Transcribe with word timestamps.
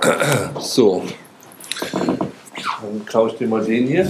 So. 0.60 1.04
Dann 2.80 3.04
klaue 3.06 3.30
ich 3.30 3.36
dir 3.36 3.48
mal 3.48 3.64
den 3.64 3.86
hier. 3.86 4.06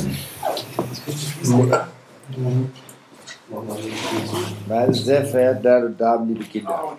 Meine 4.69 4.95
sehr 4.95 5.25
verehrten 5.25 5.63
Damen 5.63 5.87
und 5.87 6.01
Damen, 6.01 6.29
liebe 6.29 6.45
Kinder. 6.45 6.97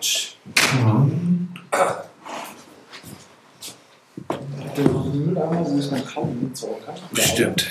Bestimmt. 7.12 7.66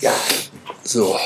Ja. 0.00 0.12
So. 0.82 1.16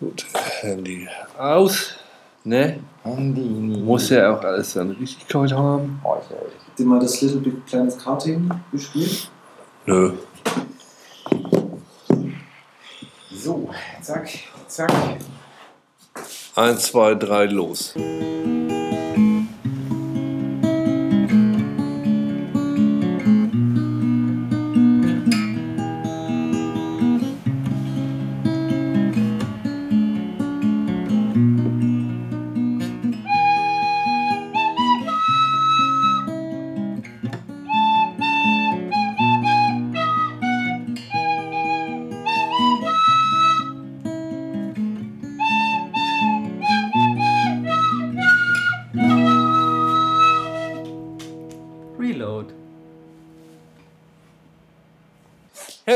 Gut. 0.00 0.26
Handy 0.60 1.08
aus. 1.38 1.94
Ne? 2.44 2.80
Muss 3.04 4.10
ja 4.10 4.32
auch 4.32 4.42
alles 4.42 4.74
dann 4.74 4.90
Richtigkeit 4.92 5.52
haben. 5.52 6.00
Habt 6.04 6.78
ihr 6.78 6.86
mal 6.86 7.00
das 7.00 7.20
Little 7.20 7.40
Big 7.40 7.66
Planet 7.66 7.98
Karting 7.98 8.50
gespielt? 8.70 9.30
Nö. 9.86 10.12
So, 13.32 13.68
zack, 14.00 14.28
zack. 14.68 14.92
Eins, 16.54 16.82
zwei, 16.84 17.14
drei, 17.14 17.46
los. 17.46 17.94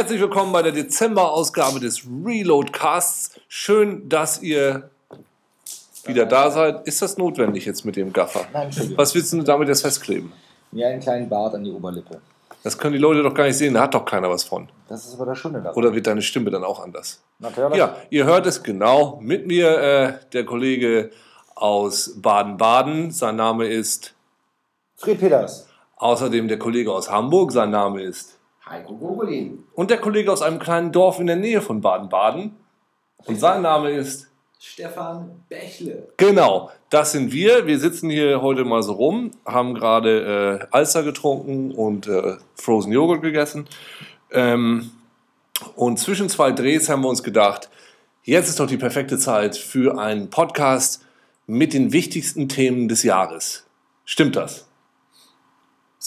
Herzlich 0.07 0.23
willkommen 0.23 0.53
bei 0.53 0.63
der 0.63 0.71
Dezember-Ausgabe 0.71 1.81
des 1.81 2.05
Reload-Casts. 2.25 3.41
Schön, 3.49 4.09
dass 4.09 4.41
ihr 4.41 4.89
wieder 6.05 6.27
da 6.27 6.49
seid. 6.53 6.87
Ist 6.87 7.03
das 7.03 7.19
notwendig 7.19 7.65
jetzt 7.65 7.85
mit 7.85 7.97
dem 7.97 8.13
Gaffer? 8.13 8.47
Nein, 8.53 8.67
Entschuldigung. 8.67 8.99
Was 8.99 9.17
willst 9.17 9.33
du 9.33 9.43
damit 9.43 9.67
jetzt 9.67 9.83
festkleben? 9.83 10.33
Mir 10.71 10.87
einen 10.87 11.01
kleinen 11.01 11.29
Bart 11.29 11.57
an 11.57 11.65
die 11.65 11.73
Oberlippe. 11.73 12.21
Das 12.63 12.79
können 12.79 12.93
die 12.93 13.01
Leute 13.01 13.25
doch 13.25 13.35
gar 13.35 13.47
nicht 13.47 13.57
sehen, 13.57 13.75
da 13.75 13.81
hat 13.81 13.95
doch 13.95 14.05
keiner 14.05 14.31
was 14.31 14.45
von. 14.45 14.69
Das 14.89 15.05
ist 15.05 15.15
aber 15.15 15.27
das 15.27 15.39
Schöne 15.39 15.61
daran. 15.61 15.77
Oder 15.77 15.93
wird 15.93 16.07
deine 16.07 16.23
Stimme 16.23 16.53
dann 16.53 16.63
auch 16.63 16.79
anders? 16.79 17.21
Natürlich. 17.41 17.77
Ja, 17.77 17.97
ihr 18.09 18.27
hört 18.27 18.47
es 18.47 18.63
genau. 18.63 19.19
Mit 19.21 19.49
mir 19.49 19.77
äh, 19.77 20.13
der 20.33 20.45
Kollege 20.45 21.11
aus 21.57 22.13
Baden-Baden. 22.23 23.11
Sein 23.11 23.35
Name 23.35 23.67
ist 23.67 24.15
Fried 24.95 25.19
Peters. 25.19 25.67
außerdem 25.97 26.47
der 26.47 26.61
Kollege 26.61 26.93
aus 26.93 27.11
Hamburg. 27.11 27.51
Sein 27.51 27.71
Name 27.71 28.03
ist 28.03 28.36
Heiko 28.69 28.95
Gogolin. 28.95 29.65
und 29.75 29.91
der 29.91 29.99
Kollege 29.99 30.33
aus 30.33 30.43
einem 30.43 30.59
kleinen 30.59 30.93
Dorf 30.93 31.21
in 31.21 31.27
der 31.27 31.37
Nähe 31.37 31.61
von 31.61 31.81
Baden-Baden. 31.81 32.57
Und 33.25 33.41
sein 33.41 33.63
Name 33.63 33.91
ist 33.91 34.29
Stefan 34.59 35.45
Bächle. 35.49 36.09
Genau, 36.17 36.71
das 36.91 37.13
sind 37.13 37.33
wir. 37.33 37.67
Wir 37.67 37.79
sitzen 37.79 38.11
hier 38.11 38.43
heute 38.43 38.65
mal 38.65 38.83
so 38.83 38.95
rum, 38.95 39.31
haben 39.45 39.75
gerade 39.75 40.61
äh, 40.63 40.67
Alster 40.71 41.03
getrunken 41.03 41.73
und 41.73 42.09
äh, 42.09 42.37
Frozen 42.55 42.93
Joghurt 42.93 43.23
gegessen. 43.23 43.69
Ähm, 44.33 44.91
und 45.77 45.99
zwischen 45.99 46.29
zwei 46.29 46.53
Drehs 46.53 46.89
haben 46.89 47.03
wir 47.03 47.09
uns 47.09 47.23
gedacht, 47.23 47.71
jetzt 48.25 48.49
ist 48.49 48.59
doch 48.61 48.67
die 48.67 48.77
perfekte 48.77 49.19
Zeit 49.19 49.57
für 49.57 49.99
einen 49.99 50.31
Podcast 50.31 51.05
mit 51.47 51.73
den 51.73 51.93
wichtigsten 51.93 52.49
Themen 52.49 52.89
des 52.89 53.03
Jahres. 53.05 53.67
Stimmt 54.05 54.37
das? 54.37 54.66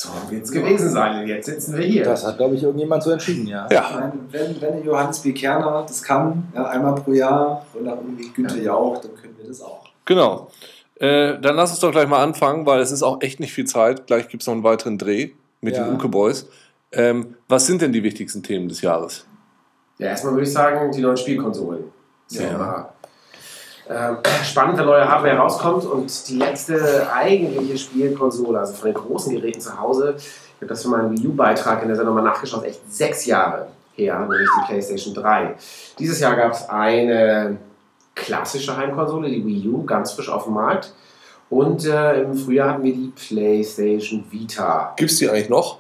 So 0.02 0.08
wird 0.30 0.46
es 0.46 0.52
gewesen 0.54 0.92
sein. 0.92 1.20
Und 1.20 1.28
jetzt 1.28 1.48
sitzen 1.48 1.78
wir 1.78 1.84
hier. 1.84 2.06
Das 2.06 2.26
hat, 2.26 2.38
glaube 2.38 2.56
ich, 2.56 2.64
irgendjemand 2.64 3.04
so 3.04 3.12
entschieden, 3.12 3.46
ja. 3.48 3.68
Ja. 3.70 4.14
Wenn, 4.32 4.62
wenn 4.62 4.82
Johannes 4.82 5.20
B. 5.20 5.34
Kerner 5.34 5.84
das 5.86 6.02
kann, 6.02 6.48
ja, 6.56 6.68
einmal 6.68 6.96
pro 6.96 7.12
Jahr, 7.12 7.66
oder 7.74 7.98
irgendwie 7.98 8.30
Günther 8.30 8.62
Jauch, 8.62 9.02
dann 9.02 9.14
können 9.14 9.36
wir 9.38 9.46
das 9.46 9.62
auch. 9.62 9.84
Genau. 10.06 10.48
Äh, 10.96 11.38
dann 11.42 11.58
lass 11.58 11.72
uns 11.72 11.82
doch 11.82 11.92
gleich 11.92 12.08
mal 12.08 12.24
anfangen, 12.24 12.66
weil 12.66 12.80
es 12.80 12.92
ist 12.92 13.04
auch 13.04 13.22
echt 13.22 13.42
nicht 13.42 13.52
viel 13.52 13.66
Zeit. 13.66 14.08
Gleich 14.08 14.30
gibt 14.30 14.42
es 14.42 14.48
noch 14.48 14.54
einen 14.54 14.64
weiteren 14.64 14.98
Dreh 14.98 15.32
mit 15.60 15.76
Ja. 15.76 15.84
den 15.84 15.96
Uke 15.96 16.08
Boys. 16.08 16.48
Ähm, 16.94 17.36
was 17.50 17.66
sind 17.66 17.82
denn 17.82 17.92
die 17.92 18.02
wichtigsten 18.02 18.42
Themen 18.42 18.70
des 18.70 18.80
Jahres? 18.80 19.26
Ja, 19.98 20.08
erstmal 20.08 20.32
würde 20.32 20.46
ich 20.46 20.54
sagen, 20.54 20.94
die 20.94 21.02
neuen 21.02 21.18
Spielkonsolen. 21.18 21.84
Ja 22.30 22.94
Ja. 23.94 24.10
immer 24.10 24.20
ähm, 24.20 24.44
spannend, 24.44 24.78
wenn 24.78 24.86
neue 24.86 25.08
Hardware 25.08 25.38
rauskommt 25.38 25.86
und 25.86 26.30
die 26.30 26.38
letzte 26.38 27.12
eigentliche 27.12 27.78
Spielkonsole, 27.78 28.60
also 28.60 28.74
von 28.74 28.92
den 28.92 28.94
großen 28.94 29.34
Geräten 29.34 29.62
zu 29.62 29.80
Hause, 29.80 30.16
ich 30.18 30.56
habe 30.58 30.68
das 30.68 30.84
für 30.84 30.90
meinen 30.90 31.12
Wii 31.12 31.28
U-Beitrag 31.28 31.82
in 31.82 31.88
der 31.88 31.98
Sendung 31.98 32.16
mal 32.16 32.22
nachgeschaut, 32.22 32.66
echt 32.66 32.82
sechs 32.92 33.26
Jahre 33.26 33.68
her, 33.96 34.20
nämlich 34.20 34.48
die 34.60 34.68
PlayStation 34.68 35.14
3. 35.14 35.56
Dieses 35.98 36.20
Jahr 36.20 36.36
gab 36.36 36.52
es 36.52 36.70
eine 36.70 37.58
klassische 38.14 38.76
Heimkonsole, 38.76 39.30
die 39.30 39.46
Wii 39.46 39.70
U, 39.70 39.84
ganz 39.86 40.12
frisch 40.12 40.30
auf 40.30 40.44
dem 40.44 40.54
Markt. 40.54 40.94
Und 41.50 41.86
äh, 41.86 42.22
im 42.22 42.36
Frühjahr 42.36 42.74
hatten 42.74 42.84
wir 42.84 42.94
die 42.94 43.12
PlayStation 43.16 44.24
Vita. 44.30 44.94
Gibt 44.98 45.10
es 45.10 45.18
die 45.18 45.30
eigentlich 45.30 45.50
noch? 45.50 45.80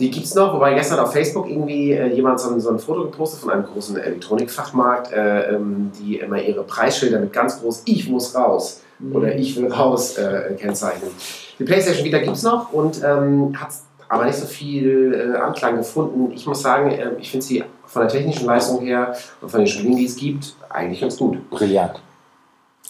Die 0.00 0.10
gibt 0.10 0.26
es 0.26 0.34
noch, 0.34 0.52
wobei 0.52 0.74
gestern 0.74 0.98
auf 0.98 1.12
Facebook 1.12 1.48
irgendwie 1.48 1.92
äh, 1.92 2.12
jemand 2.12 2.40
so 2.40 2.50
ein, 2.50 2.60
so 2.60 2.70
ein 2.70 2.80
Foto 2.80 3.04
gepostet 3.04 3.40
von 3.40 3.50
einem 3.50 3.64
großen 3.64 3.96
Elektronikfachmarkt, 3.96 5.12
äh, 5.12 5.54
ähm, 5.54 5.92
die 6.00 6.18
immer 6.18 6.40
ihre 6.42 6.64
Preisschilder 6.64 7.20
mit 7.20 7.32
ganz 7.32 7.60
groß 7.60 7.82
Ich 7.84 8.08
muss 8.08 8.34
raus 8.34 8.80
oder 9.12 9.36
Ich 9.36 9.56
will 9.56 9.72
raus 9.72 10.18
äh, 10.18 10.54
kennzeichnen. 10.58 11.10
Die 11.58 11.64
PlayStation 11.64 12.04
Vita 12.04 12.18
gibt 12.18 12.36
es 12.36 12.42
noch 12.42 12.72
und 12.72 13.02
ähm, 13.04 13.54
hat 13.60 13.70
aber 14.08 14.24
nicht 14.24 14.38
so 14.38 14.46
viel 14.46 15.32
äh, 15.34 15.38
Anklang 15.38 15.76
gefunden. 15.76 16.32
Ich 16.32 16.46
muss 16.46 16.62
sagen, 16.62 16.90
äh, 16.90 17.10
ich 17.20 17.30
finde 17.30 17.46
sie 17.46 17.64
von 17.86 18.02
der 18.02 18.10
technischen 18.10 18.46
Leistung 18.46 18.80
her 18.84 19.14
und 19.40 19.48
von 19.48 19.60
den 19.60 19.66
Spielen, 19.68 19.96
die 19.96 20.06
es 20.06 20.16
gibt, 20.16 20.56
eigentlich 20.68 21.00
ganz 21.00 21.16
gut. 21.16 21.48
Brillant. 21.50 22.00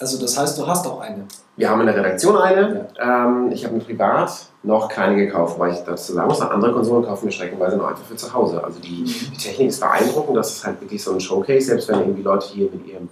Also 0.01 0.21
das 0.21 0.37
heißt, 0.37 0.59
du 0.59 0.67
hast 0.67 0.87
auch 0.87 1.01
eine. 1.01 1.25
Wir 1.57 1.71
haben 1.71 1.81
in 1.81 1.87
der 1.87 1.97
Redaktion 1.97 2.37
eine. 2.37 2.89
Ähm, 2.99 3.51
ich 3.53 3.65
habe 3.65 3.77
mir 3.77 3.81
privat 3.81 4.47
noch 4.65 4.89
keine 4.89 5.15
gekauft, 5.15 5.59
weil 5.59 5.73
ich 5.73 5.79
dazu 5.81 6.13
sagen 6.13 6.29
muss, 6.29 6.41
andere 6.41 6.73
Konsolen 6.73 7.05
kaufen 7.05 7.27
wir 7.27 7.33
streckenweise 7.33 7.77
noch 7.77 7.87
einfach 7.87 8.05
für 8.05 8.17
zu 8.17 8.33
Hause. 8.33 8.63
Also 8.65 8.81
die, 8.81 9.05
die 9.05 9.37
Technik 9.37 9.69
ist 9.69 9.81
beeindruckend. 9.81 10.37
Das 10.37 10.53
ist 10.53 10.67
halt 10.67 10.81
wirklich 10.81 11.03
so 11.03 11.13
ein 11.13 11.21
Showcase, 11.21 11.67
selbst 11.67 11.89
wenn 11.89 12.01
irgendwie 12.01 12.23
Leute 12.23 12.49
hier 12.49 12.69
mit 12.73 12.87
ihrem 12.87 13.09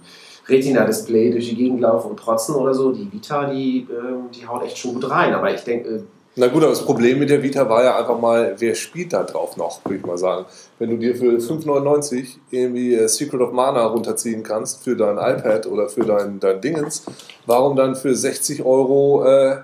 Retina-Display 0.47 1.31
durch 1.31 1.49
die 1.49 1.55
Gegend 1.55 1.79
laufen 1.79 2.09
und 2.09 2.15
protzen 2.17 2.55
oder 2.55 2.73
so. 2.73 2.91
Die 2.91 3.09
Vita, 3.11 3.49
die, 3.49 3.87
ähm, 3.89 4.29
die 4.33 4.45
haut 4.45 4.63
echt 4.63 4.77
schon 4.77 4.95
gut 4.95 5.09
rein. 5.09 5.33
Aber 5.33 5.53
ich 5.53 5.63
denke, 5.63 5.89
äh, 5.89 6.03
Na 6.35 6.47
gut, 6.47 6.63
aber 6.63 6.71
das 6.71 6.83
Problem 6.83 7.19
mit 7.19 7.29
der 7.29 7.43
Vita 7.43 7.69
war 7.69 7.83
ja 7.83 7.95
einfach 7.97 8.19
mal, 8.19 8.55
wer 8.57 8.73
spielt 8.73 9.13
da 9.13 9.23
drauf 9.23 9.55
noch, 9.55 9.85
würde 9.85 9.97
ich 9.97 10.05
mal 10.05 10.17
sagen. 10.17 10.45
Wenn 10.79 10.89
du 10.89 10.97
dir 10.97 11.15
für 11.15 11.37
5,99 11.37 12.37
irgendwie 12.49 12.95
äh, 12.95 13.07
Secret 13.07 13.39
of 13.39 13.51
Mana 13.51 13.85
runterziehen 13.85 14.41
kannst 14.41 14.83
für 14.83 14.95
dein 14.95 15.17
iPad 15.17 15.67
oder 15.67 15.89
für 15.89 16.03
dein, 16.03 16.39
dein 16.39 16.59
Dingens, 16.59 17.03
warum 17.45 17.75
dann 17.75 17.95
für 17.95 18.15
60 18.15 18.63
Euro 18.63 19.23
äh, 19.25 19.57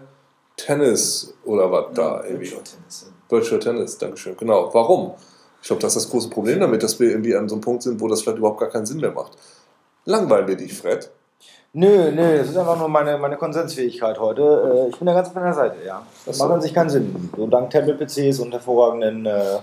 Tennis 0.57 1.33
oder 1.43 1.71
was 1.71 1.85
da 1.95 2.23
irgendwie? 2.23 2.51
Virtual 2.51 2.63
Tennis. 2.63 3.11
Virtual 3.29 3.59
Tennis, 3.59 3.97
Dankeschön. 3.97 4.37
Genau, 4.37 4.69
warum? 4.71 5.13
Ich 5.61 5.67
glaube, 5.67 5.81
das 5.81 5.95
ist 5.95 6.03
das 6.03 6.11
große 6.11 6.29
Problem 6.29 6.59
damit, 6.59 6.83
dass 6.83 6.99
wir 6.99 7.09
irgendwie 7.09 7.35
an 7.35 7.49
so 7.49 7.55
einem 7.55 7.61
Punkt 7.61 7.81
sind, 7.81 7.99
wo 7.99 8.07
das 8.07 8.21
vielleicht 8.21 8.37
überhaupt 8.37 8.59
gar 8.59 8.69
keinen 8.69 8.85
Sinn 8.85 8.99
mehr 8.99 9.11
macht. 9.11 9.31
Langweilen 10.05 10.47
wir 10.47 10.55
dich, 10.55 10.73
Fred? 10.73 11.09
Nö, 11.73 12.11
nö, 12.11 12.37
das 12.39 12.49
ist 12.49 12.57
einfach 12.57 12.77
nur 12.79 12.87
meine, 12.89 13.17
meine 13.17 13.37
Konsensfähigkeit 13.37 14.19
heute. 14.19 14.41
Äh, 14.41 14.89
Ich 14.89 14.97
bin 14.97 15.05
da 15.05 15.13
ganz 15.13 15.27
auf 15.27 15.35
deiner 15.35 15.53
Seite, 15.53 15.77
ja. 15.85 16.01
Das 16.25 16.37
so. 16.37 16.43
macht 16.43 16.55
an 16.55 16.61
sich 16.61 16.73
keinen 16.73 16.89
Sinn. 16.89 17.29
So 17.35 17.45
dank 17.47 17.69
Tablet-PCs 17.69 18.39
und 18.39 18.51
hervorragenden 18.51 19.25
äh, 19.25 19.59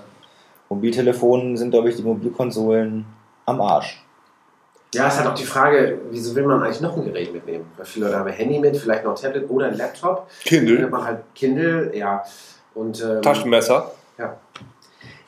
Mobiltelefonen 0.68 1.56
sind, 1.56 1.70
glaube 1.70 1.88
ich, 1.90 1.96
die 1.96 2.02
Mobilkonsolen 2.02 3.04
am 3.44 3.60
Arsch. 3.60 4.02
ja, 4.94 5.08
ist 5.08 5.18
halt 5.18 5.28
auch 5.28 5.34
die 5.34 5.44
Frage, 5.44 5.98
wieso 6.10 6.34
will 6.34 6.44
man 6.46 6.62
eigentlich 6.62 6.80
noch 6.80 6.96
ein 6.96 7.04
Gerät 7.04 7.32
mitnehmen? 7.32 7.66
Weil 7.76 7.86
viele 7.86 8.06
Leute 8.06 8.18
haben 8.18 8.28
ein 8.28 8.34
Handy 8.34 8.58
mit, 8.60 8.76
vielleicht 8.76 9.04
noch 9.04 9.16
ein 9.16 9.20
Tablet 9.22 9.50
oder 9.50 9.66
ein 9.66 9.76
Laptop. 9.76 10.28
Dann 10.28 10.44
Kindle, 10.44 10.82
hat 10.84 10.90
man 10.90 11.04
halt 11.04 11.18
Kindle, 11.34 11.96
ja. 11.96 12.22
Und, 12.74 13.02
ähm, 13.02 13.20
Taschenmesser. 13.22 13.90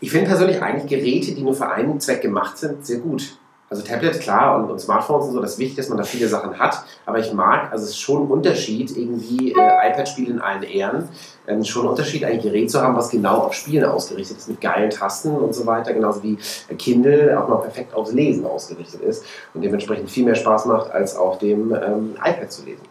Ich 0.00 0.12
finde 0.12 0.29
persönlich 0.29 0.62
eigentlich 0.62 0.87
Geräte, 0.89 1.35
die 1.35 1.43
nur 1.43 1.55
für 1.55 1.69
einen 1.69 1.99
Zweck 1.99 2.23
gemacht 2.23 2.56
sind, 2.56 2.87
sehr 2.87 2.99
gut. 2.99 3.37
Also 3.70 3.82
Tablet, 3.82 4.19
klar, 4.20 4.56
und, 4.56 4.70
und 4.70 4.79
Smartphones 4.79 5.26
und 5.26 5.35
so, 5.35 5.41
das 5.43 5.53
ist 5.53 5.59
wichtig, 5.59 5.76
dass 5.76 5.91
man 5.91 5.99
da 5.99 6.05
viele 6.05 6.26
Sachen 6.26 6.59
hat. 6.59 6.85
Aber 7.05 7.19
ich 7.19 7.32
mag, 7.35 7.70
also 7.70 7.85
es 7.85 7.91
ist 7.91 8.00
schon 8.00 8.23
ein 8.23 8.31
Unterschied, 8.31 8.97
irgendwie 8.97 9.53
äh, 9.53 9.91
iPad-Spiel 9.91 10.31
in 10.31 10.41
allen 10.41 10.62
Ehren, 10.62 11.09
ähm, 11.47 11.62
schon 11.65 11.82
ein 11.85 11.91
Unterschied, 11.91 12.25
ein 12.25 12.41
Gerät 12.41 12.70
zu 12.70 12.81
haben, 12.81 12.97
was 12.97 13.11
genau 13.11 13.38
auf 13.38 13.53
Spielen 13.53 13.85
ausgerichtet 13.85 14.38
ist, 14.38 14.49
mit 14.49 14.62
geilen 14.62 14.88
Tasten 14.88 15.37
und 15.37 15.55
so 15.55 15.67
weiter, 15.67 15.93
genauso 15.93 16.23
wie 16.23 16.38
äh, 16.69 16.75
Kindle 16.76 17.38
auch 17.38 17.47
mal 17.49 17.56
perfekt 17.56 17.93
aufs 17.94 18.12
Lesen 18.12 18.47
ausgerichtet 18.47 19.03
ist 19.03 19.25
und 19.53 19.61
dementsprechend 19.61 20.11
viel 20.11 20.25
mehr 20.25 20.35
Spaß 20.35 20.64
macht, 20.64 20.91
als 20.91 21.14
auf 21.14 21.38
dem 21.38 21.75
ähm, 21.75 22.17
iPad 22.25 22.50
zu 22.50 22.64
lesen. 22.64 22.85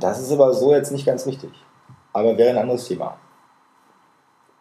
Das 0.00 0.18
ist 0.20 0.32
aber 0.32 0.54
so 0.54 0.72
jetzt 0.72 0.92
nicht 0.92 1.04
ganz 1.04 1.26
richtig. 1.26 1.50
Aber 2.14 2.38
wäre 2.38 2.50
ein 2.50 2.58
anderes 2.58 2.86
Thema. 2.86 3.18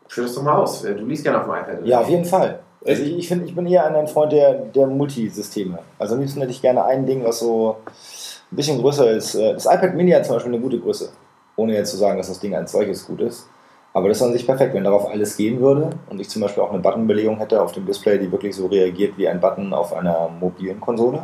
Führ 0.07 0.23
das 0.25 0.35
doch 0.35 0.43
mal 0.43 0.55
aus. 0.55 0.81
Du 0.81 0.93
liest 0.93 1.23
gerne 1.23 1.39
auf 1.39 1.45
dem 1.45 1.53
iPad. 1.53 1.79
oder? 1.79 1.87
Ja, 1.87 2.01
auf 2.01 2.09
jeden 2.09 2.25
Fall. 2.25 2.62
Also 2.85 3.03
ich, 3.03 3.17
ich, 3.17 3.27
find, 3.27 3.45
ich 3.45 3.55
bin 3.55 3.65
eher 3.65 3.85
ein 3.85 4.07
Freund 4.07 4.31
der, 4.31 4.53
der 4.53 4.87
Multisysteme. 4.87 5.79
Also 5.97 6.15
am 6.15 6.21
liebsten 6.21 6.41
hätte 6.41 6.51
ich 6.51 6.61
gerne 6.61 6.83
ein 6.85 7.05
Ding, 7.05 7.23
was 7.23 7.39
so 7.39 7.77
ein 7.85 8.55
bisschen 8.55 8.81
größer 8.81 9.11
ist. 9.11 9.35
Äh, 9.35 9.53
Das 9.53 9.65
iPad 9.65 9.95
Mini 9.95 10.11
hat 10.11 10.25
zum 10.25 10.35
Beispiel 10.35 10.53
eine 10.53 10.61
gute 10.61 10.79
Größe. 10.79 11.09
Ohne 11.55 11.73
jetzt 11.73 11.91
zu 11.91 11.97
sagen, 11.97 12.17
dass 12.17 12.27
das 12.27 12.39
Ding 12.39 12.55
als 12.55 12.71
solches 12.71 13.05
gut 13.05 13.21
ist. 13.21 13.47
Aber 13.95 14.07
das 14.07 14.17
ist 14.17 14.23
an 14.23 14.33
sich 14.33 14.45
perfekt, 14.45 14.73
wenn 14.73 14.83
darauf 14.83 15.07
alles 15.11 15.37
gehen 15.37 15.61
würde 15.61 15.91
und 16.09 16.19
ich 16.19 16.27
zum 16.27 16.41
Beispiel 16.41 16.63
auch 16.63 16.71
eine 16.71 16.79
Buttonbelegung 16.79 17.37
hätte 17.37 17.61
auf 17.61 17.73
dem 17.73 17.85
Display, 17.85 18.17
die 18.17 18.31
wirklich 18.31 18.55
so 18.55 18.65
reagiert 18.65 19.15
wie 19.17 19.27
ein 19.27 19.39
Button 19.39 19.71
auf 19.71 19.93
einer 19.93 20.29
mobilen 20.39 20.81
Konsole. 20.81 21.21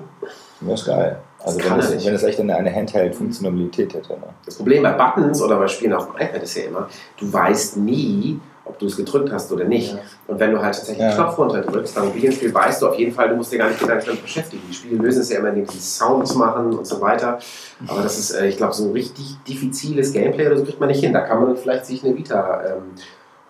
wäre 0.60 0.76
ist 0.76 0.86
geil. 0.86 1.18
Also 1.44 1.58
Das 1.58 1.68
wenn 1.68 1.80
es, 1.80 2.06
wenn 2.06 2.14
es 2.14 2.24
echt 2.24 2.40
eine, 2.40 2.56
eine 2.56 2.72
Handheld-Funktionalität 2.72 3.96
hätte. 3.96 4.14
Ne? 4.14 4.28
Das 4.46 4.56
Problem 4.58 4.84
bei 4.84 4.92
Buttons 4.92 5.42
oder 5.42 5.58
bei 5.58 5.68
Spielen 5.68 5.94
auf 5.94 6.12
dem 6.12 6.16
iPad 6.28 6.44
ist 6.44 6.58
ja 6.58 6.66
immer, 6.66 6.88
du 7.18 7.34
weißt 7.34 7.78
nie, 7.78 8.40
ob 8.70 8.80
du 8.80 8.86
es 8.86 8.96
gedrückt 8.96 9.32
hast 9.34 9.52
oder 9.52 9.66
nicht. 9.66 9.92
Ja. 9.94 10.00
Und 10.28 10.40
wenn 10.40 10.52
du 10.52 10.62
halt 10.62 10.76
tatsächlich 10.76 11.00
Ja. 11.04 11.10
den 11.12 11.18
Knopf 11.18 11.38
runterdrückst, 11.38 11.98
dann 11.98 12.14
wie 12.16 12.26
im 12.26 12.32
Spiel 12.32 12.54
weißt 12.54 12.82
du 12.82 12.88
auf 12.88 12.96
jeden 12.96 13.12
Fall, 13.12 13.30
du 13.30 13.36
musst 13.36 13.52
dir 13.52 13.58
gar 13.58 13.68
nicht 13.68 13.80
Gedanken 13.80 14.06
damit 14.06 14.22
beschäftigen. 14.22 14.62
Die 14.70 14.74
Spiele 14.74 15.02
lösen 15.02 15.22
es 15.22 15.30
ja 15.30 15.40
immer, 15.40 15.50
indem 15.50 15.68
sie 15.68 15.80
Sounds 15.80 16.36
machen 16.36 16.78
und 16.78 16.86
so 16.88 17.02
weiter. 17.02 17.40
Aber 17.88 18.02
das 18.02 18.18
ist, 18.18 18.32
äh, 18.32 18.48
ich 18.48 18.58
glaube, 18.58 18.74
so 18.74 18.92
richtig 18.92 19.36
diffiziles 19.48 20.14
Gameplay 20.14 20.48
oder 20.48 20.58
so 20.58 20.64
kriegt 20.64 20.80
man 20.80 20.88
nicht 20.90 21.04
hin. 21.04 21.12
Da 21.14 21.22
kann 21.22 21.42
man 21.42 21.58
vielleicht 21.58 21.86
sich 21.86 22.04
eine 22.06 22.16
Vita 22.16 22.62
ähm, 22.66 22.84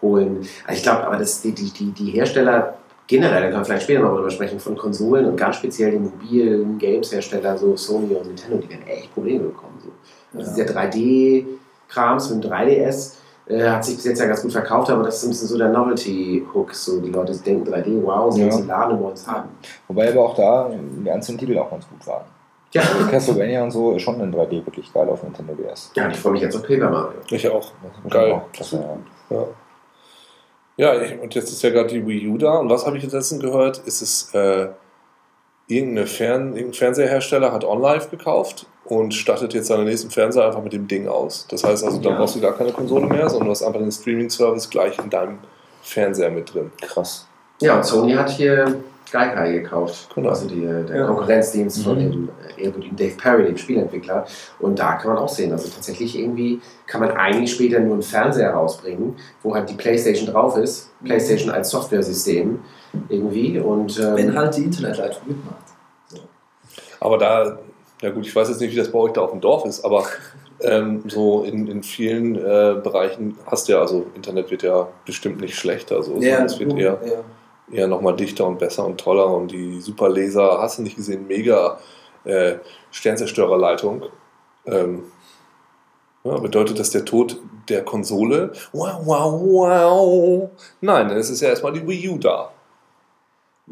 holen. 0.02 0.48
Also 0.66 0.78
ich 0.78 0.84
glaube, 0.84 1.06
aber 1.06 1.18
das, 1.18 1.42
die, 1.42 1.52
die, 1.52 1.72
die, 1.72 1.92
die 1.92 2.12
Hersteller 2.12 2.76
generell, 3.08 3.42
da 3.42 3.48
können 3.48 3.62
wir 3.62 3.66
vielleicht 3.66 3.84
später 3.84 4.02
noch 4.02 4.16
drüber 4.16 4.30
sprechen, 4.30 4.60
von 4.60 4.78
Konsolen 4.78 5.26
und 5.26 5.36
ganz 5.36 5.56
speziell 5.58 5.92
die 5.92 5.98
mobilen 5.98 6.78
Games-Hersteller, 6.78 7.58
so 7.58 7.76
Sony 7.76 8.14
und 8.16 8.28
Nintendo, 8.28 8.58
die 8.58 8.70
werden 8.70 8.86
echt 8.88 9.14
Probleme 9.14 9.46
bekommen. 9.46 9.80
So. 9.84 9.90
Also 10.38 10.52
Ja. 10.52 10.66
dieser 10.66 10.80
3D-Krams 10.80 12.30
mit 12.30 12.44
dem 12.44 12.52
3DS 12.52 13.14
äh, 13.50 13.68
hat 13.70 13.84
sich 13.84 13.96
bis 13.96 14.06
jetzt 14.06 14.20
ja 14.20 14.28
ganz 14.28 14.42
gut 14.42 14.52
verkauft, 14.54 14.90
aber 14.92 15.04
das 15.04 15.18
ist 15.18 15.24
ein 15.24 15.30
bisschen 15.30 15.48
so 15.50 15.58
der 15.58 15.70
Novelty-Hook. 15.70 16.74
So, 16.74 17.02
die 17.02 17.10
Leute 17.10 17.36
denken 17.38 17.68
3D, 17.70 18.02
wow, 18.04 18.32
sie 18.34 18.46
Ja. 18.46 18.52
sie 18.52 18.64
laden 18.64 19.00
wollen 19.02 19.14
es 19.14 19.28
haben. 19.28 19.50
Wobei 19.88 20.10
aber 20.12 20.26
auch 20.26 20.36
da 20.36 20.70
die 20.72 21.10
einzelnen 21.12 21.38
Titel 21.40 21.58
auch 21.58 21.70
ganz 21.70 21.88
gut 21.90 22.06
waren. 22.08 22.24
Ja, 22.72 22.82
Also 22.84 23.08
Castlevania 23.10 23.64
und 23.64 23.72
so 23.72 23.94
ist 23.94 24.04
schon 24.04 24.20
in 24.22 24.32
3D 24.34 24.64
wirklich 24.66 24.94
geil 24.94 25.10
auf 25.10 25.24
Nintendo 25.24 25.56
DS. 25.56 25.92
ja 25.96 26.08
ich 26.08 26.18
freue 26.18 26.34
mich 26.34 26.42
jetzt 26.44 26.56
auf 26.56 26.62
Paper 26.64 26.90
Mario. 26.90 27.20
Ich 27.32 27.50
auch. 27.50 27.72
Geil. 28.10 28.32
auch 28.32 28.52
klasse, 28.52 28.78
ja. 29.30 29.36
Ja. 29.38 29.46
Ja, 30.78 31.02
ich, 31.02 31.20
und 31.20 31.34
jetzt 31.36 31.50
ist 31.52 31.62
ja 31.62 31.72
gerade 31.72 31.90
die 31.90 32.06
Wii 32.08 32.28
U 32.30 32.38
da. 32.38 32.60
Und 32.60 32.70
was 32.70 32.86
habe 32.86 32.96
ich 32.98 33.04
jetzt 33.04 33.12
letztens 33.12 33.42
gehört? 33.42 33.80
Ist 33.80 34.02
es 34.02 34.34
äh, 34.34 34.70
irgendeine 35.70 36.08
Fern, 36.08 36.48
irgendein 36.56 36.74
Fernseherhersteller 36.74 37.54
hat 37.54 37.64
OnLive 37.64 38.10
gekauft 38.10 38.66
und 38.86 39.14
stattet 39.14 39.54
jetzt 39.54 39.68
seinen 39.68 39.86
nächsten 39.86 40.10
Fernseher 40.10 40.48
einfach 40.48 40.64
mit 40.64 40.74
dem 40.74 40.88
Ding 40.88 41.08
aus. 41.08 41.46
Das 41.50 41.64
heißt 41.64 41.86
also, 41.86 42.00
da 42.02 42.10
Ja. 42.10 42.18
brauchst 42.18 42.36
du 42.36 42.42
gar 42.42 42.54
keine 42.58 42.72
Konsole 42.74 43.06
mehr, 43.06 43.30
sondern 43.30 43.46
du 43.46 43.52
hast 43.52 43.64
einfach 43.64 43.80
den 43.80 43.92
Streaming-Service 43.92 44.70
gleich 44.70 44.98
in 45.00 45.10
deinem 45.10 45.38
Fernseher 45.84 46.32
mit 46.32 46.54
drin. 46.54 46.72
Krass. 46.82 47.28
Ja, 47.62 47.78
und 47.78 47.86
Sony 47.86 48.14
hat 48.14 48.30
hier 48.32 48.78
Gaikai 49.12 49.54
gekauft. 49.54 50.10
Genau. 50.16 50.30
Also 50.30 50.48
die, 50.48 50.62
der 50.62 50.96
Ja. 50.96 51.06
Konkurrenzdienst 51.08 51.84
von 51.84 51.96
Mhm. 51.98 52.12
dem 52.12 52.30
äh, 52.58 52.64
ehrwürdigen 52.66 52.96
Dave 52.96 53.16
Perry, 53.16 53.46
dem 53.46 53.58
Spielentwickler. 53.58 54.26
Und 54.60 54.78
da 54.80 54.94
kann 54.94 55.14
man 55.14 55.18
auch 55.24 55.30
sehen, 55.30 55.52
also 55.52 55.68
tatsächlich 55.70 56.18
irgendwie 56.18 56.62
kann 56.88 57.02
man 57.02 57.12
eigentlich 57.12 57.52
später 57.54 57.80
nur 57.80 57.94
einen 57.94 58.04
Fernseher 58.04 58.52
rausbringen, 58.54 59.16
wo 59.44 59.54
halt 59.56 59.70
die 59.70 59.74
Playstation 59.76 60.28
drauf 60.32 60.58
ist. 60.58 60.90
Playstation 61.04 61.50
als 61.52 61.70
Software-System 61.72 62.60
irgendwie. 63.10 63.60
Und, 63.60 64.00
ähm, 64.00 64.16
Wenn 64.16 64.36
halt 64.36 64.56
die 64.58 64.64
Internetleitung 64.64 65.28
mitmacht. 65.28 65.56
Aber 67.00 67.18
da, 67.18 67.60
ja 68.02 68.10
gut, 68.10 68.26
ich 68.26 68.36
weiß 68.36 68.50
jetzt 68.50 68.62
nicht, 68.62 68.72
wie 68.72 68.78
das 68.78 68.92
bei 68.92 69.00
euch 69.00 69.14
da 69.14 69.22
auf 69.22 69.32
dem 69.32 69.42
Dorf 69.42 69.66
ist, 69.66 69.86
aber 69.86 70.06
ähm, 70.62 71.04
so 71.08 71.44
in, 71.44 71.68
in 71.68 71.84
vielen 71.84 72.36
äh, 72.36 72.76
Bereichen 72.84 73.38
hast 73.46 73.68
du 73.68 73.74
ja, 73.74 73.80
also 73.80 74.08
Internet 74.16 74.52
wird 74.52 74.64
ja 74.64 74.88
bestimmt 75.06 75.40
nicht 75.40 75.56
schlechter. 75.56 76.04
So, 76.04 76.14
sondern 76.14 76.46
es 76.46 76.60
wird 76.60 76.74
eher, 76.78 77.00
ja. 77.06 77.78
eher 77.78 77.88
nochmal 77.88 78.16
dichter 78.16 78.46
und 78.46 78.60
besser 78.60 78.86
und 78.86 79.00
toller 79.00 79.28
und 79.28 79.52
die 79.52 79.80
Superlaser, 79.80 80.60
hast 80.60 80.80
du 80.80 80.84
nicht 80.84 80.98
gesehen, 80.98 81.28
mega 81.28 81.80
äh, 82.26 82.56
Sternzerstörerleitung. 82.92 84.04
Ähm, 84.66 85.04
ja, 86.24 86.38
bedeutet 86.38 86.78
das 86.80 86.90
der 86.90 87.06
Tod 87.06 87.38
der 87.70 87.86
Konsole? 87.86 88.52
Wow, 88.74 89.00
wow, 89.06 89.42
wow. 89.42 90.50
Nein, 90.82 91.10
es 91.12 91.30
ist 91.30 91.42
ja 91.42 91.50
erstmal 91.50 91.72
die 91.72 91.88
Wii 91.88 92.10
U 92.10 92.18
da. 92.18 92.52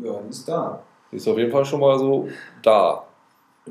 Ja, 0.04 0.14
die 0.26 0.30
ist 0.30 0.48
da. 0.48 0.80
Die 1.12 1.16
ist 1.18 1.28
auf 1.28 1.38
jeden 1.38 1.52
Fall 1.52 1.66
schon 1.66 1.80
mal 1.80 1.98
so 1.98 2.28
da. 2.62 3.04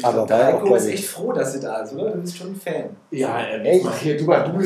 Aber 0.02 0.26
der 0.26 0.36
auch, 0.36 0.42
Heiko 0.62 0.74
ist 0.74 0.88
ich- 0.88 0.94
echt 0.94 1.04
froh, 1.06 1.32
dass 1.32 1.54
sie 1.54 1.60
da 1.60 1.78
ist, 1.78 1.94
oder? 1.94 2.10
Du 2.10 2.20
bist 2.20 2.36
schon 2.36 2.48
ein 2.48 2.56
Fan. 2.56 2.90
Ja, 3.10 3.40
Echt? 3.40 3.82
mach 3.82 3.96
hier, 3.96 4.16
du, 4.18 4.24
du 4.26 4.58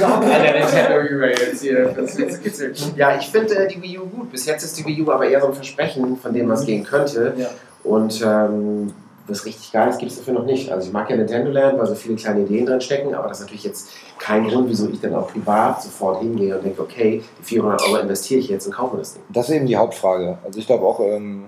jetzt 1.28 1.62
hier. 1.62 1.84
Das 1.96 2.16
ist 2.16 2.42
kitzelig. 2.42 2.92
Ja, 2.96 3.16
ich 3.16 3.28
finde 3.28 3.54
äh, 3.54 3.68
die 3.68 3.80
Wii 3.80 3.98
U 4.00 4.06
gut. 4.06 4.32
Bis 4.32 4.46
jetzt 4.46 4.64
ist 4.64 4.76
die 4.78 4.84
Wii 4.84 5.02
U 5.02 5.10
aber 5.12 5.28
eher 5.28 5.40
so 5.40 5.46
ein 5.46 5.54
Versprechen, 5.54 6.16
von 6.16 6.32
dem 6.34 6.48
was 6.48 6.66
gehen 6.66 6.82
könnte. 6.82 7.32
Ja. 7.36 7.46
Und 7.84 8.20
ähm, 8.26 8.92
was 9.30 9.44
richtig 9.44 9.72
Geiles 9.72 9.98
gibt 9.98 10.10
es 10.10 10.18
dafür 10.18 10.34
noch 10.34 10.44
nicht. 10.44 10.70
Also 10.70 10.88
ich 10.88 10.92
mag 10.92 11.08
ja 11.10 11.16
Nintendo 11.16 11.50
Land, 11.50 11.78
weil 11.78 11.86
so 11.86 11.94
viele 11.94 12.16
kleine 12.16 12.40
Ideen 12.40 12.66
drin 12.66 12.80
stecken, 12.80 13.14
aber 13.14 13.28
das 13.28 13.38
ist 13.38 13.44
natürlich 13.44 13.64
jetzt 13.64 13.90
kein 14.18 14.46
Grund, 14.48 14.68
wieso 14.68 14.88
ich 14.88 15.00
dann 15.00 15.14
auch 15.14 15.28
privat 15.28 15.82
sofort 15.82 16.20
hingehe 16.20 16.56
und 16.56 16.64
denke, 16.64 16.82
okay, 16.82 17.22
die 17.38 17.42
400 17.42 17.82
Euro 17.82 17.96
investiere 17.96 18.40
ich 18.40 18.48
jetzt 18.48 18.66
und 18.66 18.72
kaufe 18.72 18.96
das 18.96 19.14
Ding. 19.14 19.22
Das 19.28 19.48
ist 19.48 19.54
eben 19.54 19.66
die 19.66 19.76
Hauptfrage. 19.76 20.38
Also 20.44 20.58
ich 20.58 20.66
glaube 20.66 20.84
auch, 20.84 21.00
ähm, 21.00 21.44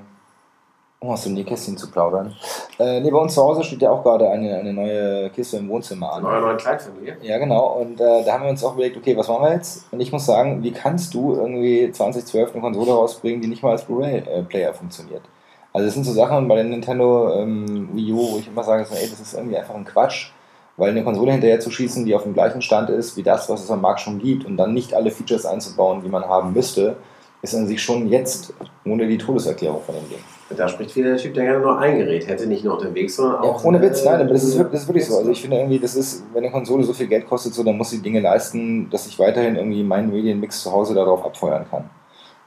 um 1.03 1.11
aus 1.11 1.25
dem 1.25 1.35
Nähkästchen 1.35 1.77
zu 1.77 1.91
plaudern. 1.91 2.33
Äh, 2.79 3.01
nee, 3.01 3.11
bei 3.11 3.19
uns 3.19 3.35
zu 3.35 3.43
Hause 3.43 3.65
steht 3.65 3.83
ja 3.83 3.91
auch 3.91 4.05
gerade 4.05 4.31
eine, 4.31 4.57
eine 4.57 4.73
neue 4.73 5.31
Kiste 5.31 5.57
im 5.57 5.69
Wohnzimmer 5.69 6.13
An 6.13 6.25
eurer 6.25 6.41
neuen 6.41 6.57
Kleinfamilie. 6.57 7.17
Ja, 7.23 7.39
genau. 7.39 7.81
Und 7.81 8.01
äh, 8.01 8.25
da 8.25 8.33
haben 8.35 8.45
wir 8.45 8.51
uns 8.51 8.63
auch 8.63 8.75
überlegt, 8.75 8.97
okay, 8.97 9.17
was 9.17 9.27
machen 9.27 9.45
wir 9.45 9.53
jetzt? 9.53 9.93
Und 9.93 10.01
ich 10.01 10.13
muss 10.13 10.25
sagen, 10.25 10.63
wie 10.63 10.71
kannst 10.71 11.13
du 11.13 11.35
irgendwie 11.35 11.91
2012 11.91 12.53
eine 12.53 12.61
Konsole 12.61 12.93
rausbringen, 12.93 13.41
die 13.41 13.49
nicht 13.49 13.65
mal 13.65 13.73
als 13.73 13.85
Blu-ray-Player 13.85 14.75
funktioniert? 14.75 15.23
Also 15.73 15.87
das 15.87 15.95
sind 15.95 16.05
so 16.05 16.13
Sachen 16.13 16.49
bei 16.49 16.57
der 16.57 16.65
Nintendo 16.65 17.35
ähm, 17.35 17.89
Wii 17.95 18.13
U, 18.13 18.33
wo 18.33 18.39
ich 18.39 18.49
immer 18.49 18.63
sage, 18.63 18.85
so, 18.85 18.95
ey, 18.95 19.09
das 19.09 19.21
ist 19.21 19.35
irgendwie 19.35 19.57
einfach 19.57 19.75
ein 19.75 19.85
Quatsch, 19.85 20.31
weil 20.77 20.91
eine 20.91 21.05
Konsole 21.05 21.33
hinterher 21.33 21.61
zu 21.61 21.71
schießen, 21.71 22.05
die 22.05 22.15
auf 22.15 22.25
dem 22.25 22.35
gleichen 22.35 22.61
Stand 22.63 22.91
ist 22.91 23.17
wie 23.17 23.23
das, 23.23 23.49
was 23.49 23.65
es 23.65 23.71
am 23.71 23.81
Markt 23.81 24.01
schon 24.01 24.19
gibt 24.19 24.45
und 24.45 24.57
dann 24.57 24.75
nicht 24.75 24.95
alle 24.95 25.11
Features 25.11 25.47
einzubauen, 25.47 26.03
die 26.03 26.09
man 26.09 26.25
haben 26.25 26.53
müsste, 26.53 26.97
ist 27.43 27.55
an 27.55 27.67
sich 27.67 27.83
schon 27.83 28.09
jetzt 28.09 28.55
ohne 28.85 29.07
die 29.09 29.19
Todeserklärung 29.19 29.83
von 29.83 29.95
dem 29.97 30.09
Ding. 30.09 30.19
Da 30.57 30.69
spricht 30.69 30.95
wieder 30.95 31.11
der 31.11 31.19
Typ, 31.19 31.35
der 31.35 31.45
gerne 31.45 31.61
nur 31.61 31.79
ein 31.79 31.99
Gerät 31.99 32.29
hätte, 32.29 32.47
nicht 32.47 32.63
nur 32.65 32.75
unterwegs, 32.75 33.17
sondern 33.17 33.43
Ja, 33.43 33.51
auch. 33.51 33.65
ohne 33.65 33.81
Witz, 33.81 34.05
nein, 34.05 34.21
aber 34.21 34.33
das 34.33 34.45
ist, 34.45 34.59
wirklich, 34.59 34.73
das 34.73 34.83
ist 34.83 34.89
wirklich 34.89 35.07
so. 35.07 35.17
Also 35.17 35.31
ich 35.31 35.41
finde 35.41 35.57
irgendwie, 35.57 35.79
das 35.79 35.97
ist, 35.97 36.25
wenn 36.33 36.45
eine 36.45 36.53
Konsole 36.53 36.85
so 36.85 36.93
viel 36.93 37.07
Geld 37.07 37.27
kostet, 37.27 37.55
so, 37.55 37.65
dann 37.65 37.77
muss 37.77 37.91
sie 37.91 38.01
Dinge 38.01 38.21
leisten, 38.21 38.89
dass 38.91 39.07
ich 39.07 39.19
weiterhin 39.19 39.57
irgendwie 39.57 39.83
meinen 39.83 40.13
Medienmix 40.13 40.63
zu 40.63 40.71
Hause 40.71 40.95
darauf 40.95 41.25
abfeuern 41.25 41.65
kann. 41.71 41.89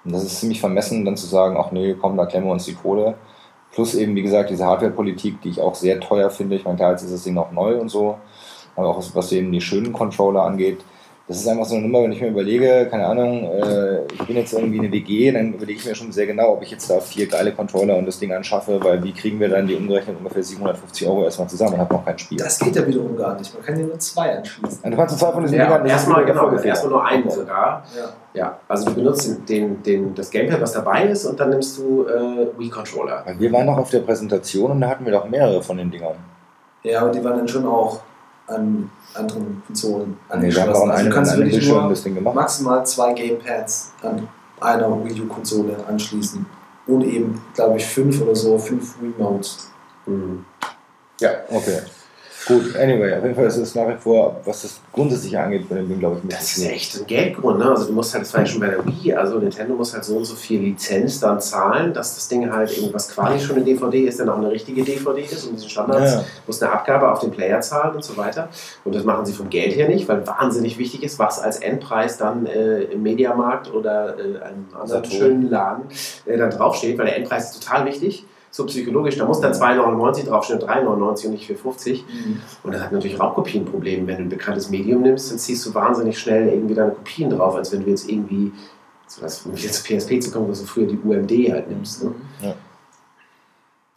Und 0.05 0.13
das 0.13 0.24
ist 0.24 0.39
ziemlich 0.39 0.59
vermessen, 0.59 1.03
dann 1.03 1.17
zu 1.17 1.25
sagen, 1.25 1.57
ach 1.59 1.71
nee, 1.71 1.95
komm, 2.00 2.15
da 2.15 2.25
klemmen 2.25 2.47
wir 2.47 2.53
uns 2.53 2.65
die 2.65 2.75
Kohle. 2.75 3.15
Plus 3.71 3.95
eben, 3.95 4.15
wie 4.15 4.21
gesagt, 4.21 4.51
diese 4.51 4.65
Hardware-Politik, 4.65 5.41
die 5.41 5.50
ich 5.50 5.62
auch 5.62 5.75
sehr 5.75 6.00
teuer 6.00 6.29
finde. 6.29 6.55
Ich 6.55 6.63
meine, 6.63 6.79
jetzt 6.79 7.03
ist 7.03 7.13
das 7.13 7.24
Ding 7.24 7.33
noch 7.33 7.51
neu 7.51 7.77
und 7.77 7.89
so. 7.89 8.17
Aber 8.75 8.89
auch 8.89 9.03
was 9.13 9.31
eben 9.31 9.51
die 9.51 9.62
schönen 9.62 9.91
Controller 9.91 10.43
angeht. 10.43 10.83
Das 11.27 11.38
ist 11.38 11.48
einfach 11.48 11.65
so 11.65 11.74
eine 11.74 11.88
Nummer, 11.88 12.03
wenn 12.03 12.12
ich 12.12 12.22
mir 12.22 12.27
überlege, 12.27 12.88
keine 12.91 13.08
Ahnung, 13.08 13.46
äh, 13.46 14.05
ich 14.13 14.22
bin 14.27 14.36
jetzt 14.36 14.53
irgendwie 14.53 14.77
eine 14.77 14.91
WG, 14.91 15.32
dann 15.32 15.53
überlege 15.53 15.79
ich 15.79 15.86
mir 15.86 15.96
schon 15.96 16.12
sehr 16.12 16.27
genau, 16.27 16.53
ob 16.53 16.62
ich 16.62 16.70
jetzt 16.70 16.88
da 16.88 17.00
vier 17.00 17.27
geile 17.27 17.51
Controller 17.51 17.98
und 17.98 18.05
das 18.05 18.20
Ding 18.20 18.32
anschaffe, 18.32 18.79
weil 18.84 19.03
wie 19.03 19.12
kriegen 19.12 19.39
wir 19.39 19.50
dann 19.50 19.65
die 19.65 19.74
umgerechnet 19.74 20.17
ungefähr 20.20 20.44
750 20.44 21.08
Euro 21.08 21.24
erstmal 21.24 21.50
zusammen 21.50 21.74
und 21.74 21.79
habe 21.79 21.96
noch 21.96 22.05
kein 22.05 22.20
Spiel. 22.20 22.38
Das 22.38 22.60
geht 22.60 22.75
ja 22.75 22.86
wiederum 22.86 23.17
gar 23.17 23.36
nicht. 23.39 23.51
Man 23.55 23.63
kann 23.63 23.79
ja 23.79 23.88
nur 23.88 23.98
zwei 23.98 24.38
anschließen. 24.38 24.84
Und 24.84 24.91
du 24.91 24.98
kannst 24.98 25.17
zwei 25.17 25.32
von 25.32 25.41
diesen 25.41 25.58
Ja, 25.58 25.65
Dingern 25.65 25.86
erstmal, 25.88 26.25
genau, 26.25 26.51
erstmal 26.51 26.91
nur 26.91 27.05
einen 27.05 27.29
sogar. 27.32 27.84
Ja. 27.98 28.13
Ja, 28.36 28.60
also 28.67 28.86
du 28.86 28.94
benutzt 28.94 29.27
den, 29.27 29.46
den, 29.48 29.82
den, 29.82 30.13
das 30.13 30.29
Gamepad, 30.29 30.62
was 30.62 30.74
dabei 30.74 31.05
ist, 31.05 31.25
und 31.25 31.39
dann 31.39 31.50
nimmst 31.50 31.79
du 31.79 32.05
äh, 32.05 32.48
Wii-Controller. 32.60 33.24
Weil 33.25 33.39
Wir 33.39 33.51
waren 33.51 33.65
noch 33.65 33.77
auf 33.77 33.89
der 33.89 34.01
Präsentation 34.01 34.72
und 34.72 34.82
da 34.82 34.89
hatten 34.89 35.05
wir 35.05 35.13
doch 35.13 35.27
mehrere 35.27 35.63
von 35.63 35.77
den 35.77 35.89
Dingern. 35.89 36.17
ja, 36.84 37.01
aber 37.01 37.10
die 37.10 37.24
waren 37.24 37.38
dann 37.38 37.48
schon 37.48 37.65
auch 37.65 38.01
an 38.48 38.91
anderen 39.15 39.62
Konsolen 39.65 40.17
Nee, 40.38 40.53
wir 40.53 40.62
haben 40.62 40.69
Also 40.69 40.84
einem, 40.84 41.10
du 41.10 41.15
kannst 41.15 41.31
an 41.31 41.38
einem 41.41 41.51
wirklich 41.51 41.69
nur 41.69 41.89
das 41.89 42.03
Ding 42.03 42.15
gemacht. 42.15 42.36
maximal 42.36 42.86
zwei 42.86 43.13
Gamepads 43.13 43.91
an 44.01 44.27
einer 44.62 45.05
Wii 45.05 45.22
U-Konsole 45.22 45.75
anschließen. 45.88 46.45
Und 46.88 47.03
eben, 47.03 47.41
glaube 47.55 47.77
ich, 47.77 47.86
fünf 47.86 48.22
oder 48.22 48.36
so, 48.36 48.57
fünf 48.57 48.95
Remotes. 49.01 49.69
Mhm. 50.05 50.45
Okay. 51.50 51.79
Gut, 52.48 52.75
anyway, 52.75 53.14
auf 53.16 53.24
jeden 53.24 53.34
Fall 53.36 53.46
ist 53.46 53.58
es 53.58 53.74
nach 53.74 53.88
wie 53.88 53.98
vor, 53.98 54.40
was 54.46 54.62
das 54.62 54.80
grundsätzlich 54.94 55.36
angeht, 55.36 55.68
bei 55.68 55.78
dem 55.78 55.90
Ding, 55.90 55.98
glaube 56.00 56.22
ich, 56.24 56.30
Das 56.30 56.58
ist 56.58 56.64
echt 56.70 56.96
ein 57.00 57.08
Geldgrund, 57.08 57.58
ne? 57.58 57.70
Also 57.72 57.86
du 57.88 57.94
musst 57.94 58.14
halt, 58.14 58.24
das 58.24 58.34
war 58.36 58.42
ja 58.42 58.46
schon 58.46 58.60
bei 58.60 58.68
der 58.68 58.86
Wii, 58.86 59.14
also 59.14 59.40
Nintendo 59.40 59.74
muss 59.74 59.94
halt 59.94 60.04
so 60.04 60.18
und 60.18 60.25
so 60.25 60.36
viel 60.36 60.62
Lizenz 60.62 61.20
dann 61.20 61.42
zahlen, 61.42 61.92
dass 61.94 62.14
das 62.14 62.28
Ding 62.28 62.52
halt 62.52 62.78
irgendwas 62.78 63.10
quasi 63.10 63.44
schon 63.44 63.56
eine 63.56 63.66
DVD 63.66 64.06
ist, 64.06 64.20
dann 64.20 64.30
auch 64.30 64.38
eine 64.38 64.52
richtige 64.52 64.84
DVD 64.84 65.22
ist 65.24 65.46
und 65.48 65.56
diesen 65.56 65.70
Standards 65.70 66.14
Ja. 66.14 66.24
muss 66.46 66.62
eine 66.62 66.72
Abgabe 66.72 67.12
auf 67.12 67.20
den 67.20 67.32
Player 67.32 67.62
zahlen 67.62 67.96
und 67.96 68.04
so 68.04 68.16
weiter. 68.16 68.50
Und 68.84 68.94
das 68.94 69.04
machen 69.04 69.25
sie 69.25 69.34
vom 69.34 69.50
Geld 69.50 69.75
her 69.75 69.88
nicht, 69.90 70.08
weil 70.08 70.25
wahnsinnig 70.28 70.78
wichtig 70.78 71.02
ist, 71.02 71.18
was 71.18 71.40
als 71.40 71.58
Endpreis 71.58 72.18
dann 72.18 72.46
äh, 72.46 72.82
im 72.84 73.02
Mediamarkt 73.02 73.74
oder 73.74 74.18
äh, 74.20 74.22
einem 74.44 74.68
anderen 74.74 74.88
Saturn. 74.88 75.12
schönen 75.12 75.50
Laden 75.50 75.86
äh, 76.25 76.38
dann 76.38 76.52
draufsteht, 76.52 76.98
weil 77.00 77.08
der 77.08 77.18
Endpreis 77.18 77.52
ist 77.56 77.64
total 77.64 77.86
wichtig. 77.86 78.25
So 78.55 78.65
psychologisch. 78.65 79.17
Da 79.17 79.25
muss 79.25 79.41
dann 79.41 79.51
2,99 79.51 80.27
draufstehen, 80.27 80.59
3,99 80.62 81.25
und 81.25 81.31
nicht 81.31 81.50
4,50. 81.50 82.03
Und 82.63 82.74
das 82.74 82.81
hat 82.81 82.91
natürlich 82.93 83.19
Raubkopienprobleme. 83.19 84.07
Wenn 84.07 84.15
du 84.15 84.24
ein 84.24 84.29
bekanntes 84.29 84.69
Medium 84.69 85.01
nimmst, 85.01 85.29
dann 85.29 85.39
ziehst 85.39 85.65
du 85.65 85.74
wahnsinnig 85.74 86.17
schnell 86.17 86.47
irgendwie 86.47 86.74
deine 86.74 86.91
Kopien 86.91 87.29
drauf, 87.29 87.55
als 87.55 87.74
wenn 87.74 87.83
du 87.83 87.89
jetzt 87.89 88.09
irgendwie, 88.09 88.53
so 89.07 89.21
was, 89.21 89.45
um 89.45 89.53
jetzt 89.55 89.85
PSP 89.85 90.21
zu 90.21 90.31
kommen, 90.31 90.50
was 90.50 90.62
du 90.62 90.67
früher 90.67 90.88
die 90.88 90.97
UMD 90.97 91.51
halt 91.51 91.69
nimmst. 91.69 92.05
Ne? 92.05 92.15
Ja. 92.41 92.55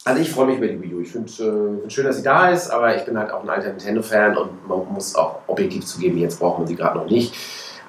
Also 0.03 0.21
ich 0.21 0.29
freue 0.29 0.47
mich 0.47 0.57
über 0.57 0.67
die 0.67 0.81
Wii 0.81 0.93
U. 0.93 0.99
Ich 1.01 1.11
finde 1.11 1.31
äh, 1.31 1.79
find 1.79 1.93
schön, 1.93 2.05
dass 2.05 2.17
sie 2.17 2.23
da 2.23 2.49
ist, 2.49 2.69
aber 2.69 2.95
ich 2.97 3.05
bin 3.05 3.17
halt 3.17 3.31
auch 3.31 3.43
ein 3.43 3.49
alter 3.49 3.69
Nintendo-Fan 3.69 4.37
und 4.37 4.67
man 4.67 4.93
muss 4.93 5.15
auch 5.15 5.39
objektiv 5.47 5.85
zugeben, 5.85 6.17
jetzt 6.17 6.39
brauchen 6.39 6.63
wir 6.63 6.67
sie 6.67 6.75
gerade 6.75 6.97
noch 6.97 7.05
nicht. 7.05 7.33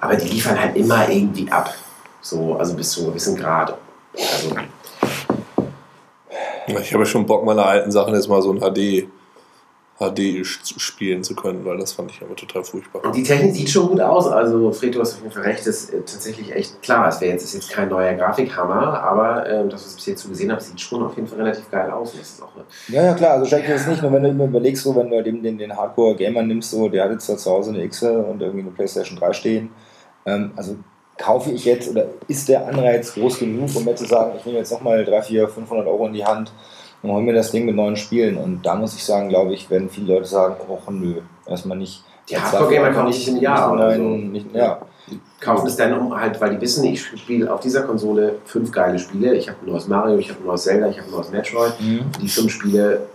Aber 0.00 0.14
die 0.14 0.28
liefern 0.28 0.60
halt 0.60 0.76
immer 0.76 1.08
irgendwie 1.08 1.50
ab. 1.50 1.74
So, 2.20 2.54
also 2.56 2.74
bis 2.74 2.92
zu 2.92 3.00
einem 3.00 3.10
gewissen 3.10 3.36
Grad. 3.36 3.76
Also, 4.14 4.54
Ich 6.78 6.92
habe 6.92 7.04
ja 7.04 7.06
schon 7.06 7.26
Bock, 7.26 7.44
meine 7.44 7.64
alten 7.64 7.90
Sachen 7.90 8.14
jetzt 8.14 8.28
mal 8.28 8.42
so 8.42 8.52
ein 8.52 8.60
HD, 8.60 9.08
HD 9.98 10.46
spielen 10.46 11.22
zu 11.22 11.34
können, 11.34 11.62
weil 11.66 11.76
das 11.76 11.92
fand 11.92 12.10
ich 12.10 12.22
aber 12.22 12.34
total 12.34 12.64
furchtbar. 12.64 13.04
und 13.04 13.14
die 13.14 13.22
Technik 13.22 13.54
sieht 13.54 13.68
schon 13.68 13.88
gut 13.88 14.00
aus. 14.00 14.26
Also, 14.26 14.72
Fred, 14.72 14.94
du 14.94 15.00
hast 15.00 15.16
auf 15.16 15.20
jeden 15.20 15.32
Fall 15.32 15.42
recht, 15.42 15.60
das 15.60 15.84
ist 15.84 15.90
äh, 15.90 15.98
tatsächlich 15.98 16.54
echt 16.54 16.80
klar. 16.80 17.06
Es 17.08 17.20
wäre 17.20 17.32
jetzt, 17.32 17.44
ist 17.44 17.52
jetzt 17.52 17.70
kein 17.70 17.90
neuer 17.90 18.14
Grafikhammer, 18.14 19.02
aber 19.02 19.46
ähm, 19.46 19.68
das, 19.68 19.84
was 19.84 19.90
ich 19.90 19.96
bis 19.96 20.06
jetzt 20.06 20.22
so 20.22 20.30
gesehen 20.30 20.50
habe, 20.50 20.60
sieht 20.62 20.80
schon 20.80 21.02
auf 21.02 21.14
jeden 21.16 21.28
Fall 21.28 21.38
relativ 21.38 21.70
geil 21.70 21.90
aus. 21.90 22.12
Und 22.12 22.20
das 22.22 22.30
ist 22.30 22.42
auch 22.42 22.52
Ja, 22.88 23.04
ja, 23.04 23.14
klar, 23.14 23.32
also 23.32 23.44
schenkt 23.44 23.68
dir 23.68 23.74
das 23.74 23.86
nicht, 23.86 24.00
nur 24.00 24.12
wenn 24.12 24.22
du 24.22 24.30
immer 24.30 24.44
überlegst, 24.44 24.82
so, 24.82 24.96
wenn 24.96 25.10
du 25.10 25.22
eben 25.22 25.42
den, 25.42 25.58
den 25.58 25.76
Hardcore-Gamer 25.76 26.42
nimmst, 26.42 26.70
so, 26.70 26.88
der 26.88 27.04
hat 27.04 27.10
jetzt 27.10 27.28
da 27.28 27.36
zu 27.36 27.50
Hause 27.50 27.70
eine 27.70 27.84
X 27.84 28.02
und 28.02 28.40
irgendwie 28.40 28.60
eine 28.60 28.70
Playstation 28.70 29.18
3 29.18 29.32
stehen. 29.34 29.70
Ähm, 30.24 30.52
also 30.56 30.76
kaufe 31.20 31.50
ich 31.50 31.64
jetzt 31.64 31.90
oder 31.90 32.06
ist 32.28 32.48
der 32.48 32.66
Anreiz 32.66 33.14
groß 33.14 33.40
genug, 33.40 33.68
um 33.74 33.84
mir 33.84 33.94
zu 33.94 34.06
sagen, 34.06 34.32
ich 34.38 34.46
nehme 34.46 34.58
jetzt 34.58 34.72
nochmal 34.72 35.04
3, 35.04 35.22
4, 35.22 35.48
500 35.48 35.86
Euro 35.86 36.06
in 36.06 36.14
die 36.14 36.24
Hand 36.24 36.50
und 37.02 37.12
hole 37.12 37.22
mir 37.22 37.34
das 37.34 37.50
Ding 37.50 37.66
mit 37.66 37.76
neuen 37.76 37.96
Spielen. 37.96 38.36
Und 38.38 38.64
da 38.64 38.74
muss 38.74 38.94
ich 38.94 39.04
sagen, 39.04 39.28
glaube 39.28 39.52
ich, 39.52 39.68
werden 39.70 39.90
viele 39.90 40.14
Leute 40.14 40.26
sagen, 40.26 40.56
oh 40.66 40.78
nö, 40.90 41.20
erstmal 41.46 41.76
nicht. 41.76 42.02
Die 42.28 42.38
Hardcore-Gamer 42.38 42.92
kaufen 42.92 43.12
sich 43.12 43.28
im 43.28 43.36
Jahr 43.38 43.70
Nicht, 43.70 43.80
oder 43.80 43.96
so. 43.96 44.02
neuen, 44.02 44.32
nicht, 44.32 44.46
ja. 44.54 44.80
kaufen 45.40 45.66
es 45.66 45.76
dann 45.76 45.98
um 45.98 46.18
halt, 46.18 46.40
weil 46.40 46.54
die 46.54 46.60
wissen, 46.60 46.84
ich 46.84 47.04
spiele 47.04 47.52
auf 47.52 47.60
dieser 47.60 47.82
Konsole 47.82 48.36
fünf 48.44 48.70
geile 48.70 48.98
Spiele. 48.98 49.34
Ich 49.34 49.48
habe 49.48 49.58
ein 49.62 49.70
neues 49.70 49.88
Mario, 49.88 50.16
ich 50.18 50.30
habe 50.30 50.40
ein 50.40 50.46
neues 50.46 50.62
Zelda, 50.62 50.88
ich 50.88 50.98
habe 50.98 51.08
ein 51.08 51.12
neues 51.12 51.30
Metroid. 51.30 51.80
Mhm. 51.80 52.04
Die 52.20 52.28
fünf 52.28 52.52
Spiele 52.52 53.08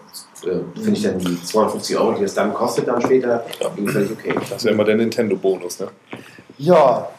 äh, 0.43 0.57
finde 0.75 0.91
ich 0.91 1.03
dann 1.03 1.17
die 1.17 1.41
250 1.41 1.97
Euro, 1.97 2.13
die 2.13 2.23
es 2.23 2.33
dann 2.33 2.53
kostet, 2.53 2.87
dann 2.87 3.01
später, 3.01 3.45
völlig 3.87 4.11
okay. 4.11 4.35
Das 4.35 4.51
ist 4.51 4.65
ja 4.65 4.71
immer 4.71 4.83
der 4.83 4.95
Nintendo-Bonus, 4.95 5.79
ne? 5.79 5.87
Ja, 6.57 7.09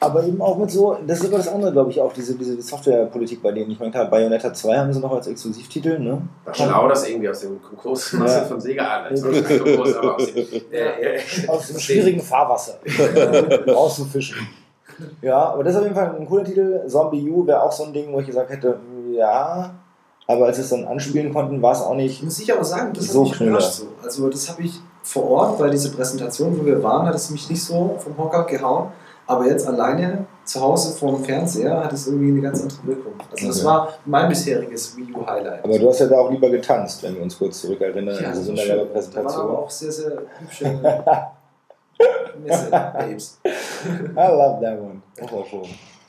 aber 0.00 0.24
eben 0.24 0.40
auch 0.42 0.58
mit 0.58 0.70
so, 0.70 0.96
das 1.06 1.20
ist 1.20 1.26
aber 1.28 1.38
das 1.38 1.48
andere, 1.48 1.72
glaube 1.72 1.90
ich, 1.90 2.00
auch, 2.00 2.12
diese, 2.12 2.34
diese 2.34 2.60
Softwarepolitik 2.60 3.42
bei 3.42 3.52
denen. 3.52 3.70
Ich 3.70 3.78
meine, 3.78 3.90
klar, 3.90 4.06
Bayonetta 4.06 4.52
2 4.52 4.76
haben 4.78 4.92
sie 4.92 5.00
noch 5.00 5.12
als 5.12 5.26
Exklusivtitel, 5.26 5.98
ne? 5.98 6.22
Schlau, 6.52 6.88
das 6.88 7.08
irgendwie 7.08 7.28
aus 7.28 7.40
dem 7.40 7.60
Konkurs 7.62 8.12
Ja. 8.12 8.26
von 8.44 8.60
Sega 8.60 8.84
an. 8.84 9.04
Also 9.04 9.28
nicht 9.28 9.46
Konkurs, 9.46 9.96
aber 9.96 10.16
aus 10.16 10.26
dem, 10.32 10.46
äh, 10.70 11.16
äh, 11.16 11.20
Aus 11.48 11.68
dem 11.68 11.78
schwierigen 11.78 12.20
Fahrwasser 12.20 12.74
rauszufischen. 13.66 14.46
Ja, 15.22 15.50
aber 15.50 15.64
das 15.64 15.72
ist 15.74 15.78
auf 15.78 15.84
jeden 15.84 15.96
Fall 15.96 16.14
ein 16.18 16.26
cooler 16.26 16.44
Titel. 16.44 16.82
Zombie 16.86 17.28
U 17.30 17.46
wäre 17.46 17.62
auch 17.62 17.72
so 17.72 17.84
ein 17.84 17.92
Ding, 17.92 18.12
wo 18.12 18.20
ich 18.20 18.26
gesagt 18.26 18.50
hätte, 18.50 18.78
ja, 19.12 19.74
aber 20.26 20.46
als 20.46 20.56
wir 20.56 20.64
es 20.64 20.70
dann 20.70 20.84
anspielen 20.86 21.32
konnten, 21.32 21.60
war 21.60 21.72
es 21.72 21.80
auch 21.80 21.94
nicht. 21.94 22.22
Muss 22.22 22.38
ich 22.38 22.52
aber 22.52 22.64
sagen, 22.64 22.92
das 22.94 23.08
So 23.08 23.24
hat 23.24 23.40
mich 23.40 23.40
überrascht. 23.48 23.72
So. 23.72 23.86
Also 24.02 24.28
das 24.28 24.48
habe 24.48 24.62
ich 24.62 24.80
vor 25.02 25.28
Ort, 25.30 25.60
weil 25.60 25.70
diese 25.70 25.90
Präsentation, 25.90 26.58
wo 26.58 26.64
wir 26.64 26.82
waren, 26.82 27.06
hat 27.06 27.14
es 27.14 27.30
mich 27.30 27.50
nicht 27.50 27.62
so 27.62 27.96
vom 27.98 28.16
Hocker 28.16 28.44
gehauen. 28.44 28.88
Aber 29.26 29.46
jetzt 29.46 29.66
alleine 29.66 30.26
zu 30.44 30.60
Hause 30.60 30.92
vor 30.96 31.12
dem 31.12 31.24
Fernseher 31.24 31.82
hat 31.82 31.92
es 31.92 32.06
irgendwie 32.06 32.28
eine 32.30 32.40
ganz 32.42 32.60
andere 32.62 32.86
Wirkung. 32.86 33.12
Also 33.32 33.46
das 33.46 33.64
war 33.64 33.88
mein 34.04 34.28
bisheriges 34.28 34.94
Wii 34.96 35.14
U 35.14 35.26
Highlight. 35.26 35.64
Aber 35.64 35.78
du 35.78 35.88
hast 35.88 36.00
ja 36.00 36.06
da 36.06 36.18
auch 36.18 36.30
lieber 36.30 36.50
getanzt, 36.50 37.02
wenn 37.02 37.14
wir 37.16 37.22
uns 37.22 37.38
kurz 37.38 37.62
zurückerinnern. 37.62 38.16
ja, 38.22 38.28
also 38.28 38.40
das 38.40 38.46
so 38.46 38.52
war 38.52 38.58
eine 38.58 38.66
schön. 38.66 38.78
Da 38.78 38.92
Präsentation. 38.92 39.50
auch 39.56 39.70
sehr, 39.70 39.92
sehr 39.92 40.12
hübsche 40.40 40.64
Messe 42.44 42.70
Babes. 42.70 43.38
I 43.44 43.48
love 44.16 44.60
that 44.60 44.78
one. 44.80 45.00
Das 45.16 45.32
war 45.32 45.44
schon. 45.46 45.62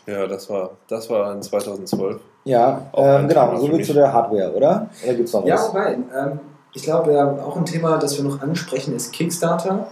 Ja, 0.08 0.28
das 0.28 0.50
war, 0.50 0.72
das 0.88 1.10
war 1.10 1.34
in 1.34 1.42
2012. 1.42 2.20
Ja, 2.44 2.82
ähm, 2.96 3.28
genau, 3.28 3.56
so 3.58 3.68
mich. 3.68 3.88
zu 3.88 3.94
der 3.94 4.12
Hardware, 4.12 4.52
oder? 4.54 4.88
Oder 5.04 5.14
gibt 5.16 5.28
es 5.28 5.34
noch 5.34 5.46
Ja, 5.46 5.56
was? 5.56 5.70
wobei, 5.70 5.94
ähm, 5.94 6.40
ich 6.74 6.84
glaube, 6.84 7.14
ja, 7.14 7.32
auch 7.44 7.56
ein 7.56 7.66
Thema, 7.66 7.98
das 7.98 8.18
wir 8.18 8.24
noch 8.24 8.42
ansprechen, 8.42 8.96
ist 8.96 9.14
Kickstarter. 9.14 9.88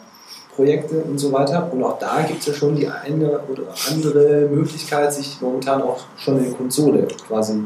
Projekte 0.55 1.03
und 1.03 1.17
so 1.17 1.31
weiter. 1.31 1.69
Und 1.71 1.83
auch 1.83 1.97
da 1.99 2.21
gibt 2.21 2.39
es 2.41 2.47
ja 2.47 2.53
schon 2.53 2.75
die 2.75 2.87
eine 2.87 3.39
oder 3.41 3.63
andere 3.89 4.47
Möglichkeit, 4.49 5.13
sich 5.13 5.41
momentan 5.41 5.81
auch 5.81 5.99
schon 6.17 6.37
eine 6.39 6.51
Konsole 6.51 7.07
quasi 7.27 7.63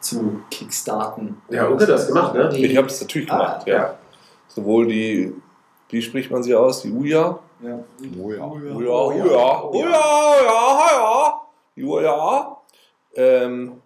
zu 0.00 0.40
kickstarten. 0.50 1.40
Ja, 1.48 1.68
Uke 1.68 1.82
hat 1.82 1.88
das 1.90 2.08
gemacht, 2.08 2.34
ne? 2.34 2.56
Ich 2.56 2.76
habe 2.76 2.88
das 2.88 3.00
natürlich 3.00 3.30
Ah, 3.30 3.36
gemacht, 3.36 3.66
ja. 3.66 3.94
Sowohl 4.48 4.86
die, 4.88 5.32
wie 5.88 6.02
spricht 6.02 6.30
man 6.30 6.42
sie 6.42 6.54
aus? 6.54 6.82
Die 6.82 6.90
Uja? 6.90 7.38
Ja. 7.62 7.78
Uja, 8.20 8.44
Uja, 8.44 8.74
Uja, 8.74 9.62
Uja, 9.70 9.90
ja, 9.90 10.86
ja. 10.92 11.40
Die 11.76 11.84
Uja. 11.84 12.56
Ähm, 13.14 13.80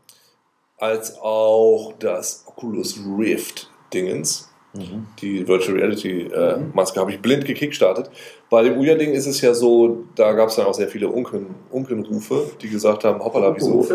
als 0.78 1.18
auch 1.20 1.92
das 1.98 2.44
Oculus 2.46 2.98
Rift 3.18 3.70
Dingens. 3.92 4.50
Mhm. 4.76 5.06
Die 5.20 5.46
Virtual 5.46 5.78
Reality 5.78 6.22
äh, 6.22 6.58
Maske 6.74 7.00
habe 7.00 7.10
ich 7.10 7.20
blind 7.20 7.44
gekickstartet. 7.44 8.10
Bei 8.50 8.62
dem 8.62 8.78
Uja-Ding 8.78 9.12
ist 9.12 9.26
es 9.26 9.40
ja 9.40 9.54
so, 9.54 10.04
da 10.14 10.32
gab 10.32 10.48
es 10.48 10.56
dann 10.56 10.66
auch 10.66 10.74
sehr 10.74 10.88
viele 10.88 11.08
Unken, 11.08 11.46
Unkenrufe, 11.70 12.50
die 12.60 12.68
gesagt 12.68 13.04
haben, 13.04 13.22
hoppala, 13.22 13.54
wieso? 13.54 13.86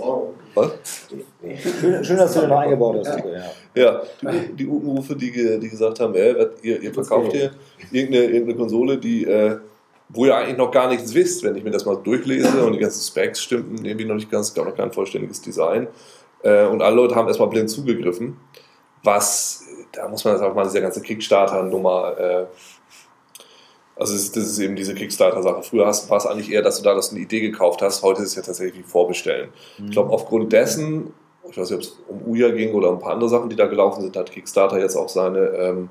Oh. 0.00 0.34
Was? 0.54 0.72
Schön, 1.80 2.04
schön, 2.04 2.16
dass 2.16 2.34
du 2.34 2.40
den 2.40 2.48
noch 2.48 2.58
eingebaut 2.58 3.06
hast. 3.06 3.24
Ja. 3.74 3.82
Ja. 3.82 4.02
Die, 4.22 4.56
die 4.56 4.66
Unkenrufe, 4.66 5.14
die, 5.14 5.30
die 5.60 5.68
gesagt 5.68 6.00
haben, 6.00 6.14
ey, 6.14 6.34
ihr, 6.62 6.82
ihr 6.82 6.92
verkauft 6.92 7.32
hier 7.32 7.52
irgendeine, 7.92 8.24
irgendeine 8.24 8.56
Konsole, 8.56 8.98
die, 8.98 9.24
äh, 9.24 9.58
wo 10.08 10.26
ihr 10.26 10.34
eigentlich 10.34 10.56
noch 10.56 10.70
gar 10.70 10.88
nichts 10.88 11.14
wisst, 11.14 11.44
wenn 11.44 11.54
ich 11.54 11.62
mir 11.62 11.70
das 11.70 11.84
mal 11.84 11.96
durchlese 11.96 12.64
und 12.64 12.72
die 12.72 12.78
ganzen 12.78 13.02
Specs 13.02 13.42
stimmten 13.42 13.84
irgendwie 13.84 14.06
noch 14.06 14.14
nicht 14.14 14.30
ganz, 14.30 14.54
gab 14.54 14.66
noch 14.66 14.76
kein 14.76 14.90
vollständiges 14.90 15.42
Design. 15.42 15.86
Äh, 16.42 16.66
und 16.66 16.82
alle 16.82 16.96
Leute 16.96 17.14
haben 17.14 17.28
erstmal 17.28 17.48
blind 17.48 17.70
zugegriffen. 17.70 18.36
Was, 19.04 19.64
da 19.92 20.08
muss 20.08 20.24
man 20.24 20.34
jetzt 20.34 20.42
auch 20.42 20.54
mal 20.54 20.64
diese 20.64 20.80
ganze 20.80 21.00
Kickstarter-Nummer, 21.02 22.18
äh, 22.18 22.46
also 23.96 24.12
das 24.12 24.22
ist, 24.22 24.36
das 24.36 24.44
ist 24.44 24.58
eben 24.60 24.76
diese 24.76 24.94
Kickstarter-Sache. 24.94 25.62
Früher 25.62 25.86
hast- 25.86 26.08
war 26.08 26.18
es 26.18 26.26
eigentlich 26.26 26.52
eher, 26.52 26.62
dass 26.62 26.78
du 26.78 26.84
da 26.84 26.94
das 26.94 27.10
eine 27.10 27.20
Idee 27.20 27.40
gekauft 27.40 27.82
hast, 27.82 28.02
heute 28.02 28.22
ist 28.22 28.28
es 28.30 28.34
ja 28.36 28.42
tatsächlich 28.42 28.84
Vorbestellen. 28.86 29.48
Ich 29.84 29.90
glaube, 29.90 30.12
aufgrund 30.12 30.52
dessen, 30.52 31.12
ich 31.50 31.56
weiß 31.56 31.70
nicht, 31.70 31.76
ob 31.78 31.82
es 31.82 31.98
um 32.08 32.22
Uja 32.32 32.50
ging 32.50 32.74
oder 32.74 32.90
um 32.90 32.96
ein 32.96 33.00
paar 33.00 33.12
andere 33.14 33.28
Sachen, 33.28 33.48
die 33.50 33.56
da 33.56 33.66
gelaufen 33.66 34.02
sind, 34.02 34.16
hat 34.16 34.30
Kickstarter 34.30 34.78
jetzt 34.78 34.94
auch 34.96 35.08
seine 35.08 35.38
ähm, 35.40 35.88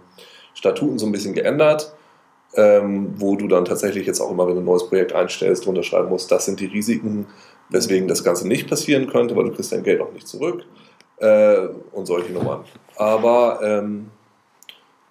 Statuten 0.54 0.98
so 1.00 1.06
ein 1.06 1.12
bisschen 1.12 1.34
geändert, 1.34 1.94
ähm, 2.56 3.14
wo 3.18 3.36
du 3.36 3.48
dann 3.50 3.66
tatsächlich 3.66 4.08
jetzt 4.08 4.22
auch 4.22 4.32
immer, 4.32 4.48
wenn 4.48 4.56
du 4.56 4.62
ein 4.62 4.66
neues 4.66 4.88
Projekt 4.88 5.12
einstellst, 5.14 5.66
drunter 5.66 5.84
schreiben 5.84 6.08
musst, 6.10 6.32
das 6.32 6.46
sind 6.46 6.60
die 6.62 6.66
Risiken, 6.68 7.28
weswegen 7.70 8.08
das 8.08 8.24
Ganze 8.24 8.48
nicht 8.48 8.70
passieren 8.70 9.08
könnte, 9.08 9.36
weil 9.36 9.44
du 9.44 9.52
kriegst 9.52 9.74
dein 9.74 9.84
Geld 9.84 10.00
auch 10.00 10.14
nicht 10.14 10.28
zurück 10.30 10.64
äh, 11.18 11.68
und 11.92 12.06
solche 12.06 12.32
Nummern. 12.32 12.64
Aber 12.96 13.60
ähm, 13.64 14.12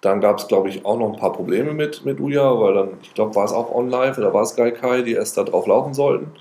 dann 0.01 0.21
gab 0.21 0.39
es, 0.39 0.47
glaube 0.47 0.69
ich, 0.69 0.85
auch 0.85 0.99
noch 0.99 1.13
ein 1.13 1.19
paar 1.19 1.33
Probleme 1.33 1.73
mit, 1.73 2.05
mit 2.05 2.21
Uja, 2.21 2.61
weil 2.61 2.75
dann, 2.75 2.89
ich 3.03 3.15
glaube, 3.15 3.35
war 3.35 3.45
es 3.45 3.53
auch 3.53 3.75
OnLive 3.75 4.19
oder 4.19 4.33
war 4.33 4.43
es 4.43 4.55
Gaikai, 4.55 5.03
die 5.03 5.15
erst 5.15 5.37
da 5.37 5.43
drauf 5.43 5.67
laufen 5.67 5.95
sollten, 5.95 6.33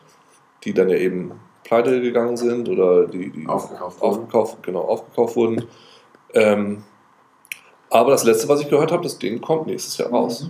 die 0.64 0.74
dann 0.74 0.90
ja 0.90 0.98
eben 0.98 1.32
pleite 1.64 2.00
gegangen 2.02 2.38
sind 2.38 2.70
oder 2.70 3.08
die, 3.08 3.32
die 3.32 3.48
Aufgekauft 3.48 4.02
wurden. 4.02 4.12
aufgekauft, 4.12 4.64
genau, 4.64 4.82
aufgekauft 4.82 5.36
wurden. 5.36 5.66
Ähm, 6.34 6.84
aber 7.90 8.12
das 8.12 8.24
letzte, 8.24 8.48
was 8.50 8.62
ich 8.62 8.70
gehört 8.70 8.92
habe, 8.92 9.04
das 9.04 9.18
Ding 9.18 9.42
kommt 9.42 9.68
nächstes 9.68 9.98
Jahr 9.98 10.10
raus. 10.10 10.50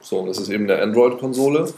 So, 0.00 0.18
und 0.18 0.26
das 0.26 0.38
ist 0.38 0.48
eben 0.48 0.64
eine 0.64 0.80
Android-Konsole, 0.82 1.68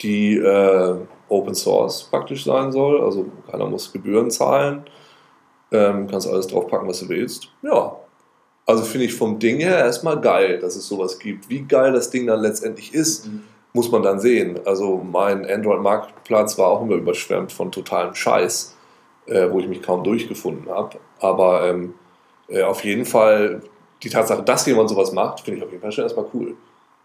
die 0.00 0.36
äh, 0.36 0.96
Open 1.28 1.54
Source 1.54 2.04
praktisch 2.04 2.44
sein 2.44 2.72
soll. 2.72 3.02
Also 3.02 3.26
keiner 3.50 3.66
muss 3.66 3.92
Gebühren 3.92 4.30
zahlen. 4.30 4.84
Ähm, 5.74 6.06
kannst 6.06 6.28
alles 6.28 6.46
draufpacken, 6.46 6.86
was 6.86 7.00
du 7.00 7.08
willst. 7.08 7.48
Ja. 7.62 7.96
Also 8.64 8.84
finde 8.84 9.06
ich 9.06 9.14
vom 9.14 9.40
Ding 9.40 9.58
her 9.58 9.76
erstmal 9.76 10.20
geil, 10.20 10.60
dass 10.60 10.76
es 10.76 10.86
sowas 10.86 11.18
gibt. 11.18 11.50
Wie 11.50 11.62
geil 11.62 11.92
das 11.92 12.10
Ding 12.10 12.28
dann 12.28 12.40
letztendlich 12.40 12.94
ist, 12.94 13.28
muss 13.72 13.90
man 13.90 14.04
dann 14.04 14.20
sehen. 14.20 14.60
Also 14.64 15.02
mein 15.04 15.44
Android-Marktplatz 15.44 16.56
war 16.58 16.68
auch 16.68 16.82
immer 16.82 16.94
überschwemmt 16.94 17.52
von 17.52 17.72
totalem 17.72 18.14
Scheiß, 18.14 18.76
äh, 19.26 19.50
wo 19.50 19.58
ich 19.58 19.66
mich 19.66 19.82
kaum 19.82 20.04
durchgefunden 20.04 20.70
habe. 20.70 20.98
Aber 21.18 21.68
ähm, 21.68 21.94
äh, 22.48 22.62
auf 22.62 22.84
jeden 22.84 23.04
Fall 23.04 23.60
die 24.02 24.10
Tatsache, 24.10 24.44
dass 24.44 24.64
jemand 24.66 24.90
sowas 24.90 25.12
macht, 25.12 25.40
finde 25.40 25.58
ich 25.58 25.64
auf 25.64 25.72
jeden 25.72 25.82
Fall 25.82 25.92
schon 25.92 26.04
erstmal 26.04 26.26
cool. 26.32 26.56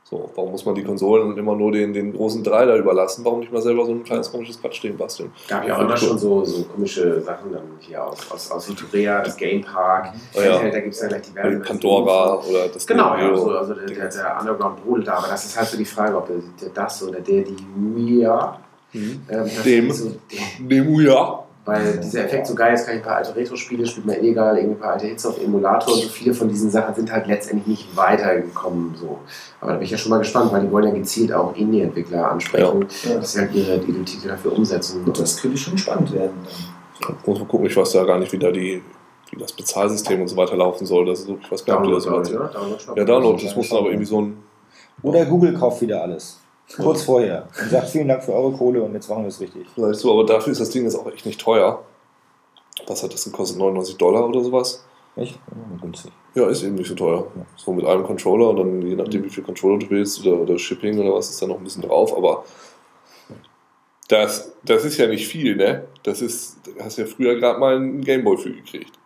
So, 0.10 0.28
warum 0.34 0.50
muss 0.52 0.66
man 0.66 0.74
die 0.74 0.84
Konsolen 0.84 1.38
immer 1.38 1.56
nur 1.56 1.72
den, 1.72 1.94
den 1.94 2.14
großen 2.14 2.44
drei 2.44 2.66
da 2.66 2.76
überlassen? 2.76 3.24
Warum 3.24 3.42
nicht 3.42 3.52
mal 3.52 3.62
selber 3.62 3.86
so 3.86 3.92
ein 3.92 4.04
kleines 4.04 4.32
komisches 4.32 4.60
Quatsch 4.60 4.78
stehen 4.78 4.98
basteln? 4.98 5.32
gab 5.48 5.68
ja 5.68 5.78
auch 5.78 5.82
immer 5.82 5.96
schon 5.98 6.18
so, 6.18 6.44
so 6.44 6.64
komische 6.64 7.22
Sachen 7.22 7.52
dann 7.52 7.62
hier 7.80 8.04
aus, 8.04 8.18
aus, 8.32 8.50
aus 8.50 8.66
Südkorea, 8.66 9.22
das 9.22 9.38
Game 9.38 9.62
Park, 9.62 10.14
Oh 10.36 10.42
ja. 10.42 10.58
da 10.68 10.80
gibt 10.80 10.96
es 10.96 11.02
ja 11.02 11.10
gleich 11.10 11.22
diverse. 11.22 11.60
Pandora 11.60 12.40
oder 12.40 12.68
das 12.70 12.88
Genau, 12.88 13.16
ja, 13.16 13.28
Neo. 13.28 13.34
also, 13.34 13.52
also 13.52 13.74
der, 13.76 13.86
der, 13.86 14.10
der 14.10 14.38
Underground 14.40 14.84
brodelt 14.84 15.08
da, 15.08 15.14
aber 15.18 15.28
das 15.28 15.46
ist 15.46 15.56
halt 15.56 15.68
so 15.68 15.78
die 15.78 15.86
Frage, 15.86 16.18
ob 16.18 16.26
der, 16.26 16.38
der 16.60 16.70
das 16.70 17.04
oder 17.04 17.20
der 17.20 17.44
die 17.44 17.58
Mia, 17.78 18.60
Mhm. 18.92 19.22
ähm, 19.30 19.48
Dem. 19.64 19.92
so, 19.92 20.10
dem, 20.10 20.68
Nemu 20.68 21.02
ja. 21.02 21.44
Weil 21.66 21.98
dieser 21.98 22.24
Effekt 22.26 22.48
so 22.48 22.56
geil 22.56 22.74
ist, 22.74 22.86
kann 22.86 22.96
ich 22.96 23.02
ein 23.02 23.06
paar 23.06 23.18
alte 23.18 23.36
Retro-Spiele, 23.36 23.86
spielt 23.86 24.06
man 24.08 24.16
illegal, 24.16 24.58
irgendwie 24.58 24.76
ein 24.76 24.80
paar 24.80 24.94
alte 24.94 25.06
Hits 25.08 25.26
auf 25.26 25.40
Emulator 25.44 25.94
und 25.94 26.02
so 26.02 26.10
viele 26.10 26.34
von 26.34 26.48
diesen 26.48 26.72
Sachen 26.72 26.96
sind 26.96 27.12
halt 27.12 27.28
letztendlich 27.28 27.68
nicht 27.68 27.96
weitergekommen. 27.98 28.96
So. 28.96 29.20
Aber 29.62 29.72
da 29.74 29.78
bin 29.78 29.86
ich 29.86 29.92
ja 29.92 29.98
schon 29.98 30.10
mal 30.10 30.18
gespannt, 30.18 30.52
weil 30.52 30.62
die 30.62 30.72
wollen 30.72 30.86
ja 30.88 30.94
gezielt 30.94 31.32
auch 31.32 31.56
Indie-Entwickler 31.56 32.32
ansprechen, 32.32 32.86
Ja. 33.04 33.16
dass 33.16 33.34
sie 33.34 33.40
halt 33.42 33.54
ihre, 33.54 33.76
ihre 33.76 34.04
Titel 34.04 34.30
dafür 34.30 34.54
umsetzen. 34.58 35.04
Und 35.06 35.20
das 35.20 35.38
könnte 35.40 35.58
schon 35.58 35.78
spannend 35.78 36.12
werden. 36.14 36.32
Dann. 37.02 37.16
Muss 37.26 37.38
man 37.40 37.48
gucken, 37.48 37.68
ich 37.68 37.78
weiß 37.78 37.94
ja 37.94 38.04
gar 38.04 38.18
nicht, 38.18 38.32
wie 38.32 38.40
da 38.40 38.52
die, 38.52 38.82
wie 39.32 39.40
das 39.40 39.52
Bezahlsystem 39.54 40.22
und 40.22 40.28
so 40.28 40.38
weiter 40.38 40.56
laufen 40.56 40.86
soll. 40.88 41.06
Das 41.06 41.20
ist, 41.20 41.30
ich 41.30 41.52
weiß 41.52 41.66
gar 41.66 41.82
nicht, 41.82 41.90
wie 41.92 41.94
das 41.96 42.04
Download, 42.06 42.30
so 42.80 42.96
Ja, 42.96 43.04
Download, 43.06 43.46
das 43.46 43.56
muss 43.56 43.72
aber 43.72 43.88
irgendwie 43.88 44.06
so 44.06 44.22
ein. 44.22 44.38
Oder 45.04 45.26
Google 45.26 45.54
kauft 45.54 45.82
wieder 45.82 46.02
alles. 46.02 46.39
Kurz 46.76 47.04
vorher. 47.04 47.48
Und 47.62 47.70
sagt 47.70 47.90
vielen 47.90 48.08
Dank 48.08 48.24
für 48.24 48.34
eure 48.34 48.52
Kohle 48.52 48.84
und 48.84 48.94
jetzt 48.94 49.10
machen 49.10 49.24
wir 49.24 49.30
es 49.30 49.42
richtig. 49.42 49.68
Vielleicht 49.74 50.00
so, 50.00 50.12
aber 50.12 50.26
dafür 50.26 50.52
ist 50.52 50.62
das 50.62 50.70
Ding 50.70 50.84
jetzt 50.84 50.96
auch 50.96 51.08
echt 51.12 51.26
nicht 51.26 51.42
teuer. 51.42 51.84
Was 52.88 53.04
hat 53.04 53.14
das 53.14 53.26
gekostet? 53.26 53.58
99 53.58 53.98
Dollar 53.98 54.28
oder 54.28 54.44
sowas? 54.44 54.86
Echt? 55.16 55.36
Ja, 55.36 55.82
günstig. 55.82 56.12
Ja, 56.36 56.48
ist 56.48 56.64
eben 56.64 56.76
nicht 56.76 56.88
so 56.88 56.96
teuer. 56.96 57.28
So 57.58 57.74
mit 57.74 57.86
einem 57.86 58.04
Controller 58.04 58.50
und 58.50 58.58
dann 58.58 58.82
je 58.82 58.96
nachdem, 58.96 59.24
wie 59.24 59.30
viel 59.30 59.44
Controller 59.44 59.80
du 59.80 59.90
willst 59.90 60.26
oder, 60.26 60.40
oder 60.40 60.58
Shipping 60.58 61.00
oder 61.00 61.14
was, 61.14 61.30
ist 61.30 61.42
da 61.42 61.48
noch 61.48 61.58
ein 61.58 61.64
bisschen 61.64 61.82
drauf. 61.82 62.16
Aber 62.16 62.46
das, 64.08 64.54
das 64.64 64.86
ist 64.86 64.98
ja 64.98 65.08
nicht 65.08 65.28
viel, 65.28 65.56
ne? 65.56 65.88
Das 66.04 66.22
ist, 66.22 66.58
da 66.66 66.86
hast 66.86 66.98
ja 66.98 67.06
früher 67.06 67.36
gerade 67.36 67.60
mal 67.60 67.76
einen 67.76 68.02
Gameboy 68.02 68.38
für 68.38 68.52
gekriegt. 68.52 68.99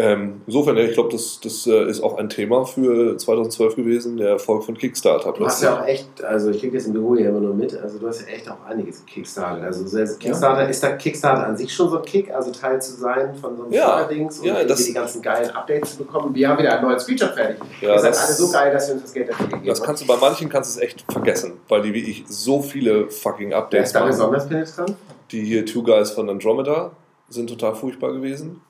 Ähm, 0.00 0.42
insofern, 0.46 0.76
ja, 0.76 0.84
ich 0.84 0.92
glaube, 0.94 1.10
das, 1.10 1.40
das 1.42 1.66
äh, 1.66 1.88
ist 1.90 2.00
auch 2.04 2.18
ein 2.18 2.28
Thema 2.28 2.64
für 2.64 3.16
2012 3.16 3.74
gewesen, 3.74 4.16
der 4.16 4.28
Erfolg 4.28 4.62
von 4.62 4.76
Kickstarter. 4.78 5.32
Du 5.32 5.44
hast 5.44 5.60
ja 5.60 5.80
auch 5.80 5.84
echt, 5.84 6.22
also 6.22 6.50
ich 6.50 6.60
kriege 6.60 6.76
das 6.76 6.86
im 6.86 6.92
Büro 6.92 7.16
hier 7.16 7.30
immer 7.30 7.40
nur 7.40 7.52
mit, 7.52 7.76
also 7.76 7.98
du 7.98 8.06
hast 8.06 8.20
ja 8.20 8.28
echt 8.28 8.48
auch 8.48 8.64
einiges 8.64 9.04
Kickstarter. 9.06 9.60
Also 9.64 9.82
Kickstarter, 10.16 10.68
ist 10.68 10.82
da 10.84 10.90
Kickstarter 10.92 11.44
an 11.48 11.56
sich 11.56 11.74
schon 11.74 11.90
so 11.90 11.96
ein 11.98 12.04
Kick, 12.04 12.30
also 12.32 12.52
Teil 12.52 12.80
zu 12.80 12.92
sein 12.92 13.34
von 13.34 13.56
so 13.56 13.64
einem 13.64 13.72
Ja, 13.72 13.98
Steuerdings 13.98 14.38
und 14.38 14.44
ja, 14.46 14.52
irgendwie 14.54 14.68
das- 14.68 14.84
die 14.84 14.92
ganzen 14.92 15.20
geilen 15.20 15.50
Updates 15.50 15.92
zu 15.96 15.98
bekommen. 16.04 16.32
Wir 16.32 16.48
haben 16.48 16.58
wieder 16.60 16.76
ein 16.78 16.82
neues 16.84 17.02
Feature 17.02 17.32
fertig. 17.32 17.56
Ja, 17.80 17.94
Ihr 17.94 17.98
seid 17.98 18.10
das- 18.12 18.24
alle 18.24 18.34
so 18.36 18.52
geil, 18.52 18.72
dass 18.72 18.86
wir 18.86 18.94
uns 18.94 19.02
das 19.02 19.12
Geld 19.12 19.28
dafür 19.30 19.46
gegeben 19.48 19.66
Das 19.66 19.80
haben. 19.80 19.86
kannst 19.86 20.02
du 20.04 20.06
bei 20.06 20.16
manchen 20.16 20.48
kannst 20.48 20.76
du 20.76 20.78
es 20.80 20.84
echt 20.86 21.04
vergessen, 21.10 21.54
weil 21.68 21.82
die 21.82 21.92
wie 21.92 22.08
ich 22.08 22.24
so 22.28 22.62
viele 22.62 23.10
fucking 23.10 23.50
Wer 23.50 23.58
Updates 23.58 23.88
ist 23.88 23.96
da 23.96 24.04
besonders 24.06 24.46
penetrant? 24.48 24.94
Die 25.32 25.42
hier 25.42 25.66
Two 25.66 25.82
Guys 25.82 26.12
von 26.12 26.30
Andromeda 26.30 26.92
sind 27.28 27.48
total 27.50 27.74
furchtbar 27.74 28.12
gewesen. 28.12 28.60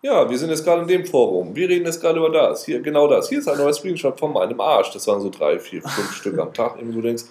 Ja, 0.00 0.30
wir 0.30 0.38
sind 0.38 0.50
jetzt 0.50 0.64
gerade 0.64 0.82
in 0.82 0.88
dem 0.88 1.04
Forum. 1.04 1.56
Wir 1.56 1.68
reden 1.68 1.84
jetzt 1.84 2.00
gerade 2.00 2.18
über 2.18 2.30
das. 2.30 2.64
Hier, 2.64 2.80
genau 2.80 3.08
das. 3.08 3.28
Hier 3.28 3.40
ist 3.40 3.48
ein 3.48 3.58
neuer 3.58 3.72
Screenshot 3.72 4.18
von 4.18 4.32
meinem 4.32 4.60
Arsch. 4.60 4.92
Das 4.92 5.08
waren 5.08 5.20
so 5.20 5.28
drei, 5.28 5.58
vier, 5.58 5.82
fünf 5.82 6.12
Stück 6.12 6.38
am 6.38 6.54
Tag. 6.54 6.76
Irgendwie 6.76 6.94
du 6.94 7.02
denkst, 7.02 7.24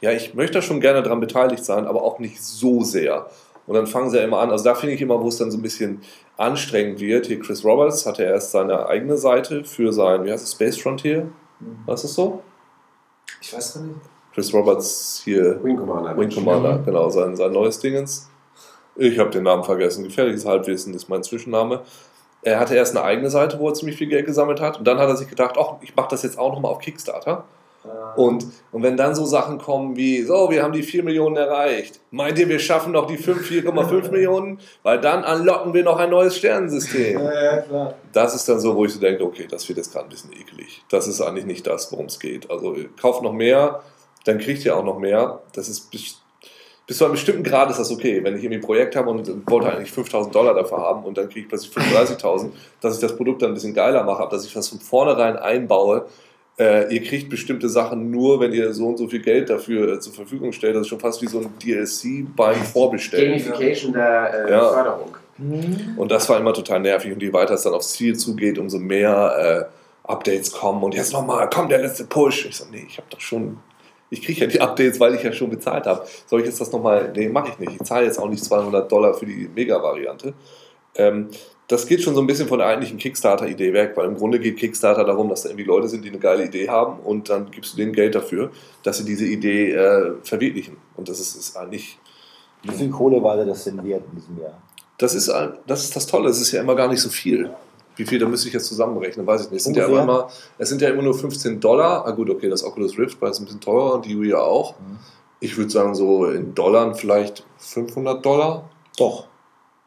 ja, 0.00 0.12
ich 0.12 0.32
möchte 0.34 0.54
da 0.54 0.62
schon 0.62 0.80
gerne 0.80 1.02
dran 1.02 1.18
beteiligt 1.18 1.64
sein, 1.64 1.84
aber 1.84 2.02
auch 2.02 2.20
nicht 2.20 2.40
so 2.40 2.82
sehr. 2.82 3.26
Und 3.66 3.74
dann 3.74 3.88
fangen 3.88 4.10
sie 4.10 4.18
ja 4.18 4.24
immer 4.24 4.38
an. 4.38 4.50
Also 4.50 4.64
da 4.64 4.76
finde 4.76 4.94
ich 4.94 5.00
immer, 5.00 5.20
wo 5.20 5.28
es 5.28 5.38
dann 5.38 5.50
so 5.50 5.58
ein 5.58 5.62
bisschen 5.62 6.00
anstrengend 6.36 7.00
wird. 7.00 7.26
Hier 7.26 7.40
Chris 7.40 7.64
Roberts 7.64 8.06
hatte 8.06 8.22
erst 8.22 8.52
seine 8.52 8.86
eigene 8.86 9.16
Seite 9.16 9.64
für 9.64 9.92
sein, 9.92 10.24
wie 10.24 10.30
heißt 10.30 10.44
es, 10.44 10.52
Space 10.52 10.76
Frontier? 10.76 11.28
Was 11.86 12.04
ist 12.04 12.14
so? 12.14 12.42
Ich 13.40 13.52
weiß 13.52 13.74
gar 13.74 13.82
nicht. 13.82 13.96
Chris 14.32 14.54
Roberts 14.54 15.22
hier 15.24 15.62
Wing 15.62 15.76
Commander. 15.76 16.16
Wing 16.16 16.30
Commander, 16.30 16.78
genau, 16.84 17.10
sein, 17.10 17.36
sein 17.36 17.52
neues 17.52 17.80
Dingens. 17.80 18.30
Ich 18.96 19.18
habe 19.18 19.30
den 19.30 19.42
Namen 19.42 19.64
vergessen. 19.64 20.04
Gefährliches 20.04 20.46
Halbwissen 20.46 20.94
ist 20.94 21.08
mein 21.08 21.22
Zwischenname. 21.22 21.82
Er 22.42 22.58
hatte 22.58 22.74
erst 22.74 22.96
eine 22.96 23.04
eigene 23.04 23.30
Seite, 23.30 23.58
wo 23.58 23.68
er 23.68 23.74
ziemlich 23.74 23.96
viel 23.96 24.08
Geld 24.08 24.26
gesammelt 24.26 24.60
hat. 24.60 24.78
Und 24.78 24.84
dann 24.86 24.98
hat 24.98 25.08
er 25.08 25.16
sich 25.16 25.28
gedacht, 25.28 25.56
ach, 25.58 25.74
ich 25.80 25.94
mache 25.94 26.08
das 26.10 26.22
jetzt 26.22 26.38
auch 26.38 26.52
nochmal 26.52 26.72
auf 26.72 26.78
Kickstarter. 26.80 27.44
Und, 28.14 28.46
und 28.70 28.82
wenn 28.82 28.96
dann 28.96 29.14
so 29.14 29.24
Sachen 29.24 29.58
kommen 29.58 29.96
wie, 29.96 30.22
so, 30.22 30.50
wir 30.50 30.62
haben 30.62 30.72
die 30.72 30.82
4 30.82 31.02
Millionen 31.02 31.36
erreicht. 31.36 31.98
Meint 32.10 32.38
ihr, 32.38 32.48
wir 32.48 32.58
schaffen 32.58 32.92
noch 32.92 33.06
die 33.06 33.16
5, 33.16 33.48
4,5 33.48 34.10
Millionen? 34.12 34.60
Weil 34.82 35.00
dann 35.00 35.24
unlocken 35.24 35.74
wir 35.74 35.82
noch 35.82 35.98
ein 35.98 36.10
neues 36.10 36.36
Sternensystem. 36.36 37.18
ja, 37.18 37.56
klar. 37.62 37.94
Das 38.12 38.34
ist 38.34 38.48
dann 38.48 38.60
so, 38.60 38.76
wo 38.76 38.84
ich 38.84 38.92
so 38.92 39.00
denke, 39.00 39.24
okay, 39.24 39.46
das 39.50 39.68
wird 39.68 39.78
jetzt 39.78 39.92
gerade 39.92 40.06
ein 40.06 40.10
bisschen 40.10 40.32
eklig. 40.32 40.84
Das 40.90 41.08
ist 41.08 41.20
eigentlich 41.20 41.46
nicht 41.46 41.66
das, 41.66 41.90
worum 41.90 42.06
es 42.06 42.20
geht. 42.20 42.50
Also 42.50 42.76
kauft 43.00 43.22
noch 43.22 43.32
mehr, 43.32 43.82
dann 44.24 44.38
kriegt 44.38 44.64
ihr 44.64 44.76
auch 44.76 44.84
noch 44.84 44.98
mehr. 44.98 45.40
Das 45.54 45.68
ist 45.68 45.90
bis, 46.86 46.98
zu 46.98 47.04
einem 47.04 47.12
bestimmten 47.12 47.42
Grad 47.42 47.70
ist 47.70 47.78
das 47.78 47.90
okay. 47.90 48.22
Wenn 48.22 48.36
ich 48.36 48.42
irgendwie 48.42 48.60
ein 48.60 48.64
Projekt 48.64 48.96
habe 48.96 49.10
und 49.10 49.50
wollte 49.50 49.72
eigentlich 49.72 49.92
5000 49.92 50.34
Dollar 50.34 50.54
dafür 50.54 50.78
haben 50.78 51.04
und 51.04 51.16
dann 51.16 51.28
kriege 51.28 51.40
ich 51.40 51.48
plötzlich 51.48 51.72
35.000, 51.72 52.50
dass 52.80 52.94
ich 52.94 53.00
das 53.00 53.16
Produkt 53.16 53.42
dann 53.42 53.50
ein 53.50 53.54
bisschen 53.54 53.74
geiler 53.74 54.04
mache, 54.04 54.28
dass 54.30 54.44
ich 54.44 54.52
das 54.52 54.68
von 54.68 54.80
vornherein 54.80 55.36
einbaue. 55.36 56.06
Äh, 56.58 56.94
ihr 56.94 57.02
kriegt 57.02 57.30
bestimmte 57.30 57.68
Sachen 57.68 58.10
nur, 58.10 58.38
wenn 58.40 58.52
ihr 58.52 58.74
so 58.74 58.88
und 58.88 58.98
so 58.98 59.08
viel 59.08 59.22
Geld 59.22 59.48
dafür 59.48 59.94
äh, 59.94 60.00
zur 60.00 60.12
Verfügung 60.12 60.52
stellt. 60.52 60.74
Das 60.74 60.82
ist 60.82 60.88
schon 60.88 61.00
fast 61.00 61.22
wie 61.22 61.26
so 61.26 61.38
ein 61.38 61.48
DLC 61.62 62.26
beim 62.36 62.56
Vorbestellen. 62.56 63.32
Gamification 63.32 63.92
der 63.94 64.46
äh, 64.46 64.50
Ja. 64.50 64.68
Förderung. 64.68 65.16
Und 65.96 66.10
das 66.10 66.28
war 66.28 66.38
immer 66.38 66.52
total 66.52 66.80
nervig. 66.80 67.12
Und 67.12 67.22
je 67.22 67.32
weiter 67.32 67.54
es 67.54 67.62
dann 67.62 67.72
aufs 67.72 67.92
Ziel 67.92 68.16
zugeht, 68.16 68.58
umso 68.58 68.78
mehr 68.78 69.68
äh, 70.06 70.10
Updates 70.10 70.52
kommen. 70.52 70.82
Und 70.82 70.94
jetzt 70.94 71.12
nochmal, 71.12 71.48
komm, 71.52 71.68
der 71.68 71.80
letzte 71.80 72.04
Push. 72.04 72.46
Ich 72.46 72.56
so, 72.56 72.66
nee, 72.70 72.84
ich 72.86 72.98
habe 72.98 73.08
doch 73.10 73.20
schon, 73.20 73.58
ich 74.12 74.22
kriege 74.22 74.42
ja 74.42 74.46
die 74.46 74.60
Updates, 74.60 75.00
weil 75.00 75.14
ich 75.14 75.22
ja 75.22 75.32
schon 75.32 75.50
bezahlt 75.50 75.86
habe. 75.86 76.06
Soll 76.26 76.40
ich 76.40 76.46
jetzt 76.46 76.60
das 76.60 76.70
nochmal, 76.70 77.12
nee, 77.16 77.28
mache 77.28 77.50
ich 77.50 77.58
nicht. 77.58 77.80
Ich 77.80 77.86
zahle 77.86 78.06
jetzt 78.06 78.18
auch 78.18 78.28
nicht 78.28 78.44
200 78.44 78.90
Dollar 78.90 79.14
für 79.14 79.26
die 79.26 79.48
Mega-Variante. 79.54 80.34
Ähm, 80.96 81.28
das 81.68 81.86
geht 81.86 82.02
schon 82.02 82.14
so 82.14 82.20
ein 82.20 82.26
bisschen 82.26 82.48
von 82.48 82.58
der 82.58 82.68
eigentlichen 82.68 82.98
Kickstarter-Idee 82.98 83.72
weg, 83.72 83.92
weil 83.94 84.06
im 84.06 84.16
Grunde 84.16 84.38
geht 84.38 84.58
Kickstarter 84.58 85.04
darum, 85.04 85.30
dass 85.30 85.42
da 85.42 85.48
irgendwie 85.48 85.64
Leute 85.64 85.88
sind, 85.88 86.04
die 86.04 86.10
eine 86.10 86.18
geile 86.18 86.44
Idee 86.44 86.68
haben 86.68 87.00
und 87.00 87.30
dann 87.30 87.50
gibst 87.50 87.72
du 87.72 87.78
denen 87.78 87.92
Geld 87.92 88.14
dafür, 88.14 88.50
dass 88.82 88.98
sie 88.98 89.04
diese 89.04 89.24
Idee 89.24 89.72
äh, 89.72 90.12
verwirklichen. 90.22 90.76
Und 90.96 91.08
das 91.08 91.18
ist, 91.18 91.34
ist 91.34 91.56
eigentlich 91.56 91.98
Wie 92.62 92.72
viel 92.72 92.90
Kohle 92.90 93.22
war 93.22 93.42
das 93.42 93.64
denn 93.64 93.82
wert 93.82 94.02
in 94.12 94.18
diesem 94.18 94.38
Jahr? 94.38 94.60
das 95.02 95.14
ist, 95.14 95.32
das 95.66 95.84
ist 95.84 95.96
das 95.96 96.06
Tolle, 96.06 96.30
es 96.30 96.40
ist 96.40 96.52
ja 96.52 96.60
immer 96.60 96.76
gar 96.76 96.88
nicht 96.88 97.00
so 97.00 97.08
viel. 97.08 97.50
Wie 97.96 98.06
viel, 98.06 98.18
da 98.18 98.26
müsste 98.26 98.48
ich 98.48 98.54
jetzt 98.54 98.66
zusammenrechnen, 98.66 99.26
weiß 99.26 99.42
ich 99.42 99.50
nicht. 99.50 99.58
Es 99.58 99.64
sind, 99.64 99.76
ja 99.76 99.86
immer, 99.86 100.28
es 100.58 100.68
sind 100.68 100.80
ja 100.80 100.88
immer 100.88 101.02
nur 101.02 101.14
15 101.14 101.60
Dollar. 101.60 102.06
Ah 102.06 102.10
gut, 102.12 102.30
okay, 102.30 102.48
das 102.48 102.64
Oculus 102.64 102.98
Rift 102.98 103.20
war 103.20 103.28
jetzt 103.28 103.40
ein 103.40 103.44
bisschen 103.44 103.60
teurer 103.60 103.94
und 103.94 104.06
die 104.06 104.14
ja 104.28 104.38
auch. 104.38 104.78
Mhm. 104.78 104.98
Ich 105.40 105.56
würde 105.56 105.70
sagen, 105.70 105.94
so 105.94 106.26
in 106.26 106.54
Dollar 106.54 106.94
vielleicht 106.94 107.44
500 107.58 108.24
Dollar. 108.24 108.70
Doch. 108.96 109.26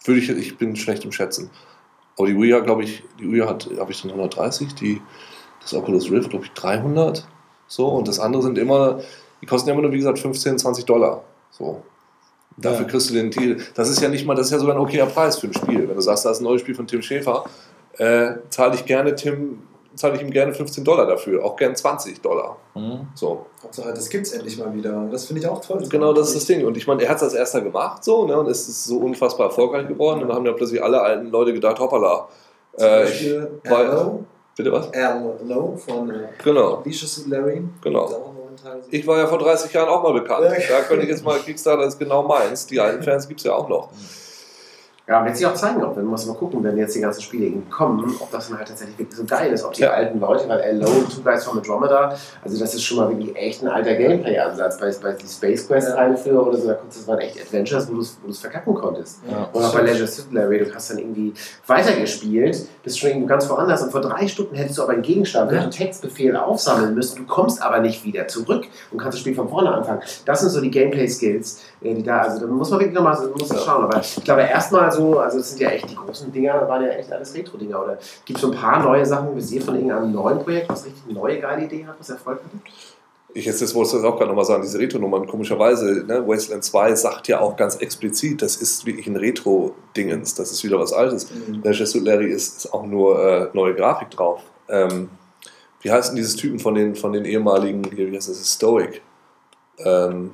Würde 0.03 0.19
ich, 0.19 0.29
ich 0.29 0.57
bin 0.57 0.75
schlecht 0.75 1.03
im 1.05 1.11
Schätzen. 1.11 1.49
Aber 2.17 2.27
die 2.27 2.33
ja, 2.47 2.59
glaube 2.59 2.83
ich, 2.83 3.03
die 3.19 3.31
Wii 3.31 3.41
hat, 3.41 3.69
habe 3.77 3.91
ich 3.91 4.01
dann 4.01 4.11
130, 4.11 4.75
die, 4.75 5.01
das 5.61 5.73
Oculus 5.73 6.11
Rift, 6.11 6.29
glaube 6.29 6.45
ich, 6.45 6.51
300. 6.51 7.27
So, 7.67 7.87
und 7.87 8.07
das 8.07 8.19
andere 8.19 8.43
sind 8.43 8.57
immer, 8.57 8.99
die 9.41 9.45
kosten 9.45 9.69
ja 9.69 9.73
immer 9.73 9.81
nur, 9.81 9.91
wie 9.91 9.97
gesagt, 9.97 10.19
15, 10.19 10.59
20 10.59 10.85
Dollar. 10.85 11.23
So. 11.51 11.81
Dafür 12.57 12.85
Ja. 12.85 12.87
kriegst 12.91 13.09
du 13.09 13.13
den 13.13 13.31
Deal. 13.31 13.57
Das 13.73 13.89
ist 13.89 14.01
ja 14.01 14.07
nicht 14.07 14.25
mal, 14.25 14.35
das 14.35 14.47
ist 14.47 14.51
ja 14.51 14.59
sogar 14.59 14.75
ein 14.75 14.81
okayer 14.81 15.07
Preis 15.07 15.37
für 15.37 15.47
ein 15.47 15.53
Spiel. 15.53 15.87
Wenn 15.87 15.95
du 15.95 16.01
sagst, 16.01 16.25
da 16.25 16.31
ist 16.31 16.39
ein 16.39 16.45
neues 16.45 16.61
Spiel 16.61 16.75
von 16.75 16.87
Tim 16.87 17.01
Schäfer, 17.01 17.43
äh, 17.97 18.33
zahle 18.49 18.75
ich 18.75 18.85
gerne 18.85 19.15
Tim, 19.15 19.61
zahle 19.95 20.15
ich 20.15 20.21
ihm 20.21 20.31
gerne 20.31 20.53
15 20.53 20.83
Dollar 20.83 21.05
dafür, 21.05 21.43
auch 21.43 21.55
gern 21.55 21.75
20 21.75 22.21
Dollar. 22.21 22.57
Mhm. 22.75 23.07
So. 23.15 23.45
Hauptsache, 23.63 23.93
das 23.93 24.09
gibt's 24.09 24.31
endlich 24.31 24.57
mal 24.57 24.73
wieder. 24.73 25.07
Das 25.11 25.25
finde 25.25 25.41
ich 25.41 25.47
auch 25.47 25.61
toll. 25.61 25.83
Genau, 25.89 26.13
das 26.13 26.29
ist 26.29 26.35
das 26.35 26.45
Ding. 26.45 26.65
Und 26.65 26.75
ich 26.77 26.85
meine, 26.87 27.03
er 27.03 27.09
hat 27.09 27.17
es 27.17 27.23
als 27.23 27.33
erster 27.33 27.61
gemacht, 27.61 28.03
so, 28.03 28.25
ne, 28.25 28.37
und 28.37 28.47
es 28.47 28.67
ist 28.67 28.85
so 28.85 28.97
unfassbar 28.97 29.47
erfolgreich 29.47 29.87
geworden. 29.87 30.21
Und 30.21 30.27
dann 30.27 30.37
haben 30.37 30.45
ja 30.45 30.53
plötzlich 30.53 30.83
alle 30.83 31.01
alten 31.01 31.29
Leute 31.29 31.53
gedacht, 31.53 31.79
hoppala. 31.79 32.27
Zum 32.77 32.87
Äh, 32.87 33.03
ich, 33.09 33.33
Erlo, 33.63 34.25
bitte 34.55 34.71
was? 34.71 34.89
Erlo 34.89 35.77
von 35.77 36.09
äh, 36.09 36.27
Genau. 36.43 36.83
Vicious 36.85 37.25
Larry. 37.27 37.63
Genau. 37.81 38.33
Ich 38.89 39.05
war 39.05 39.17
ja 39.19 39.27
vor 39.27 39.37
30 39.37 39.71
Jahren 39.73 39.89
auch 39.89 40.01
mal 40.03 40.13
bekannt. 40.13 40.45
Da 40.45 40.81
könnte 40.81 41.03
ich 41.03 41.09
jetzt 41.09 41.23
mal, 41.23 41.37
Kickstarter 41.39 41.83
ist 41.85 41.99
genau 41.99 42.23
meins. 42.23 42.65
Die 42.65 42.79
alten 42.79 43.03
Fans 43.03 43.27
gibt 43.27 43.39
es 43.39 43.45
ja 43.45 43.53
auch 43.53 43.69
noch. 43.69 43.89
Ja, 45.07 45.23
wird 45.23 45.37
sich 45.37 45.45
auch 45.45 45.53
zeigen, 45.53 45.83
ob, 45.83 45.95
man 45.95 46.05
muss 46.05 46.25
mal 46.25 46.33
gucken, 46.33 46.63
wenn 46.63 46.75
jetzt 46.77 46.95
die 46.95 46.99
ganzen 46.99 47.21
Spiele 47.21 47.61
kommen, 47.69 48.15
ob 48.19 48.31
das 48.31 48.49
dann 48.49 48.57
halt 48.57 48.67
tatsächlich 48.67 48.97
wirklich 48.97 49.15
so 49.15 49.23
geil 49.23 49.53
ist, 49.53 49.63
ob 49.63 49.73
die 49.73 49.83
Ja. 49.83 49.91
alten 49.91 50.19
Leute, 50.19 50.49
weil 50.49 50.59
Alone, 50.61 51.05
Two 51.13 51.21
Guys 51.23 51.43
from 51.43 51.59
Andromeda, 51.59 52.15
also 52.43 52.59
das 52.59 52.73
ist 52.73 52.81
schon 52.81 52.97
mal 52.97 53.09
wirklich 53.09 53.35
echt 53.35 53.61
ein 53.61 53.67
alter 53.67 53.93
Gameplay-Ansatz. 53.93 54.79
Bei, 54.79 54.91
bei 55.03 55.11
die 55.11 55.27
Space 55.27 55.67
Quest-Teile 55.67 56.17
früher 56.17 56.47
oder 56.47 56.57
so, 56.57 56.67
da 56.69 56.73
konntest, 56.73 57.01
das 57.01 57.07
waren 57.07 57.19
echt 57.19 57.39
Adventures, 57.39 57.87
wo 57.87 57.93
du 57.93 58.31
es 58.31 58.39
verkacken 58.39 58.73
konntest. 58.73 59.19
Ja. 59.29 59.47
Oder 59.53 59.67
auch 59.67 59.73
bei 59.75 59.81
Leisure 59.81 60.07
Suit 60.07 60.33
Larry, 60.33 60.65
du 60.65 60.73
hast 60.73 60.89
dann 60.89 60.97
irgendwie 60.97 61.33
weitergespielt, 61.67 62.67
bist 62.83 62.99
schon 62.99 63.09
irgendwo 63.09 63.27
ganz 63.27 63.47
woanders 63.49 63.83
und 63.83 63.91
vor 63.91 64.01
drei 64.01 64.27
Stunden 64.27 64.55
hättest 64.55 64.77
du 64.79 64.83
aber 64.83 64.93
einen 64.93 65.01
Gegenstand 65.03 65.51
mit 65.51 65.59
einem 65.59 65.71
Textbefehl 65.71 66.35
aufsammeln 66.35 66.95
müssen. 66.95 67.17
Du 67.17 67.25
kommst 67.25 67.61
aber 67.61 67.79
nicht 67.79 68.03
wieder 68.03 68.27
zurück 68.27 68.65
und 68.91 68.97
kannst 68.97 69.15
das 69.17 69.19
Spiel 69.21 69.35
von 69.35 69.49
vorne 69.49 69.71
anfangen. 69.71 70.01
Das 70.25 70.41
sind 70.41 70.49
so 70.49 70.61
die 70.61 70.71
Gameplay-Skills, 70.71 71.61
die 71.93 72.03
da, 72.03 72.21
also 72.21 72.39
da 72.39 72.51
muss 72.51 72.69
man 72.71 72.79
wirklich 72.79 72.95
nochmal 72.95 73.15
muss 73.37 73.49
man 73.49 73.57
Ja. 73.59 73.63
schauen. 73.63 73.83
Aber 73.83 73.99
ich 73.99 74.23
glaube 74.23 74.41
erstmal 74.41 74.91
so, 74.91 75.19
also 75.19 75.37
das 75.37 75.49
sind 75.51 75.61
ja 75.61 75.69
echt 75.69 75.89
die 75.89 75.95
großen 75.95 76.31
Dinger, 76.31 76.67
waren 76.67 76.81
ja 76.83 76.89
echt 76.89 77.11
alles 77.11 77.33
Retro-Dinger. 77.35 77.83
Oder 77.83 77.97
gibt 78.25 78.37
es 78.37 78.41
so 78.41 78.51
ein 78.51 78.57
paar 78.57 78.81
neue 78.81 79.05
Sachen, 79.05 79.37
ihr 79.37 79.61
von 79.61 79.75
irgendeinem 79.75 80.11
neuen 80.11 80.39
Projekt, 80.39 80.69
was 80.69 80.85
richtig 80.85 81.05
neue 81.13 81.39
geile 81.39 81.65
Idee 81.65 81.85
hat, 81.85 81.95
was 81.99 82.09
Erfolg 82.09 82.39
hatte? 82.39 82.57
Ich 83.37 83.43
jetzt, 83.45 83.59
jetzt 83.59 83.75
wollte 83.75 83.89
ich 83.89 83.95
das 84.01 84.03
auch 84.05 84.15
gerade 84.15 84.29
nochmal 84.29 84.45
sagen, 84.45 84.63
diese 84.63 84.79
Retro-Nummern, 84.79 85.27
komischerweise, 85.27 86.05
ne, 86.07 86.25
Wasteland 86.25 86.63
2 86.63 86.95
sagt 86.95 87.27
ja 87.27 87.41
auch 87.41 87.57
ganz 87.57 87.75
explizit, 87.75 88.41
das 88.41 88.55
ist 88.55 88.85
wirklich 88.85 89.07
ein 89.07 89.17
Retro-Dingens, 89.17 90.35
das 90.35 90.51
ist 90.51 90.63
wieder 90.63 90.79
was 90.79 90.93
Altes. 90.93 91.27
Mhm. 91.31 91.61
Der 91.61 91.73
Jessup 91.73 92.05
Larry 92.05 92.31
ist, 92.31 92.59
ist 92.59 92.73
auch 92.73 92.85
nur 92.85 93.19
äh, 93.21 93.49
neue 93.53 93.75
Grafik 93.75 94.09
drauf. 94.11 94.41
Ähm, 94.69 95.09
wie 95.81 95.91
heißt 95.91 96.09
denn 96.09 96.15
dieses 96.15 96.37
Typen 96.37 96.59
von 96.59 96.75
den, 96.75 96.95
von 96.95 97.11
den 97.11 97.25
ehemaligen, 97.25 97.83
wie 97.91 98.15
heißt 98.15 98.29
das, 98.29 98.53
Stoic? 98.53 99.01
Ähm, 99.79 100.31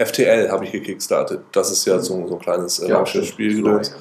FTL 0.00 0.50
habe 0.50 0.64
ich 0.64 0.72
gekickstartet. 0.72 1.42
Das 1.52 1.70
ist 1.70 1.84
ja 1.84 1.98
so, 1.98 2.26
so 2.26 2.34
ein 2.34 2.40
kleines 2.40 2.78
äh, 2.78 2.88
Ja, 2.88 3.04
stimmt. 3.04 3.36
gedöns. 3.36 3.94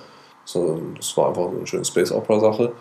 So, 0.46 0.82
das 0.96 1.16
war 1.18 1.30
einfach 1.30 1.44
so 1.44 1.58
eine 1.58 1.68
schöne 1.68 1.86
Space 1.86 2.12
Opera-Sache. 2.12 2.72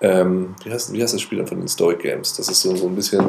Ähm, 0.00 0.54
wie, 0.64 0.70
heißt, 0.70 0.92
wie 0.92 1.02
heißt 1.02 1.14
das 1.14 1.20
Spiel 1.20 1.44
von 1.46 1.58
den 1.58 1.68
Stoic 1.68 1.98
Games? 2.00 2.36
Das 2.36 2.48
ist 2.48 2.62
so, 2.62 2.74
so 2.76 2.86
ein 2.86 2.94
bisschen. 2.94 3.28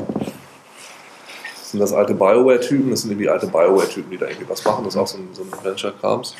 Sind 1.63 1.79
das 1.79 1.91
alte 1.93 2.13
Bioware-Typen? 2.13 2.91
Das 2.91 3.01
sind 3.01 3.11
irgendwie 3.11 3.29
alte 3.29 3.47
Bioware-Typen, 3.47 4.11
die 4.11 4.17
da 4.17 4.27
irgendwie 4.27 4.49
was 4.49 4.63
machen. 4.63 4.85
Das 4.85 4.93
ist 4.93 4.99
auch 4.99 5.07
so 5.07 5.17
ein, 5.17 5.29
so 5.33 5.41
ein 5.41 5.51
Adventure-Krams. 5.51 6.35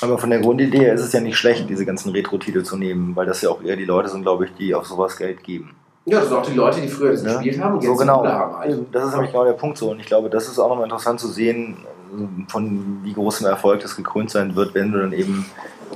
Aber 0.00 0.18
von 0.18 0.30
der 0.30 0.40
Grundidee 0.40 0.78
her 0.78 0.94
ist 0.94 1.02
es 1.02 1.12
ja 1.12 1.20
nicht 1.20 1.36
schlecht, 1.36 1.68
diese 1.68 1.84
ganzen 1.86 2.10
Retro-Titel 2.10 2.62
zu 2.62 2.76
nehmen, 2.76 3.14
weil 3.14 3.26
das 3.26 3.42
ja 3.42 3.50
auch 3.50 3.62
eher 3.62 3.76
die 3.76 3.84
Leute 3.84 4.08
sind, 4.08 4.22
glaube 4.22 4.46
ich, 4.46 4.54
die 4.54 4.74
auf 4.74 4.86
sowas 4.86 5.16
Geld 5.16 5.44
geben. 5.44 5.76
Ja, 6.04 6.18
das 6.18 6.28
sind 6.28 6.36
auch 6.36 6.46
die 6.46 6.54
Leute, 6.54 6.80
die 6.80 6.88
früher 6.88 7.12
das 7.12 7.22
Ne? 7.22 7.32
gespielt 7.34 7.60
haben 7.60 7.74
und 7.76 7.82
So 7.82 7.90
jetzt 7.90 7.98
genau. 8.00 8.24
haben. 8.26 8.70
Eben, 8.70 8.86
Das 8.90 9.04
ist 9.06 9.12
nämlich 9.12 9.30
genau 9.30 9.44
der 9.44 9.52
Punkt 9.52 9.78
so. 9.78 9.90
Und 9.90 10.00
ich 10.00 10.06
glaube, 10.06 10.28
das 10.30 10.48
ist 10.48 10.58
auch 10.58 10.68
nochmal 10.68 10.84
interessant 10.84 11.20
zu 11.20 11.28
sehen, 11.28 11.76
äh, 12.18 12.50
von 12.50 13.00
wie 13.04 13.12
großem 13.12 13.46
Erfolg 13.46 13.80
das 13.80 13.94
gekrönt 13.96 14.30
sein 14.30 14.56
wird, 14.56 14.74
wenn 14.74 14.90
du 14.92 14.98
dann 14.98 15.12
eben 15.12 15.46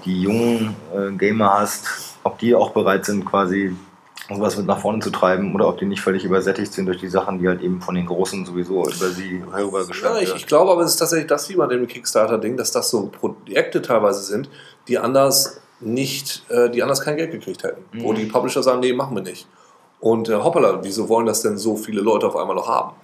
die 0.04 0.22
jungen 0.22 0.76
äh, 0.94 1.10
Gamer 1.16 1.54
hast, 1.58 1.88
ob 2.22 2.38
die 2.38 2.54
auch 2.54 2.70
bereit 2.70 3.04
sind, 3.04 3.24
quasi 3.24 3.74
sowas 4.28 4.56
mit 4.56 4.66
nach 4.66 4.78
vorne 4.80 4.98
zu 5.00 5.10
treiben 5.10 5.54
oder 5.54 5.68
ob 5.68 5.78
die 5.78 5.84
nicht 5.86 6.00
völlig 6.00 6.24
übersättigt 6.24 6.72
sind 6.72 6.86
durch 6.86 6.98
die 6.98 7.08
Sachen, 7.08 7.38
die 7.38 7.46
halt 7.48 7.60
eben 7.62 7.80
von 7.80 7.94
den 7.94 8.06
Großen 8.06 8.44
sowieso 8.44 8.82
über 8.82 9.08
sie 9.08 9.38
Ja, 9.48 9.56
herübergeschwemmt 9.56 10.16
ich, 10.20 10.28
werden. 10.28 10.36
ich 10.36 10.46
glaube 10.46 10.70
aber, 10.72 10.82
es 10.82 10.90
ist 10.92 10.96
tatsächlich 10.96 11.28
das 11.28 11.48
wie 11.48 11.54
bei 11.56 11.66
dem 11.66 11.86
Kickstarter-Ding, 11.86 12.56
dass 12.56 12.72
das 12.72 12.90
so 12.90 13.06
Projekte 13.06 13.82
teilweise 13.82 14.20
sind, 14.22 14.48
die 14.88 14.98
anders 14.98 15.60
nicht, 15.80 16.44
äh, 16.48 16.70
die 16.70 16.82
anders 16.82 17.02
kein 17.02 17.16
Geld 17.16 17.30
gekriegt 17.32 17.62
hätten. 17.62 17.84
Wo 18.02 18.12
Mhm. 18.12 18.16
die 18.16 18.24
Publisher 18.26 18.62
sagen, 18.62 18.80
nee, 18.80 18.92
machen 18.92 19.14
wir 19.16 19.22
nicht. 19.22 19.46
Und 20.00 20.28
äh, 20.28 20.34
hoppala, 20.36 20.80
wieso 20.82 21.08
wollen 21.08 21.26
das 21.26 21.42
denn 21.42 21.56
so 21.58 21.76
viele 21.76 22.00
Leute 22.00 22.26
auf 22.26 22.36
einmal 22.36 22.54
noch 22.56 22.68
haben? 22.68 22.94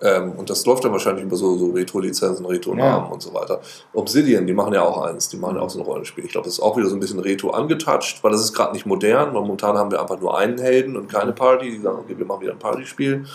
Ähm, 0.00 0.32
und 0.32 0.50
das 0.50 0.66
läuft 0.66 0.84
dann 0.84 0.90
wahrscheinlich 0.92 1.24
über 1.24 1.36
so, 1.36 1.56
so 1.56 1.70
Retro-Lizenzen, 1.70 2.44
Retro-Namen 2.44 3.04
Ja. 3.06 3.10
und 3.12 3.22
so 3.22 3.32
weiter. 3.34 3.60
Obsidian, 3.92 4.46
die 4.46 4.52
machen 4.52 4.74
ja 4.74 4.82
auch 4.82 5.00
eins, 5.02 5.28
die 5.28 5.36
machen 5.36 5.56
ja 5.56 5.62
auch 5.62 5.70
so 5.70 5.78
ein 5.78 5.84
Rollenspiel. 5.84 6.24
Ich 6.24 6.32
glaube, 6.32 6.44
das 6.46 6.54
ist 6.54 6.60
auch 6.60 6.76
wieder 6.76 6.88
so 6.88 6.96
ein 6.96 7.00
bisschen 7.00 7.20
Retro 7.20 7.50
angetouched, 7.50 8.22
weil 8.24 8.32
das 8.32 8.40
ist 8.40 8.52
gerade 8.52 8.72
nicht 8.72 8.84
modern. 8.84 9.32
Momentan 9.32 9.78
haben 9.78 9.92
wir 9.92 10.00
einfach 10.00 10.18
nur 10.18 10.36
einen 10.36 10.58
Helden 10.58 10.96
und 10.96 11.08
keine 11.08 11.32
Party. 11.32 11.70
Die 11.70 11.80
sagen, 11.80 11.98
okay, 12.00 12.18
wir 12.18 12.26
machen 12.26 12.40
wieder 12.40 12.52
ein 12.52 12.58
Partyspiel. 12.58 13.26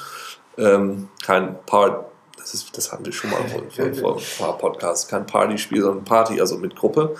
Ähm, 0.57 1.07
kein 1.25 1.55
Part, 1.65 2.05
das, 2.37 2.53
ist, 2.53 2.75
das 2.77 2.91
hatten 2.91 3.05
wir 3.05 3.13
schon 3.13 3.29
mal 3.29 3.39
vor, 3.47 3.61
vor, 3.71 3.93
vor 3.93 4.17
ein 4.17 4.23
paar 4.37 4.57
Podcasts, 4.57 5.07
kein 5.07 5.25
Partyspiel, 5.25 5.81
sondern 5.81 6.03
Party, 6.03 6.41
also 6.41 6.57
mit 6.57 6.75
Gruppe. 6.75 7.15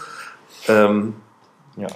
Ähm, 0.67 1.13
Ja. 1.77 1.87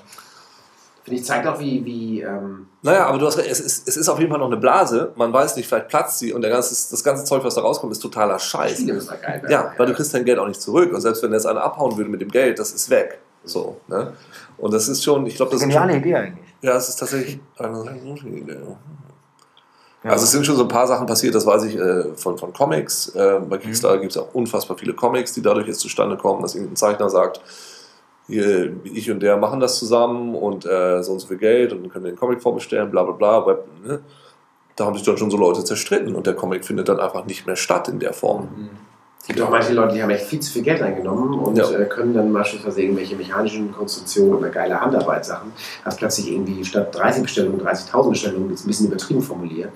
Finde 1.12 1.22
ich, 1.24 1.28
zeigt 1.28 1.46
auch, 1.46 1.60
wie, 1.60 1.84
wie 1.84 2.22
ähm, 2.22 2.68
naja, 2.84 3.06
aber 3.06 3.18
du 3.18 3.26
hast 3.26 3.38
recht, 3.38 3.52
es 3.52 3.60
ist, 3.60 3.86
es 3.86 3.98
ist 3.98 4.08
auf 4.08 4.18
jeden 4.18 4.32
Fall 4.32 4.40
noch 4.40 4.48
eine 4.48 4.56
Blase. 4.56 5.12
Man 5.18 5.34
weiß 5.34 5.58
nicht, 5.58 5.68
vielleicht 5.68 5.90
platzt 5.90 6.20
sie 6.20 6.32
und 6.32 6.42
der 6.42 6.50
ganze, 6.50 6.70
das 6.90 7.04
ganze 7.04 7.26
Zeug, 7.26 7.44
was 7.44 7.56
da 7.56 7.62
rauskommt, 7.62 7.92
ist 7.92 8.00
totaler 8.00 8.40
Scheiß. 8.40 8.78
Spiele 8.78 9.06
halt 9.06 9.22
geil 9.22 9.42
werden. 9.42 9.52
Ja, 9.52 9.74
weil 9.76 9.88
du 9.88 9.94
kriegst 9.94 10.14
dein 10.14 10.24
Geld 10.24 10.40
auch 10.40 10.48
nicht 10.48 10.62
zurück. 10.62 10.94
Und 10.94 11.02
selbst 11.02 11.22
wenn 11.22 11.34
jetzt 11.34 11.46
einer 11.46 11.62
abhauen 11.62 11.98
würde 11.98 12.10
mit 12.10 12.22
dem 12.22 12.30
Geld, 12.30 12.60
das 12.60 12.72
ist 12.72 12.90
weg. 12.90 13.20
So, 13.44 13.82
ne? 13.90 14.14
Und 14.58 14.74
das 14.74 14.88
ist 14.88 15.04
schon, 15.04 15.26
ich 15.26 15.36
glaube, 15.36 15.52
das 15.52 15.62
ist 15.62 15.68
Geniale 15.68 15.98
Idee 15.98 16.16
eigentlich. 16.16 16.56
Ja, 16.62 16.78
es 16.78 16.88
ist 16.88 16.96
tatsächlich 16.96 17.42
eine 17.58 17.84
sehr 17.84 17.94
gute 17.94 18.28
Idee. 18.30 18.58
Ja. 20.04 20.12
Also 20.12 20.24
es 20.24 20.32
sind 20.32 20.46
schon 20.46 20.56
so 20.56 20.64
ein 20.64 20.70
paar 20.70 20.88
Sachen 20.88 21.06
passiert, 21.06 21.36
das 21.36 21.46
weiß 21.46 21.66
ich 21.66 21.76
äh, 21.76 22.16
von, 22.16 22.38
von 22.38 22.54
Comics. 22.54 23.10
Äh, 23.10 23.42
bei 23.48 23.58
Kickstarter 23.58 24.00
gibt 24.00 24.14
es 24.14 24.18
auch 24.18 24.34
unfassbar 24.34 24.78
viele 24.78 24.94
Comics, 24.94 25.34
die 25.34 25.42
dadurch 25.42 25.68
jetzt 25.68 25.82
zustande 25.82 26.16
kommen, 26.16 26.42
dass 26.42 26.56
irgendein 26.56 26.78
Zeichner 26.78 27.10
sagt, 27.10 27.42
ich 28.32 29.12
und 29.12 29.22
der 29.22 29.38
machen 29.38 29.60
das 29.60 29.78
zusammen 29.80 30.36
und 30.36 30.66
äh, 30.66 31.04
so 31.04 31.14
und 31.14 31.20
so 31.20 31.28
viel 31.28 31.38
Geld 31.38 31.74
und 31.74 31.90
können 31.90 32.06
den 32.06 32.16
Comic 32.16 32.42
vorbestellen, 32.42 32.90
bla 32.90 33.04
bla 33.04 33.14
bla. 33.14 33.46
Web, 33.46 33.66
ne? 33.86 34.00
Da 34.76 34.86
haben 34.86 34.96
sich 34.96 35.04
dann 35.04 35.18
schon 35.18 35.30
so 35.30 35.38
Leute 35.38 35.64
zerstritten 35.64 36.16
und 36.16 36.26
der 36.26 36.34
Comic 36.34 36.66
findet 36.66 36.90
dann 36.90 37.00
einfach 37.00 37.26
nicht 37.26 37.46
mehr 37.46 37.56
statt 37.58 37.90
in 37.90 38.00
der 38.00 38.14
Form. 38.14 38.70
Es 39.22 39.28
gibt 39.28 39.40
auch 39.42 39.52
manche 39.52 39.74
Leute, 39.74 39.94
die 39.94 40.02
haben 40.02 40.10
echt 40.10 40.26
viel 40.26 40.40
zu 40.40 40.52
viel 40.52 40.64
Geld 40.64 40.82
eingenommen 40.82 41.38
und 41.40 41.56
Ja. 41.56 41.70
äh, 41.70 41.86
können 41.86 42.12
dann 42.16 42.34
beispielsweise 42.34 42.82
irgendwelche 42.82 43.16
mechanischen 43.16 43.72
Konstruktionen 43.72 44.34
oder 44.34 44.50
geile 44.50 44.82
Handarbeitssachen, 44.82 45.54
als 45.86 45.96
plötzlich 45.96 46.32
irgendwie 46.32 46.66
statt 46.66 46.94
30 46.94 47.22
Bestellungen 47.22 47.62
30.000 47.62 48.10
Bestellungen, 48.10 48.50
jetzt 48.50 48.66
ein 48.66 48.68
bisschen 48.68 48.88
übertrieben 48.88 49.22
formuliert. 49.22 49.70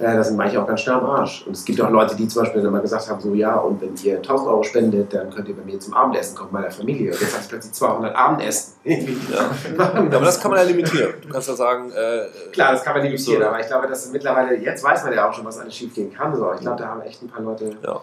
Äh, 0.00 0.14
da 0.16 0.22
sind 0.24 0.36
manche 0.36 0.60
auch 0.60 0.66
ganz 0.66 0.80
schnell 0.80 0.96
am 0.96 1.06
Arsch. 1.06 1.44
Und 1.46 1.52
es 1.56 1.64
gibt 1.64 1.80
auch 1.80 1.90
Leute, 1.90 2.16
die 2.16 2.26
zum 2.26 2.42
Beispiel 2.42 2.60
dann 2.60 2.72
mal 2.72 2.80
gesagt 2.82 3.08
haben, 3.08 3.20
so 3.20 3.34
ja, 3.34 3.54
und 3.56 3.80
wenn 3.80 3.94
ihr 4.02 4.16
1000 4.16 4.48
Euro 4.48 4.62
spendet, 4.64 5.14
dann 5.14 5.30
könnt 5.30 5.48
ihr 5.48 5.56
bei 5.56 5.64
mir 5.64 5.78
zum 5.78 5.94
Abendessen 5.94 6.36
kommen, 6.36 6.50
bei 6.52 6.62
der 6.62 6.70
Familie. 6.72 7.12
Und 7.12 7.20
jetzt 7.20 7.34
hat 7.34 7.42
es 7.42 7.48
plötzlich 7.48 7.72
200 7.74 8.14
Abendessen. 8.16 8.74
Ja. 8.84 9.50
Aber 9.78 10.24
das 10.24 10.40
kann 10.40 10.50
man 10.50 10.58
ja 10.60 10.66
limitieren. 10.66 11.12
Du 11.22 11.28
kannst 11.28 11.48
ja 11.48 11.54
sagen, 11.54 11.90
äh, 11.92 12.26
Klar, 12.52 12.72
das 12.72 12.82
kann 12.82 12.94
man 12.94 13.02
limitieren, 13.04 13.42
So. 13.42 13.48
aber 13.48 13.60
ich 13.60 13.66
glaube, 13.68 13.86
dass 13.86 14.10
mittlerweile, 14.10 14.56
jetzt 14.56 14.82
weiß 14.82 15.04
man 15.04 15.12
ja 15.12 15.28
auch 15.28 15.32
schon, 15.32 15.44
was 15.44 15.58
alles 15.58 15.74
schief 15.74 15.94
gehen 15.94 16.12
kann. 16.12 16.34
So. 16.36 16.52
Ich 16.54 16.60
glaube, 16.60 16.78
da 16.82 16.88
haben 16.88 17.02
echt 17.02 17.22
ein 17.22 17.28
paar 17.28 17.42
Leute, 17.42 17.76
Ja. 17.82 18.00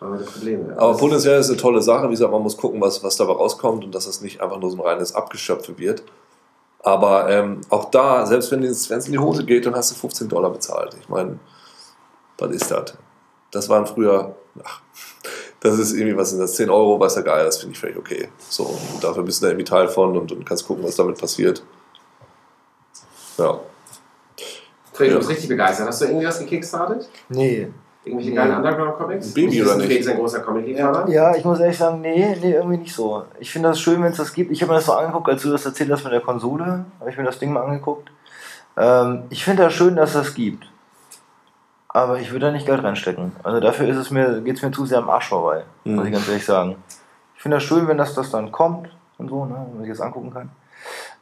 Aber 0.00 0.18
Das- 0.18 0.98
potenziell 1.00 1.40
ist 1.40 1.48
eine 1.48 1.56
tolle 1.56 1.80
Sache. 1.82 2.06
Wie 2.06 2.10
gesagt, 2.10 2.30
man 2.32 2.42
muss 2.42 2.56
gucken, 2.56 2.80
was, 2.80 3.02
was 3.02 3.16
dabei 3.16 3.32
rauskommt 3.32 3.84
und 3.84 3.94
dass 3.94 4.06
es 4.06 4.20
nicht 4.20 4.40
einfach 4.40 4.58
nur 4.58 4.70
so 4.70 4.76
ein 4.76 4.80
reines 4.80 5.14
Abgeschöpfe 5.14 5.78
wird. 5.78 6.02
Aber 6.80 7.28
ähm, 7.30 7.60
auch 7.70 7.86
da, 7.90 8.26
selbst 8.26 8.52
wenn 8.52 8.62
es 8.62 8.88
wenn 8.90 8.98
es 8.98 9.06
in 9.06 9.12
die 9.12 9.18
Hose 9.18 9.44
geht, 9.44 9.66
dann 9.66 9.74
hast 9.74 9.90
du 9.90 9.94
15 9.96 10.28
Dollar 10.28 10.50
bezahlt. 10.50 10.94
Ich 11.00 11.08
meine, 11.08 11.38
was 12.38 12.50
ist 12.50 12.70
das? 12.70 12.94
Das 13.50 13.68
waren 13.68 13.86
früher, 13.86 14.36
ach, 14.62 14.82
das 15.60 15.78
ist 15.78 15.94
irgendwie, 15.94 16.16
was 16.16 16.30
sind 16.30 16.40
das, 16.40 16.54
10 16.54 16.68
Euro, 16.70 17.00
weiß 17.00 17.14
der 17.14 17.22
Geil, 17.22 17.44
das 17.46 17.56
finde 17.58 17.72
ich 17.72 17.78
völlig 17.80 17.96
okay. 17.96 18.28
So, 18.50 18.64
und 18.64 19.02
dafür 19.02 19.22
bist 19.22 19.40
du 19.40 19.46
da 19.46 19.50
irgendwie 19.52 19.64
Teil 19.64 19.88
von 19.88 20.16
und, 20.16 20.30
und 20.30 20.44
kannst 20.44 20.66
gucken, 20.66 20.84
was 20.84 20.94
damit 20.96 21.18
passiert. 21.18 21.62
Ja. 23.38 23.58
Fred, 24.92 25.08
du 25.08 25.12
Ja. 25.14 25.18
bist 25.18 25.30
richtig 25.30 25.48
begeistert. 25.48 25.88
Hast 25.88 26.00
du 26.02 26.06
irgendwie 26.06 26.26
was 26.26 26.38
gekickstartet? 26.38 27.08
Nee. 27.28 27.68
Irgendwelche 28.06 28.30
Nee. 28.30 28.36
geilen 28.36 28.56
Underground-Comics? 28.56 29.26
Ein 29.28 29.34
Baby 29.34 29.62
oder 29.64 29.76
nicht? 29.78 29.90
Ist 29.90 30.08
ein 30.08 30.16
großer 30.16 30.40
Comic-Liebhaber. 30.40 31.10
Ja, 31.10 31.34
ich 31.34 31.44
muss 31.44 31.58
ehrlich 31.58 31.76
sagen, 31.76 32.00
nee, 32.00 32.36
nee, 32.40 32.52
irgendwie 32.52 32.76
nicht 32.78 32.94
so. 32.94 33.24
Ich 33.40 33.50
finde 33.50 33.70
das 33.70 33.80
schön, 33.80 34.00
wenn 34.00 34.12
es 34.12 34.16
das 34.18 34.32
gibt. 34.32 34.52
Ich 34.52 34.62
habe 34.62 34.70
mir 34.72 34.76
das 34.78 34.86
so 34.86 34.92
angeguckt, 34.92 35.28
als 35.28 35.42
du 35.42 35.50
das 35.50 35.66
erzählt 35.66 35.90
hast 35.90 36.04
mit 36.04 36.12
der 36.12 36.20
Konsole, 36.20 36.84
habe 37.00 37.10
ich 37.10 37.16
mir 37.18 37.24
das 37.24 37.40
Ding 37.40 37.52
mal 37.52 37.64
angeguckt. 37.64 38.08
Ähm, 38.76 39.24
ich 39.30 39.44
finde 39.44 39.64
das 39.64 39.72
schön, 39.72 39.96
dass 39.96 40.10
es 40.10 40.14
das 40.26 40.34
gibt. 40.34 40.66
Aber 41.88 42.20
ich 42.20 42.30
würde 42.30 42.46
da 42.46 42.52
nicht 42.52 42.66
Geld 42.66 42.84
reinstecken. 42.84 43.32
Also 43.42 43.58
dafür 43.58 43.88
ist 43.88 43.96
es 43.96 44.10
mir, 44.12 44.40
geht 44.42 44.56
es 44.56 44.62
mir 44.62 44.70
zu 44.70 44.86
sehr 44.86 44.98
am 44.98 45.10
Arsch 45.10 45.28
vorbei, 45.28 45.64
muss 45.84 46.02
Mhm. 46.02 46.06
ich 46.06 46.12
ganz 46.12 46.28
ehrlich 46.28 46.44
sagen. 46.44 46.76
Ich 47.34 47.42
finde 47.42 47.56
das 47.56 47.64
schön, 47.64 47.88
wenn 47.88 47.98
das, 47.98 48.14
das 48.14 48.30
dann 48.30 48.52
kommt 48.52 48.88
und 49.18 49.28
so, 49.30 49.46
ne, 49.46 49.54
wenn 49.66 49.78
man 49.78 49.80
sich 49.84 49.90
das 49.96 50.00
angucken 50.00 50.32
kann. 50.32 50.50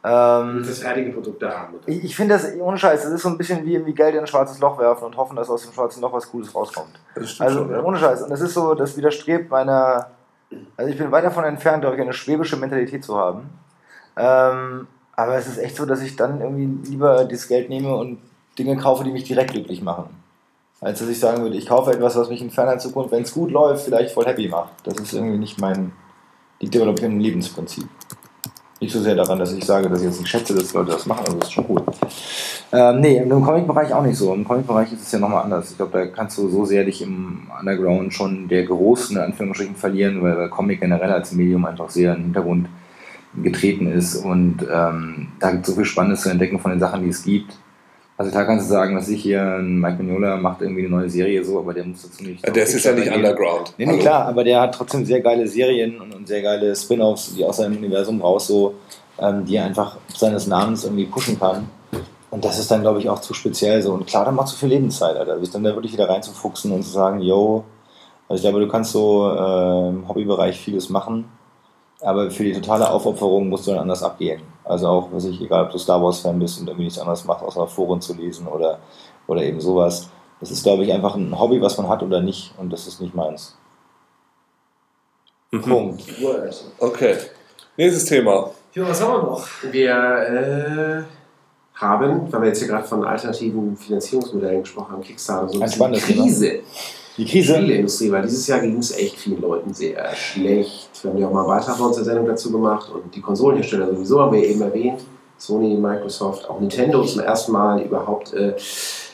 Ähm, 0.06 0.62
Das 0.66 0.80
fertige 0.80 1.12
Produkt 1.12 1.42
da 1.42 1.60
haben. 1.60 1.74
ich 1.86 2.04
ich 2.04 2.14
finde 2.14 2.34
das, 2.34 2.54
ohne 2.60 2.76
Scheiß, 2.76 3.04
das 3.04 3.12
ist 3.12 3.22
so 3.22 3.30
ein 3.30 3.38
bisschen 3.38 3.64
wie, 3.64 3.84
wie 3.86 3.94
Geld 3.94 4.14
in 4.14 4.20
ein 4.20 4.26
schwarzes 4.26 4.58
Loch 4.60 4.78
werfen 4.78 5.04
und 5.04 5.16
hoffen, 5.16 5.34
dass 5.34 5.48
aus 5.48 5.62
dem 5.62 5.72
schwarzen 5.72 6.02
Loch 6.02 6.12
was 6.12 6.30
Cooles 6.30 6.54
rauskommt. 6.54 7.00
Das 7.14 7.30
stimmt 7.30 7.48
Also 7.48 7.60
schon, 7.60 7.70
ja. 7.72 7.82
ohne 7.82 7.98
Scheiß. 7.98 8.22
Und 8.22 8.30
das 8.30 8.42
ist 8.42 8.52
so, 8.52 8.74
das 8.74 8.96
widerstrebt 8.96 9.50
meiner. 9.50 10.08
Also 10.76 10.90
ich 10.90 10.98
bin 10.98 11.10
weit 11.10 11.24
davon 11.24 11.44
entfernt, 11.44 11.80
glaube 11.80 11.96
ich, 11.96 12.02
eine 12.02 12.12
schwäbische 12.12 12.56
Mentalität 12.56 13.02
zu 13.02 13.16
haben. 13.16 13.48
Ähm, 14.16 14.86
aber 15.16 15.36
es 15.36 15.46
ist 15.48 15.58
echt 15.58 15.76
so, 15.76 15.86
dass 15.86 16.02
ich 16.02 16.16
dann 16.16 16.40
irgendwie 16.40 16.90
lieber 16.90 17.24
das 17.24 17.48
Geld 17.48 17.70
nehme 17.70 17.94
und 17.96 18.18
Dinge 18.58 18.76
kaufe, 18.76 19.04
die 19.04 19.10
mich 19.10 19.24
direkt 19.24 19.52
glücklich 19.52 19.82
machen. 19.82 20.10
Als 20.80 20.98
dass 20.98 21.08
ich 21.08 21.18
sagen 21.18 21.42
würde, 21.42 21.56
ich 21.56 21.66
kaufe 21.66 21.92
etwas, 21.92 22.14
was 22.14 22.28
mich 22.28 22.42
in 22.42 22.50
ferner 22.50 22.78
Zukunft, 22.78 23.10
wenn 23.10 23.22
es 23.22 23.32
gut 23.32 23.50
läuft, 23.50 23.84
vielleicht 23.84 24.12
voll 24.12 24.26
happy 24.26 24.48
macht. 24.48 24.74
Das 24.84 25.00
ist 25.00 25.14
irgendwie 25.14 25.38
nicht 25.38 25.58
mein. 25.58 25.92
liegt 26.60 26.76
aber, 26.76 26.84
glaube 26.84 26.98
ich, 27.00 27.04
im 27.06 27.20
Lebensprinzip. 27.20 27.88
Nicht 28.80 28.92
so 28.92 29.00
sehr 29.00 29.14
daran, 29.14 29.38
dass 29.38 29.52
ich 29.52 29.64
sage, 29.64 29.88
dass 29.88 30.00
ich 30.00 30.06
jetzt 30.06 30.20
nicht 30.20 30.28
schätze, 30.28 30.54
dass 30.54 30.74
Leute 30.74 30.92
das 30.92 31.06
machen, 31.06 31.24
also 31.26 31.38
das 31.38 31.48
ist 31.48 31.54
schon 31.54 31.66
gut. 31.66 31.84
Ähm, 32.72 33.00
nee, 33.00 33.18
im 33.18 33.42
Comic-Bereich 33.42 33.92
auch 33.92 34.02
nicht 34.02 34.16
so. 34.16 34.34
Im 34.34 34.44
Comic-Bereich 34.44 34.92
ist 34.92 35.02
es 35.02 35.12
ja 35.12 35.20
nochmal 35.20 35.44
anders. 35.44 35.70
Ich 35.70 35.76
glaube, 35.76 35.92
da 35.92 36.06
kannst 36.06 36.36
du 36.38 36.48
so 36.48 36.64
sehr 36.64 36.84
dich 36.84 37.00
im 37.02 37.48
Underground 37.58 38.12
schon 38.12 38.48
der 38.48 38.64
großen 38.64 39.16
in 39.16 39.22
Anführungsstrichen 39.22 39.76
verlieren, 39.76 40.22
weil, 40.22 40.36
weil 40.36 40.48
Comic 40.48 40.80
generell 40.80 41.12
als 41.12 41.32
Medium 41.32 41.64
einfach 41.66 41.88
sehr 41.88 42.12
in 42.12 42.18
den 42.18 42.24
Hintergrund 42.24 42.68
getreten 43.42 43.90
ist 43.90 44.16
und 44.16 44.58
ähm, 44.72 45.28
da 45.40 45.50
gibt 45.50 45.66
es 45.66 45.74
so 45.74 45.76
viel 45.76 45.84
Spannendes 45.84 46.22
zu 46.22 46.30
entdecken 46.30 46.60
von 46.60 46.70
den 46.70 46.80
Sachen, 46.80 47.02
die 47.02 47.08
es 47.08 47.24
gibt. 47.24 47.56
Also 48.16 48.30
da 48.30 48.44
kannst 48.44 48.66
du 48.66 48.72
sagen, 48.72 48.96
was 48.96 49.08
ich 49.08 49.22
hier, 49.22 49.42
ein 49.42 49.80
Mike 49.80 50.00
Mignola 50.00 50.36
macht 50.36 50.62
irgendwie 50.62 50.82
eine 50.82 50.90
neue 50.90 51.10
Serie 51.10 51.44
so, 51.44 51.58
aber 51.58 51.74
der 51.74 51.84
muss 51.84 52.02
dazu 52.02 52.22
nicht. 52.22 52.46
Ja, 52.46 52.52
der 52.52 52.62
ist 52.62 52.84
ja 52.84 52.92
nicht 52.92 53.12
underground. 53.12 53.74
Nee, 53.76 53.86
nee, 53.86 53.92
Hallo. 53.92 54.02
klar, 54.02 54.26
aber 54.26 54.44
der 54.44 54.60
hat 54.60 54.74
trotzdem 54.74 55.04
sehr 55.04 55.20
geile 55.20 55.48
Serien 55.48 56.00
und, 56.00 56.14
und 56.14 56.28
sehr 56.28 56.40
geile 56.40 56.76
Spin-offs, 56.76 57.34
die 57.34 57.44
aus 57.44 57.56
seinem 57.56 57.76
Universum 57.76 58.20
raus 58.22 58.46
so, 58.46 58.74
ähm, 59.18 59.44
die 59.44 59.56
er 59.56 59.64
einfach 59.64 59.96
seines 60.14 60.46
Namens 60.46 60.84
irgendwie 60.84 61.06
pushen 61.06 61.40
kann. 61.40 61.68
Und 62.30 62.44
das 62.44 62.58
ist 62.58 62.70
dann, 62.70 62.82
glaube 62.82 63.00
ich, 63.00 63.08
auch 63.08 63.20
zu 63.20 63.34
speziell 63.34 63.82
so. 63.82 63.92
Und 63.92 64.06
klar, 64.06 64.24
dann 64.24 64.36
macht 64.36 64.48
zu 64.48 64.56
viel 64.56 64.68
Lebenszeit, 64.68 65.16
Alter. 65.16 65.38
Sich 65.40 65.50
dann 65.50 65.64
da 65.64 65.74
wirklich 65.74 65.92
wieder 65.92 66.08
reinzufuchsen 66.08 66.70
und 66.70 66.84
zu 66.84 66.90
sagen, 66.90 67.20
yo, 67.20 67.64
also 68.28 68.36
ich 68.36 68.42
glaube, 68.42 68.64
du 68.64 68.70
kannst 68.70 68.92
so 68.92 69.28
äh, 69.28 69.88
im 69.88 70.08
Hobbybereich 70.08 70.58
vieles 70.58 70.88
machen, 70.88 71.26
aber 72.04 72.30
für 72.30 72.44
die 72.44 72.52
totale 72.52 72.88
Aufopferung 72.88 73.48
musst 73.48 73.66
du 73.66 73.70
dann 73.70 73.80
anders 73.80 74.02
abgehen. 74.02 74.42
Also 74.64 74.88
auch, 74.88 75.08
was 75.12 75.24
ich, 75.24 75.40
egal 75.40 75.64
ob 75.64 75.70
du 75.70 75.78
Star 75.78 76.02
Wars-Fan 76.02 76.38
bist 76.38 76.60
und 76.60 76.68
irgendwie 76.68 76.84
nichts 76.84 76.98
anderes 76.98 77.24
machst, 77.24 77.42
außer 77.42 77.66
Foren 77.66 78.00
zu 78.00 78.14
lesen 78.14 78.46
oder, 78.46 78.78
oder 79.26 79.42
eben 79.42 79.60
sowas. 79.60 80.08
Das 80.40 80.50
ist, 80.50 80.62
glaube 80.62 80.84
ich, 80.84 80.92
einfach 80.92 81.14
ein 81.14 81.38
Hobby, 81.38 81.60
was 81.60 81.78
man 81.78 81.88
hat 81.88 82.02
oder 82.02 82.20
nicht. 82.20 82.52
Und 82.58 82.72
das 82.72 82.86
ist 82.86 83.00
nicht 83.00 83.14
meins. 83.14 83.56
Mhm. 85.50 85.62
Punkt. 85.62 86.22
Word. 86.22 86.64
Okay. 86.78 87.16
Nächstes 87.76 88.04
Thema. 88.04 88.50
Ja, 88.74 88.88
was 88.88 89.02
haben 89.02 89.12
wir 89.12 89.22
noch? 89.22 89.48
Wir 89.70 89.92
äh, 89.92 91.80
haben, 91.80 92.32
weil 92.32 92.40
wir 92.42 92.48
jetzt 92.48 92.58
hier 92.58 92.68
gerade 92.68 92.86
von 92.86 93.04
alternativen 93.04 93.76
Finanzierungsmodellen 93.76 94.62
gesprochen 94.62 94.92
haben, 94.92 95.02
Kickstarter, 95.02 95.48
so 95.48 95.54
ein 95.54 95.62
Ein 95.62 95.66
bisschen 95.66 95.76
spannendes 95.76 96.06
Thema. 96.06 96.62
Krise. 97.14 97.16
Die 97.16 97.24
Krise. 97.24 97.54
Spieleindustrie, 97.54 98.10
weil 98.10 98.22
dieses 98.22 98.46
Jahr 98.46 98.60
ging 98.60 98.78
es 98.78 98.96
echt 98.96 99.16
vielen 99.16 99.40
Leuten 99.40 99.72
sehr 99.72 100.14
schlecht. 100.14 100.90
Wir 101.02 101.10
haben 101.10 101.18
ja 101.18 101.28
auch 101.28 101.32
mal 101.32 101.40
einen 101.40 101.48
Beitrag 101.48 101.78
bei 101.78 101.84
uns 101.84 101.96
der 101.96 102.04
Sendung 102.04 102.26
dazu 102.26 102.50
gemacht 102.50 102.90
und 102.92 103.14
die 103.14 103.20
Konsolenhersteller 103.20 103.88
sowieso 103.94 104.20
haben 104.20 104.32
wir 104.32 104.44
eben 104.44 104.60
erwähnt. 104.62 105.00
Sony, 105.36 105.76
Microsoft, 105.76 106.48
auch 106.48 106.60
Nintendo 106.60 107.04
zum 107.04 107.20
ersten 107.22 107.52
Mal 107.52 107.82
überhaupt 107.82 108.32
äh, 108.32 108.54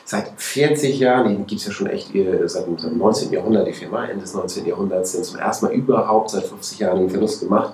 seit 0.05 0.31
40 0.35 0.99
Jahren, 0.99 1.29
die 1.29 1.35
gibt 1.43 1.61
es 1.61 1.67
ja 1.67 1.73
schon 1.73 1.87
echt 1.87 2.13
äh, 2.15 2.47
seit 2.47 2.67
dem 2.67 2.97
19. 2.97 3.31
Jahrhundert, 3.33 3.67
die 3.67 3.73
Firma, 3.73 4.05
Ende 4.05 4.21
des 4.21 4.33
19. 4.33 4.65
Jahrhunderts, 4.65 5.13
sind 5.13 5.25
zum 5.25 5.39
ersten 5.39 5.65
Mal 5.65 5.73
überhaupt 5.73 6.29
seit 6.29 6.43
50 6.43 6.79
Jahren 6.79 6.99
einen 6.99 7.09
Verlust 7.09 7.41
gemacht, 7.41 7.73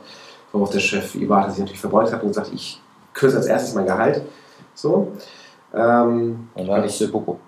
worauf 0.51 0.69
der 0.69 0.79
Chef 0.79 1.13
Iwata 1.15 1.49
sich 1.49 1.59
natürlich 1.59 1.81
verbeugt 1.81 2.11
hat 2.13 2.21
und 2.21 2.29
gesagt, 2.29 2.51
ich 2.53 2.81
kürze 3.13 3.37
als 3.37 3.47
erstes 3.47 3.75
mein 3.75 3.85
Gehalt. 3.85 4.21
So. 4.73 5.11
Ähm, 5.73 6.47
Und 6.55 6.67
dann 6.67 6.83
ist 6.83 6.99
der 7.01 7.07
Popo. 7.07 7.39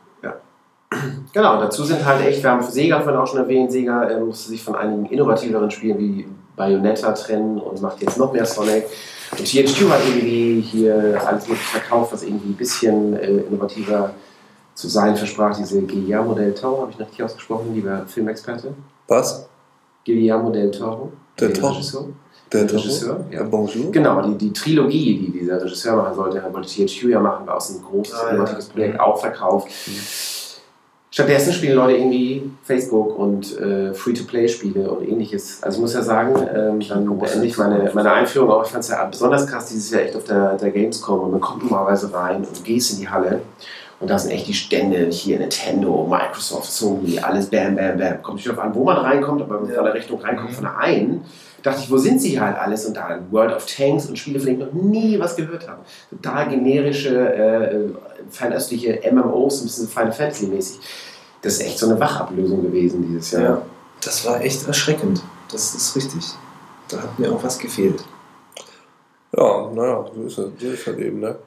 Genau, 1.34 1.60
dazu 1.60 1.84
sind 1.84 2.04
halt 2.04 2.26
echt, 2.26 2.42
wir 2.42 2.50
haben 2.50 2.64
Sega 2.64 3.00
vorhin 3.00 3.20
auch 3.22 3.28
schon 3.28 3.40
erwähnt, 3.40 3.72
Sega 3.72 4.10
äh, 4.10 4.20
musste 4.20 4.50
sich 4.50 4.64
von 4.64 4.76
einigen 4.76 5.06
innovativeren 5.06 5.70
Spielen 5.70 6.00
wie 6.00 6.28
Bayonetta 6.56 7.12
trennen 7.12 7.60
und 7.60 7.80
macht 7.82 8.02
jetzt 8.02 8.18
noch 8.18 8.34
mehr 8.34 8.46
Sonic. 8.46 8.86
Und 9.38 9.46
THQ 9.46 9.88
hat 9.90 10.00
irgendwie 10.08 10.62
hier 10.62 11.22
alles 11.26 11.48
mögliche 11.48 11.70
verkauft, 11.80 12.14
was 12.14 12.24
irgendwie 12.24 12.50
ein 12.50 12.56
bisschen 12.56 13.16
äh, 13.18 13.28
innovativer 13.28 14.12
zu 14.74 14.88
sein 14.88 15.16
versprach. 15.16 15.56
Diese 15.56 15.80
Guillermo 15.84 16.34
del 16.34 16.54
Toro, 16.56 16.82
habe 16.82 16.92
ich 16.92 16.98
noch 16.98 17.06
richtig 17.06 17.24
ausgesprochen, 17.24 17.76
lieber 17.76 18.04
Filmexperte. 18.08 18.74
Was? 19.08 19.48
Guillermo 20.04 20.50
del 20.50 20.72
Toro. 20.72 21.12
Del 21.40 21.50
der 21.50 21.62
Toro? 21.62 21.74
Regisseur. 21.74 22.06
Der 22.52 22.64
Regisseur, 22.64 23.26
ja. 23.30 23.44
Bonjour. 23.44 23.92
Genau, 23.92 24.24
die, 24.24 24.36
die 24.36 24.52
Trilogie, 24.52 25.20
die 25.20 25.40
dieser 25.40 25.62
Regisseur 25.62 25.96
machen 25.98 26.16
sollte, 26.16 26.44
wollte 26.52 26.68
THQ 26.68 27.04
ja 27.10 27.20
machen, 27.20 27.46
war 27.46 27.58
aus 27.58 27.70
ein 27.70 27.84
großes, 27.84 28.16
Ah, 28.16 28.24
ja. 28.24 28.30
innovatives 28.32 28.66
Projekt 28.70 29.00
auch 29.00 29.20
verkauft. 29.20 29.68
Stattdessen 31.12 31.54
spielen 31.54 31.76
Leute 31.76 31.98
irgendwie 31.98 32.52
Facebook 32.64 33.18
und 33.18 33.60
äh, 33.60 33.94
Free-to-Play-Spiele 33.96 34.92
und 34.92 35.08
ähnliches. 35.08 35.64
Also 35.64 35.78
ich 35.78 35.82
muss 35.82 35.94
ja 35.96 36.04
sagen, 36.04 36.36
ähm, 36.54 36.80
dann 36.88 37.18
beende 37.18 37.48
ich 37.48 37.58
meine, 37.58 37.90
meine 37.96 38.12
Einführung 38.12 38.52
auch. 38.52 38.64
Ich 38.64 38.72
fand 38.72 38.84
es 38.84 38.92
ja 38.92 39.04
besonders 39.06 39.48
krass 39.48 39.68
dieses 39.68 39.90
Jahr 39.90 40.04
echt 40.04 40.16
auf 40.16 40.26
der, 40.26 40.56
der 40.56 40.70
Gamescom 40.70 41.20
und 41.22 41.32
man 41.32 41.42
kommt 41.42 41.64
normalerweise 41.64 42.14
rein 42.14 42.46
und 42.46 42.64
gehst 42.64 42.94
in 42.94 43.00
die 43.00 43.10
Halle 43.10 43.42
und 44.00 44.10
da 44.10 44.18
sind 44.18 44.32
echt 44.32 44.48
die 44.48 44.54
Stände 44.54 45.08
hier 45.10 45.40
Nintendo, 45.40 46.08
Microsoft, 46.10 46.72
Sony, 46.72 47.20
alles 47.20 47.48
bam, 47.48 47.76
bam, 47.76 47.98
bam. 47.98 48.22
Kommt 48.22 48.38
nicht 48.38 48.48
darauf 48.48 48.64
an, 48.64 48.74
wo 48.74 48.84
man 48.84 48.98
reinkommt, 48.98 49.42
aber 49.42 49.56
wenn 49.56 49.68
man 49.68 49.76
von 49.76 49.84
der 49.84 49.94
Richtung 49.94 50.22
reinkommt, 50.22 50.52
von 50.52 50.64
der 50.64 50.78
einen, 50.78 51.26
dachte 51.64 51.82
ich, 51.84 51.92
wo 51.92 51.98
sind 51.98 52.22
sie 52.22 52.40
halt 52.40 52.58
alles? 52.58 52.86
Und 52.86 52.96
da 52.96 53.20
World 53.30 53.54
of 53.54 53.66
Tanks 53.66 54.06
und 54.06 54.18
Spiele, 54.18 54.40
von 54.40 54.48
denen 54.48 54.62
ich 54.62 54.66
noch 54.68 54.74
nie 54.74 55.20
was 55.20 55.36
gehört 55.36 55.68
habe. 55.68 55.82
Total 56.10 56.48
generische, 56.48 57.34
äh, 57.34 57.76
fernöstliche 58.30 59.02
MMOs, 59.12 59.62
ein 59.62 59.64
bisschen 59.66 59.88
Final 59.88 60.12
Fantasy 60.12 60.48
mäßig. 60.48 60.80
Das 61.42 61.54
ist 61.54 61.62
echt 61.62 61.80
so 61.80 61.88
eine 61.88 62.00
Wachablösung 62.00 62.62
gewesen 62.62 63.06
dieses 63.08 63.32
Jahr. 63.32 63.42
Ja, 63.42 63.62
das 64.04 64.26
war 64.26 64.42
echt 64.42 64.68
erschreckend. 64.68 65.22
Das 65.52 65.74
ist 65.74 65.96
richtig. 65.96 66.26
Da 66.90 67.02
hat 67.02 67.18
mir 67.20 67.32
auch 67.32 67.44
was 67.44 67.58
gefehlt. 67.58 68.04
Ja, 69.36 69.70
naja, 69.72 70.06
so 70.14 70.24
ist, 70.24 70.38
es, 70.38 70.52
so 70.60 70.68
ist 70.68 70.88
halt 70.88 71.00
eben, 71.00 71.20
ne? 71.20 71.38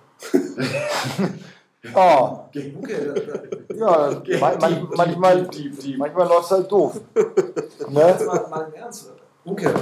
Oh, 1.95 2.39
Okay, 2.55 2.77
ja, 3.75 4.23
man, 4.41 4.59
man, 4.61 4.89
manchmal, 4.95 5.49
manchmal 5.97 6.29
läuft 6.29 6.45
es 6.45 6.51
halt 6.53 6.71
doof. 6.71 7.01
Ne? 7.89 8.01
jetzt 8.07 8.25
mal, 8.25 8.47
mal 8.49 8.69
im 8.69 8.75
Ernst. 8.75 9.11
Uke, 9.45 9.75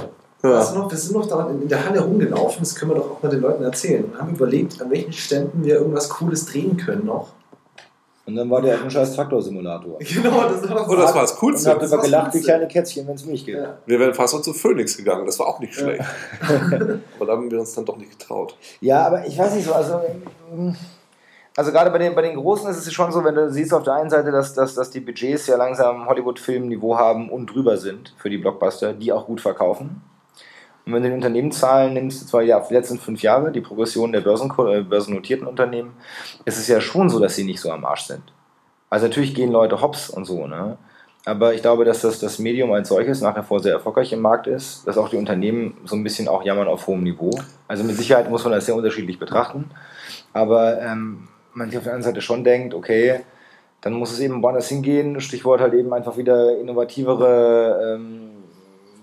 weißt 0.49 0.75
du 0.75 0.79
noch, 0.79 0.91
wir 0.91 0.97
sind 0.97 1.13
noch 1.15 1.27
da 1.27 1.49
in 1.49 1.67
der 1.67 1.85
Halle 1.85 2.01
rumgelaufen, 2.01 2.59
das 2.61 2.75
können 2.75 2.91
wir 2.91 2.95
doch 2.95 3.11
auch 3.11 3.23
mal 3.23 3.29
den 3.29 3.41
Leuten 3.41 3.63
erzählen. 3.63 4.05
Und 4.05 4.17
haben 4.19 4.35
überlegt, 4.35 4.81
an 4.81 4.89
welchen 4.89 5.13
Ständen 5.13 5.63
wir 5.63 5.75
irgendwas 5.75 6.09
Cooles 6.09 6.45
drehen 6.45 6.77
können 6.77 7.05
noch. 7.05 7.29
Und 8.25 8.35
dann 8.35 8.49
war 8.49 8.61
der 8.61 8.81
ein 8.81 8.89
scheiß 8.89 9.15
Traktorsimulator. 9.15 9.97
Genau, 9.99 10.43
das 10.47 10.69
war 10.69 10.87
Oh, 10.89 10.95
das 10.95 11.13
war 11.13 11.21
das 11.23 11.31
Und 11.33 11.39
Coolste. 11.39 11.69
habt 11.71 11.81
das 11.81 11.89
immer 11.91 11.97
war's 11.97 12.05
gelacht 12.05 12.27
wie 12.27 12.31
Coolste. 12.37 12.47
kleine 12.51 12.67
Kätzchen, 12.67 13.07
wenn 13.07 13.15
es 13.15 13.25
Milch 13.25 13.45
gibt. 13.45 13.57
Ja. 13.57 13.77
Wir 13.85 13.99
wären 13.99 14.13
fast 14.13 14.33
noch 14.35 14.41
zu 14.41 14.53
Phoenix 14.53 14.95
gegangen, 14.95 15.25
das 15.25 15.37
war 15.39 15.47
auch 15.47 15.59
nicht 15.59 15.73
schlecht. 15.73 16.03
Aber 17.17 17.25
da 17.25 17.31
haben 17.33 17.49
wir 17.51 17.59
uns 17.59 17.73
dann 17.73 17.83
doch 17.85 17.97
nicht 17.97 18.17
getraut. 18.17 18.55
Ja, 18.79 19.05
aber 19.07 19.25
ich 19.25 19.37
weiß 19.37 19.55
nicht 19.55 19.65
so, 19.65 19.73
also, 19.73 19.99
also 21.57 21.71
gerade 21.71 21.89
bei 21.91 21.97
den, 21.97 22.15
bei 22.15 22.21
den 22.21 22.35
Großen 22.35 22.69
ist 22.69 22.77
es 22.85 22.93
schon 22.93 23.11
so, 23.11 23.23
wenn 23.23 23.35
du 23.35 23.51
siehst 23.51 23.73
auf 23.73 23.83
der 23.83 23.93
einen 23.95 24.09
Seite, 24.09 24.31
dass, 24.31 24.53
dass, 24.53 24.75
dass 24.75 24.91
die 24.91 25.01
Budgets 25.01 25.47
ja 25.47 25.57
langsam 25.57 26.05
Hollywood-Film-Niveau 26.07 26.97
haben 26.97 27.29
und 27.29 27.47
drüber 27.47 27.77
sind 27.77 28.13
für 28.17 28.29
die 28.29 28.37
Blockbuster, 28.37 28.93
die 28.93 29.11
auch 29.11 29.25
gut 29.25 29.41
verkaufen. 29.41 30.01
Und 30.85 30.93
wenn 30.93 31.03
du 31.03 31.09
die 31.09 31.15
Unternehmenszahlen 31.15 31.93
nimmst, 31.93 32.27
zwar 32.27 32.41
ja, 32.41 32.59
die 32.59 32.73
letzten 32.73 32.97
fünf 32.97 33.21
Jahre, 33.21 33.51
die 33.51 33.61
Progression 33.61 34.11
der 34.11 34.25
äh, 34.25 34.81
börsennotierten 34.81 35.47
Unternehmen, 35.47 35.93
ist 36.45 36.57
es 36.57 36.67
ja 36.67 36.81
schon 36.81 37.09
so, 37.09 37.19
dass 37.19 37.35
sie 37.35 37.43
nicht 37.43 37.59
so 37.59 37.71
am 37.71 37.85
Arsch 37.85 38.03
sind. 38.03 38.23
Also 38.89 39.07
natürlich 39.07 39.33
gehen 39.33 39.51
Leute 39.51 39.81
hops 39.81 40.09
und 40.09 40.25
so, 40.25 40.47
ne? 40.47 40.77
Aber 41.23 41.53
ich 41.53 41.61
glaube, 41.61 41.85
dass 41.85 42.01
das, 42.01 42.19
das 42.19 42.39
Medium 42.39 42.71
als 42.71 42.89
solches 42.89 43.21
nach 43.21 43.37
wie 43.37 43.43
vor 43.43 43.59
sehr 43.59 43.73
erfolgreich 43.73 44.11
im 44.11 44.21
Markt 44.21 44.47
ist, 44.47 44.87
dass 44.87 44.97
auch 44.97 45.07
die 45.07 45.17
Unternehmen 45.17 45.77
so 45.85 45.95
ein 45.95 46.03
bisschen 46.03 46.27
auch 46.27 46.43
jammern 46.43 46.67
auf 46.67 46.87
hohem 46.87 47.03
Niveau. 47.03 47.29
Also 47.67 47.83
mit 47.83 47.95
Sicherheit 47.95 48.29
muss 48.29 48.43
man 48.43 48.53
das 48.53 48.65
sehr 48.65 48.75
unterschiedlich 48.75 49.19
betrachten. 49.19 49.69
Aber 50.33 50.81
ähm, 50.81 51.27
man 51.53 51.69
sich 51.69 51.77
auf 51.77 51.83
der 51.83 51.93
anderen 51.93 52.11
Seite 52.11 52.21
schon 52.21 52.43
denkt, 52.43 52.73
okay, 52.73 53.21
dann 53.81 53.93
muss 53.93 54.11
es 54.11 54.19
eben 54.19 54.41
woanders 54.41 54.69
hingehen. 54.69 55.21
Stichwort 55.21 55.61
halt 55.61 55.73
eben 55.73 55.93
einfach 55.93 56.17
wieder 56.17 56.57
innovativere 56.57 57.97
ähm, 57.97 58.40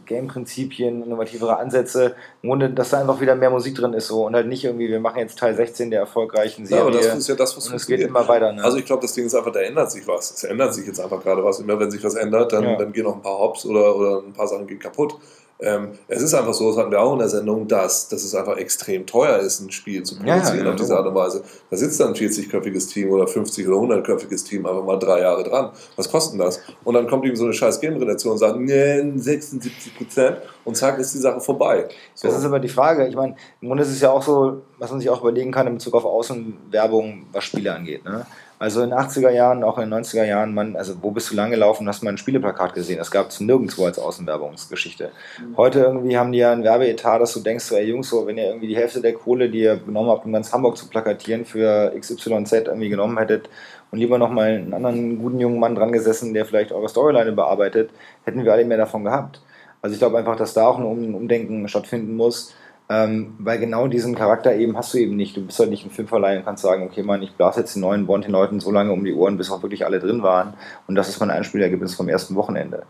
Game-Prinzipien, 0.09 1.03
innovativere 1.05 1.59
Ansätze. 1.59 2.15
Im 2.43 2.49
Grunde, 2.51 2.71
dass 2.71 2.91
da 2.91 3.01
einfach 3.01 3.21
wieder 3.21 3.35
mehr 3.37 3.51
Musik 3.51 3.77
drin 3.77 3.93
ist 3.93 4.09
so 4.09 4.27
und 4.27 4.35
halt 4.35 4.49
nicht 4.49 4.65
irgendwie, 4.65 4.89
wir 4.89 5.01
machen 5.01 5.19
jetzt 5.21 5.39
Teil 5.39 5.55
16 5.55 5.91
der 5.91 6.01
erfolgreichen 6.01 6.63
Ja, 6.63 6.69
Serie. 6.69 6.83
aber 6.85 6.91
das 6.93 7.07
ist 7.15 7.29
ja 7.29 7.35
das, 7.37 7.57
was 7.57 7.69
und 7.69 7.77
es 7.77 7.87
geht 7.87 8.01
immer 8.01 8.27
weiter. 8.27 8.53
Ne? 8.53 8.63
Also 8.65 8.79
ich 8.79 8.85
glaube, 8.85 9.03
das 9.03 9.13
Ding 9.13 9.27
ist 9.27 9.35
einfach, 9.35 9.53
da 9.53 9.61
ändert 9.61 9.91
sich 9.93 10.07
was. 10.09 10.31
Es 10.33 10.45
ändert 10.45 10.75
sich 10.75 10.87
jetzt 10.87 11.01
einfach 11.01 11.23
gerade 11.23 11.45
was. 11.45 11.61
Immer 11.61 11.79
wenn 11.79 11.91
sich 11.91 12.03
was 12.03 12.15
ändert, 12.15 12.53
dann, 12.53 12.65
Ja. 12.65 12.77
dann 12.77 12.93
gehen 12.93 13.05
noch 13.05 13.15
ein 13.15 13.23
paar 13.23 13.39
Hops 13.39 13.65
oder, 13.65 13.95
oder 13.97 14.23
ein 14.27 14.33
paar 14.33 14.49
Sachen 14.49 14.67
gehen 14.67 14.79
kaputt. 14.79 15.15
Ähm, 15.61 15.99
es 16.07 16.23
ist 16.23 16.35
einfach 16.35 16.55
so, 16.55 16.69
das 16.69 16.79
hatten 16.79 16.93
wir 16.93 17.01
auch 17.01 17.15
in 17.15 17.19
der 17.19 17.29
Sendung, 17.29 17.67
dass, 17.67 18.09
dass 18.09 18.23
es 18.23 18.33
einfach 18.35 18.57
extrem 18.59 19.05
teuer 19.07 19.39
ist, 19.39 19.61
ein 19.61 19.73
Spiel 19.73 20.05
zu 20.05 20.15
Ja, 20.17 20.35
produzieren 20.37 20.67
ja, 20.67 20.71
auf 20.71 20.77
diese. 20.77 20.97
Art 20.97 21.07
und 21.07 21.15
Weise. 21.17 21.43
Da 21.69 21.77
sitzt 21.77 21.99
dann 21.99 22.09
ein 22.09 22.15
40-köpfiges 22.15 22.93
Team 22.93 23.11
oder 23.11 23.25
50- 23.25 23.69
oder 23.69 23.97
100-köpfiges 23.97 24.47
Team 24.47 24.67
einfach 24.67 24.85
mal 24.85 24.99
drei 24.99 25.21
Jahre 25.21 25.43
dran. 25.43 25.71
Was 25.97 26.09
kostet 26.11 26.39
das? 26.41 26.61
Und 26.85 26.95
dann 26.95 27.09
kommt 27.09 27.25
ihm 27.25 27.35
so 27.35 27.45
eine 27.45 27.53
scheiß 27.53 27.81
Game-Redaktion 27.81 28.33
und 28.33 28.39
sagt, 28.39 28.57
nee, 28.59 29.13
76 29.17 29.97
Prozent 29.97 30.39
und 30.65 30.77
zack, 30.77 30.99
ist 30.99 31.13
die 31.15 31.19
Sache 31.19 31.41
vorbei. 31.41 31.89
So. 32.15 32.29
Das 32.29 32.39
ist 32.39 32.45
aber 32.45 32.61
die 32.61 32.69
Frage. 32.69 33.09
Ich 33.09 33.17
meine, 33.17 33.35
im 33.61 33.69
Grunde 33.69 33.83
ist 33.83 33.91
es 33.91 34.01
ja 34.01 34.11
auch 34.11 34.23
so, 34.23 34.63
was 34.79 34.91
man 34.91 35.01
sich 35.01 35.11
auch 35.11 35.23
überlegen 35.23 35.51
kann 35.51 35.67
in 35.67 35.75
Bezug 35.75 35.95
auf 35.95 36.05
Außenwerbung, 36.05 37.27
was 37.33 37.45
Spiele 37.45 37.75
angeht. 37.75 38.05
Ne? 38.05 38.27
Also 38.61 38.83
in 38.83 38.91
den 38.91 38.99
80er 38.99 39.31
Jahren, 39.31 39.63
auch 39.63 39.79
in 39.79 39.89
den 39.89 40.03
90er 40.03 40.25
Jahren, 40.25 40.53
man, 40.53 40.75
also 40.75 40.95
wo 41.01 41.13
bist 41.13 41.31
du 41.31 41.37
lang 41.37 41.51
gelaufen, 41.51 41.87
hast 41.89 42.03
mal 42.03 42.11
ein 42.11 42.19
Spieleplakat 42.19 42.75
gesehen. 42.75 42.99
Das 42.99 43.11
gab 43.13 43.29
es 43.29 43.39
nirgendwo 43.39 43.85
als 43.87 43.99
Außenwerbungsgeschichte. 43.99 45.13
Heute 45.57 45.81
irgendwie 45.81 46.19
haben 46.19 46.33
die 46.33 46.39
ja 46.39 46.51
ein 46.51 46.65
Werbeetat, 46.65 47.21
dass 47.21 47.35
du 47.35 47.41
denkst, 47.41 47.65
so, 47.65 47.77
ey 47.77 47.85
Jungs, 47.85 48.09
so, 48.09 48.27
wenn 48.27 48.37
ihr 48.37 48.47
irgendwie 48.47 48.67
die 48.67 48.77
Hälfte 48.77 49.01
der 49.01 49.15
Kohle, 49.15 49.49
die 49.49 49.61
ihr 49.61 49.77
genommen 49.77 50.11
habt, 50.11 50.27
um 50.27 50.33
ganz 50.33 50.53
Hamburg 50.53 50.77
zu 50.77 50.89
plakatieren, 50.89 51.45
für 51.45 51.93
XYZ 51.99 52.53
irgendwie 52.53 52.89
genommen 52.89 53.17
hättet 53.17 53.49
und 53.93 53.99
lieber 54.01 54.19
nochmal 54.19 54.49
einen 54.49 54.75
anderen 54.75 55.19
guten 55.21 55.39
jungen 55.39 55.61
Mann 55.61 55.77
dran 55.77 55.93
gesessen, 55.93 56.35
der 56.35 56.45
vielleicht 56.45 56.73
eure 56.73 56.89
Storyline 56.89 57.33
bearbeitet, 57.33 57.91
hätten 58.25 58.45
wir 58.45 58.53
alle 58.53 58.65
mehr 58.65 58.77
davon 58.79 59.05
gehabt. 59.05 59.41
Also 59.83 59.95
ich 59.95 60.01
glaube 60.01 60.19
einfach, 60.19 60.35
dass 60.35 60.55
da 60.55 60.67
auch 60.67 60.79
ein 60.79 60.85
Um- 60.85 61.15
Umdenken 61.15 61.69
stattfinden 61.69 62.17
muss, 62.17 62.55
ähm, 62.91 63.35
weil 63.39 63.59
genau 63.59 63.87
diesen 63.87 64.15
Charakter 64.15 64.55
eben 64.55 64.77
hast 64.77 64.95
du 64.95 64.99
eben 64.99 65.15
nicht. 65.15 65.37
Du 65.37 65.45
bist 65.45 65.59
halt 65.59 65.69
nicht 65.69 65.85
ein 65.85 65.91
Filmverleih 65.91 66.39
und 66.39 66.45
kannst 66.47 66.63
sagen, 66.63 66.85
okay, 66.85 67.03
Mann, 67.03 67.23
ich 67.23 67.33
blase 67.33 67.61
jetzt 67.61 67.75
den 67.75 67.83
neuen 67.83 68.07
Bond 68.07 68.25
den 68.25 68.33
Leuten 68.33 68.61
so 68.61 68.71
lange 68.71 68.93
um 68.93 69.05
die 69.05 69.13
Ohren, 69.13 69.37
bis 69.37 69.51
auch 69.51 69.63
wirklich 69.63 69.85
alle 69.85 69.99
drin 70.01 70.23
waren 70.23 70.55
und 70.87 70.95
das 70.95 71.09
ist 71.09 71.21
mein 71.21 71.31
Einspielergebnis 71.31 71.95
vom 71.95 72.09
ersten 72.09 72.35
Wochenende. 72.35 72.85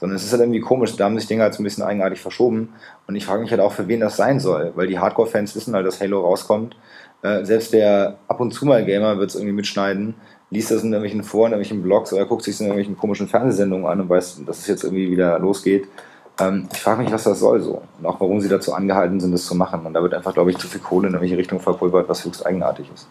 Sondern 0.00 0.16
es 0.16 0.24
ist 0.24 0.32
halt 0.32 0.40
irgendwie 0.40 0.60
komisch, 0.60 0.96
da 0.96 1.04
haben 1.04 1.18
sich 1.18 1.28
Dinge 1.28 1.42
halt 1.42 1.54
so 1.54 1.62
ein 1.62 1.64
bisschen 1.64 1.84
eigenartig 1.84 2.20
verschoben 2.20 2.70
und 3.06 3.14
ich 3.14 3.26
frage 3.26 3.42
mich 3.42 3.50
halt 3.50 3.60
auch, 3.60 3.72
für 3.72 3.88
wen 3.88 4.00
das 4.00 4.16
sein 4.16 4.40
soll, 4.40 4.72
weil 4.74 4.86
die 4.86 4.98
Hardcore-Fans 4.98 5.54
wissen 5.54 5.74
halt, 5.74 5.86
dass 5.86 6.00
Halo 6.00 6.22
rauskommt. 6.22 6.76
Äh, 7.22 7.44
selbst 7.44 7.72
der 7.72 8.18
ab 8.28 8.40
und 8.40 8.52
zu 8.52 8.66
mal 8.66 8.84
Gamer 8.84 9.18
wird 9.18 9.30
es 9.30 9.36
irgendwie 9.36 9.52
mitschneiden, 9.52 10.14
liest 10.50 10.70
das 10.70 10.82
in 10.82 10.92
irgendwelchen 10.92 11.22
Foren, 11.22 11.52
in 11.52 11.58
irgendwelchen 11.58 11.82
Blogs 11.82 12.12
oder 12.12 12.26
guckt 12.26 12.42
sich 12.42 12.58
in 12.58 12.66
irgendwelchen 12.66 12.96
komischen 12.96 13.28
Fernsehsendungen 13.28 13.86
an 13.86 14.00
und 14.00 14.08
weiß, 14.08 14.42
dass 14.46 14.60
es 14.60 14.66
jetzt 14.66 14.84
irgendwie 14.84 15.10
wieder 15.10 15.38
losgeht. 15.38 15.88
Ähm, 16.38 16.68
ich 16.72 16.80
frage 16.80 17.02
mich, 17.02 17.12
was 17.12 17.24
das 17.24 17.40
soll 17.40 17.60
so. 17.60 17.82
Und 17.98 18.06
auch 18.06 18.20
warum 18.20 18.40
sie 18.40 18.48
dazu 18.48 18.72
angehalten 18.72 19.20
sind, 19.20 19.32
das 19.32 19.44
zu 19.44 19.54
machen. 19.54 19.84
Und 19.86 19.94
da 19.94 20.02
wird 20.02 20.14
einfach, 20.14 20.34
glaube 20.34 20.50
ich, 20.50 20.58
zu 20.58 20.66
viel 20.66 20.80
Kohle 20.80 21.08
in 21.08 21.14
irgendwelche 21.14 21.38
Richtung 21.38 21.60
verpulvert, 21.60 22.08
was 22.08 22.24
höchst 22.24 22.44
eigenartig 22.46 22.90
ist. 22.94 23.06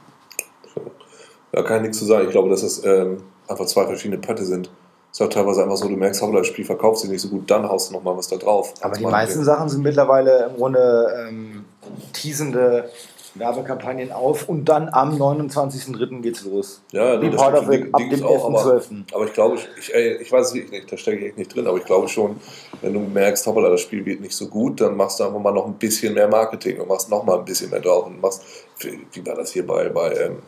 Da 1.52 1.62
kann 1.64 1.78
ich 1.78 1.82
nichts 1.84 2.00
zu 2.00 2.06
sagen. 2.06 2.26
Ich 2.26 2.32
glaube, 2.32 2.50
dass 2.50 2.64
es 2.64 2.84
ähm, 2.86 3.24
einfach 3.48 3.66
zwei 3.66 3.86
verschiedene 3.86 4.20
Pötte 4.20 4.46
sind. 4.46 4.70
Es 5.12 5.20
ist 5.20 5.26
auch 5.26 5.30
teilweise 5.30 5.62
einfach 5.62 5.76
so, 5.76 5.90
du 5.90 5.98
merkst, 5.98 6.22
hoppla, 6.22 6.40
das 6.40 6.48
Spiel 6.48 6.64
verkauft 6.64 7.02
sich 7.02 7.10
nicht 7.10 7.22
so 7.22 7.28
gut, 7.28 7.52
dann 7.52 7.68
haust 7.68 7.90
du 7.90 7.94
nochmal 7.94 8.16
was 8.16 8.30
da 8.30 8.38
drauf. 8.38 8.74
Aber 8.80 8.96
die 8.96 9.04
Das 9.04 9.12
meisten 9.12 9.44
Sachen 9.44 9.68
sind 9.68 9.84
mittlerweile 9.84 10.46
im 10.50 10.56
Grunde 10.56 11.28
ähm, 11.28 11.66
teasende 12.14 12.90
Werbekampagnen 13.36 14.12
auf 14.12 14.50
und 14.50 14.66
dann 14.66 14.90
am 14.90 15.18
29.03. 15.18 16.22
geht's 16.22 16.44
los. 16.44 16.82
Ja, 16.92 17.18
nee, 17.18 17.30
das 17.30 17.40
part 17.42 17.54
of 17.58 17.64
stimmt, 17.66 17.76
it, 17.76 17.88
die- 17.88 17.94
ab 17.94 18.00
dem 18.00 18.10
gibt's 18.10 18.24
auch, 18.26 18.46
aber, 18.46 18.60
11.12. 18.76 19.04
aber 19.16 19.26
ich 19.26 19.34
glaube, 19.34 19.58
ich, 19.80 19.94
ey, 19.96 20.18
ich 20.18 20.32
weiß 20.32 20.48
es 20.48 20.54
wirklich 20.54 20.72
nicht, 20.72 20.92
da 20.92 20.98
stecke 20.98 21.20
ich 21.20 21.26
echt 21.28 21.38
nicht 21.38 21.56
drin, 21.56 21.66
aber 21.68 21.78
ich 21.78 21.86
glaube 21.86 22.08
schon, 22.10 22.38
wenn 22.82 22.94
du 22.94 23.00
merkst, 23.00 23.46
hoppla, 23.48 23.70
das 23.70 23.82
Spiel 23.82 24.04
geht 24.04 24.20
nicht 24.22 24.36
so 24.36 24.48
gut, 24.48 24.82
dann 24.82 24.98
machst 24.98 25.20
du 25.20 25.24
einfach 25.24 25.40
mal 25.40 25.54
noch 25.54 25.66
ein 25.66 25.76
bisschen 25.76 26.14
mehr 26.14 26.28
Marketing 26.28 26.80
und 26.82 26.90
machst 26.90 27.10
noch 27.10 27.24
mal 27.24 27.40
ein 27.40 27.46
bisschen 27.46 27.70
mehr 27.70 27.80
drauf 27.80 28.06
und 28.08 28.20
machst, 28.20 28.44
wie 28.80 29.26
war 29.26 29.36
das 29.36 29.52
hier 29.52 29.66
bei, 29.66 29.88
bei 29.90 30.14
ähm, 30.14 30.40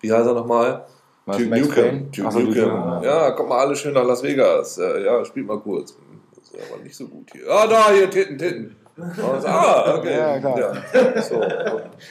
wie 0.00 0.12
heißt 0.12 0.26
er 0.26 0.34
nochmal? 0.34 0.84
Duke 1.26 1.44
Nukem. 1.46 1.68
Payne? 1.74 2.00
Duke 2.14 2.28
Duke 2.30 2.38
Nukem. 2.44 2.68
Nukem, 2.90 3.02
Ja, 3.02 3.30
kommt 3.32 3.48
mal 3.50 3.58
alle 3.58 3.76
schön 3.76 3.92
nach 3.94 4.04
Las 4.04 4.22
Vegas. 4.22 4.78
Äh, 4.78 5.04
Ja, 5.04 5.24
spielt 5.24 5.46
mal 5.46 5.58
kurz. 5.60 5.94
Das 6.34 6.44
ist 6.44 6.72
aber 6.72 6.82
nicht 6.82 6.96
so 6.96 7.06
gut 7.06 7.28
hier. 7.32 7.42
Ah, 7.50 7.66
da, 7.66 7.90
hier, 7.92 8.08
Titten, 8.08 8.38
Titten. 8.38 8.76
Und 8.98 9.46
Ah, 9.46 9.94
okay. 9.96 10.16
Ja, 10.16 10.38
klar. 10.40 10.58
Ja, 10.58 11.22
so, 11.22 11.40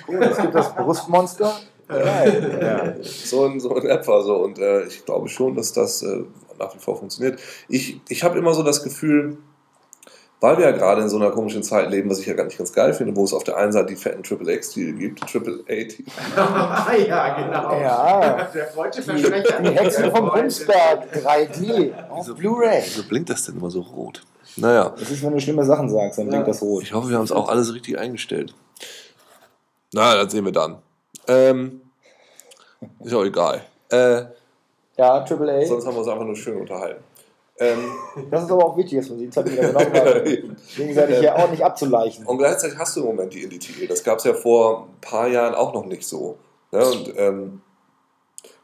Cool, 0.07 0.23
es 0.23 0.37
gibt 0.37 0.55
das 0.55 0.73
Brustmonster. 0.75 1.53
Ja. 1.89 2.93
so, 3.01 3.45
in, 3.45 3.59
so 3.59 3.75
in 3.77 3.87
etwa 3.89 4.21
so. 4.21 4.35
Und 4.37 4.59
äh, 4.59 4.83
ich 4.83 5.05
glaube 5.05 5.27
schon, 5.29 5.55
dass 5.55 5.73
das 5.73 6.01
äh, 6.01 6.23
nach 6.59 6.73
wie 6.75 6.79
vor 6.79 6.97
funktioniert. 6.97 7.39
Ich, 7.69 8.01
ich 8.09 8.23
habe 8.23 8.37
immer 8.37 8.53
so 8.53 8.63
das 8.63 8.83
Gefühl, 8.83 9.37
weil 10.39 10.57
wir 10.57 10.65
ja 10.65 10.71
gerade 10.71 11.01
in 11.01 11.09
so 11.09 11.15
einer 11.17 11.31
komischen 11.31 11.63
Zeit 11.63 11.89
leben, 11.89 12.09
was 12.09 12.19
ich 12.19 12.27
ja 12.27 12.33
gar 12.33 12.43
nicht 12.45 12.57
ganz 12.57 12.71
geil 12.71 12.93
finde, 12.93 13.15
wo 13.15 13.23
es 13.23 13.33
auf 13.33 13.43
der 13.43 13.57
einen 13.57 13.71
Seite 13.71 13.87
die 13.87 13.95
fetten 13.95 14.21
Triple 14.23 14.53
X-Titel 14.53 14.93
gibt, 14.97 15.21
Triple 15.29 15.61
A-Titel. 15.63 16.03
ja, 17.07 17.35
genau. 17.41 17.79
Ja. 17.79 18.47
Der 18.53 18.67
freudsche 18.67 19.01
Die, 19.01 19.07
Versprecher. 19.09 19.61
die 19.61 19.69
Hexen 19.71 20.11
vom 20.11 20.29
Bumsberg 20.29 21.07
3D 21.15 22.09
auf 22.09 22.27
Blu-ray. 22.35 22.81
Wieso 22.85 23.03
blinkt 23.07 23.29
das 23.31 23.45
denn 23.45 23.55
immer 23.57 23.71
so 23.71 23.81
rot? 23.81 24.23
Naja, 24.57 24.89
Das 24.97 25.09
ist, 25.09 25.23
wenn 25.23 25.33
du 25.33 25.39
schlimme 25.39 25.63
Sachen 25.65 25.89
sagst, 25.89 26.17
dann 26.19 26.25
Ja. 26.25 26.31
blinkt 26.31 26.47
das 26.47 26.61
rot. 26.61 26.83
ich 26.83 26.93
hoffe, 26.93 27.09
wir 27.09 27.17
haben 27.17 27.23
es 27.25 27.31
auch 27.31 27.49
alles 27.49 27.73
richtig 27.73 27.97
eingestellt. 27.99 28.53
Na, 29.93 30.15
das 30.15 30.31
sehen 30.31 30.45
wir 30.45 30.51
dann. 30.51 30.77
Ähm, 31.27 31.81
ist 33.03 33.13
auch 33.13 33.23
egal. 33.23 33.61
Äh, 33.89 34.23
Ja, 34.97 35.19
Triple 35.21 35.51
A. 35.51 35.65
sonst 35.65 35.85
haben 35.85 35.93
wir 35.95 35.99
uns 35.99 36.07
einfach 36.07 36.25
nur 36.25 36.35
schön 36.35 36.57
unterhalten. 36.61 37.03
Ähm, 37.59 37.79
Das 38.29 38.43
ist 38.43 38.51
aber 38.51 38.65
auch 38.65 38.77
wichtig, 38.77 38.99
dass 38.99 39.09
man 39.09 39.17
die 39.17 39.29
Zeit 39.29 39.51
wieder 39.51 39.67
genommen 39.67 39.93
hat. 39.93 40.23
Gegenseitig 40.75 41.19
hier 41.19 41.35
auch 41.35 41.49
nicht 41.49 41.63
abzuleichen. 41.63 42.25
Und 42.25 42.37
gleichzeitig 42.37 42.77
hast 42.77 42.95
du 42.95 43.01
im 43.01 43.07
Moment 43.07 43.33
die 43.33 43.43
Indie-Titel. 43.43 43.87
Das 43.87 44.03
gab 44.03 44.19
es 44.19 44.25
ja 44.25 44.33
vor 44.33 44.87
ein 44.87 45.01
paar 45.01 45.27
Jahren 45.27 45.55
auch 45.55 45.73
noch 45.73 45.85
nicht 45.85 46.07
so. 46.07 46.37
Ne? 46.71 46.85
Und 46.85 47.13
ähm, 47.17 47.61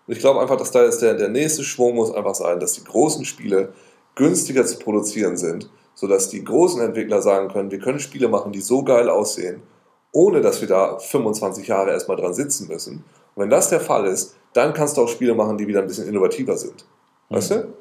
ich 0.08 0.20
glaube 0.20 0.42
einfach, 0.42 0.58
dass 0.58 0.72
da 0.72 0.84
jetzt 0.84 1.02
der, 1.02 1.16
der 1.16 1.30
nächste 1.30 1.64
Schwung 1.64 1.96
muss 1.96 2.14
einfach 2.14 2.36
sein, 2.36 2.60
dass 2.60 2.74
die 2.74 2.84
großen 2.84 3.26
Spiele 3.26 3.74
günstiger 4.16 4.66
zu 4.66 4.78
produzieren 4.78 5.38
sind, 5.38 5.70
sodass 5.96 6.30
die 6.30 6.44
großen 6.44 6.82
Entwickler 6.82 7.22
sagen 7.22 7.48
können, 7.48 7.72
wir 7.72 7.80
können 7.80 8.00
Spiele 8.00 8.28
machen, 8.28 8.52
die 8.52 8.62
so 8.62 8.84
geil 8.84 9.10
aussehen, 9.10 9.64
ohne 10.12 10.42
dass 10.42 10.62
wir 10.62 10.68
da 10.68 11.00
25 11.00 11.68
Jahre 11.68 11.92
erstmal 11.92 12.18
dran 12.18 12.34
sitzen 12.34 12.68
müssen. 12.68 13.04
Und 13.36 13.44
wenn 13.44 13.50
das 13.50 13.70
der 13.70 13.80
Fall 13.80 14.06
ist, 14.06 14.36
dann 14.54 14.74
kannst 14.74 14.98
du 14.98 15.02
auch 15.02 15.08
Spiele 15.08 15.34
machen, 15.34 15.58
die 15.58 15.68
wieder 15.68 15.82
ein 15.82 15.88
bisschen 15.88 16.08
innovativer 16.08 16.58
sind. 16.58 16.86
Weißt 17.30 17.52
du? 17.52 17.74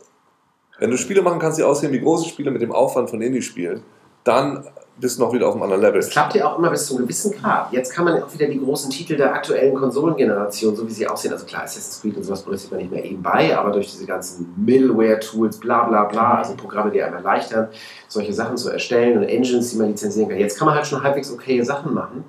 Wenn 0.82 0.90
du 0.90 0.98
Spiele 0.98 1.22
machen 1.22 1.38
kannst, 1.38 1.60
die 1.60 1.62
aussehen 1.62 1.92
wie 1.92 2.00
große 2.00 2.28
Spiele 2.28 2.50
mit 2.50 2.60
dem 2.60 2.72
Aufwand 2.72 3.08
von 3.08 3.22
Indie-Spielen, 3.22 3.82
dann 4.24 4.64
bist 4.98 5.16
du 5.16 5.22
noch 5.22 5.32
wieder 5.32 5.46
auf 5.46 5.54
einem 5.54 5.62
anderen 5.62 5.80
Level. 5.80 6.00
Das 6.00 6.10
klappt 6.10 6.34
ja 6.34 6.50
auch 6.50 6.58
immer 6.58 6.70
bis 6.70 6.86
zu 6.86 6.96
einem 6.96 7.04
gewissen 7.04 7.30
Grad. 7.40 7.72
Jetzt 7.72 7.94
kann 7.94 8.04
man 8.04 8.20
auch 8.20 8.34
wieder 8.34 8.48
die 8.48 8.58
großen 8.58 8.90
Titel 8.90 9.16
der 9.16 9.32
aktuellen 9.32 9.76
Konsolengeneration, 9.76 10.74
so 10.74 10.84
wie 10.84 10.90
sie 10.90 11.06
aussehen, 11.06 11.32
also 11.32 11.46
klar, 11.46 11.62
Assassin's 11.62 12.00
Creed 12.00 12.16
und 12.16 12.24
sowas 12.24 12.42
produziert 12.42 12.72
man 12.72 12.80
nicht 12.80 12.90
mehr 12.90 13.04
eben 13.04 13.22
bei, 13.22 13.56
aber 13.56 13.70
durch 13.70 13.92
diese 13.92 14.06
ganzen 14.06 14.52
Middleware-Tools, 14.56 15.60
bla 15.60 15.84
bla 15.84 16.02
bla, 16.02 16.38
also 16.38 16.56
Programme, 16.56 16.90
die 16.90 17.00
einem 17.00 17.14
erleichtern, 17.14 17.68
solche 18.08 18.32
Sachen 18.32 18.56
zu 18.56 18.68
erstellen 18.68 19.18
und 19.18 19.22
Engines, 19.22 19.70
die 19.70 19.76
man 19.76 19.86
lizenzieren 19.86 20.30
kann. 20.30 20.38
Jetzt 20.38 20.58
kann 20.58 20.66
man 20.66 20.74
halt 20.74 20.88
schon 20.88 21.00
halbwegs 21.00 21.32
okay 21.32 21.62
Sachen 21.62 21.94
machen. 21.94 22.24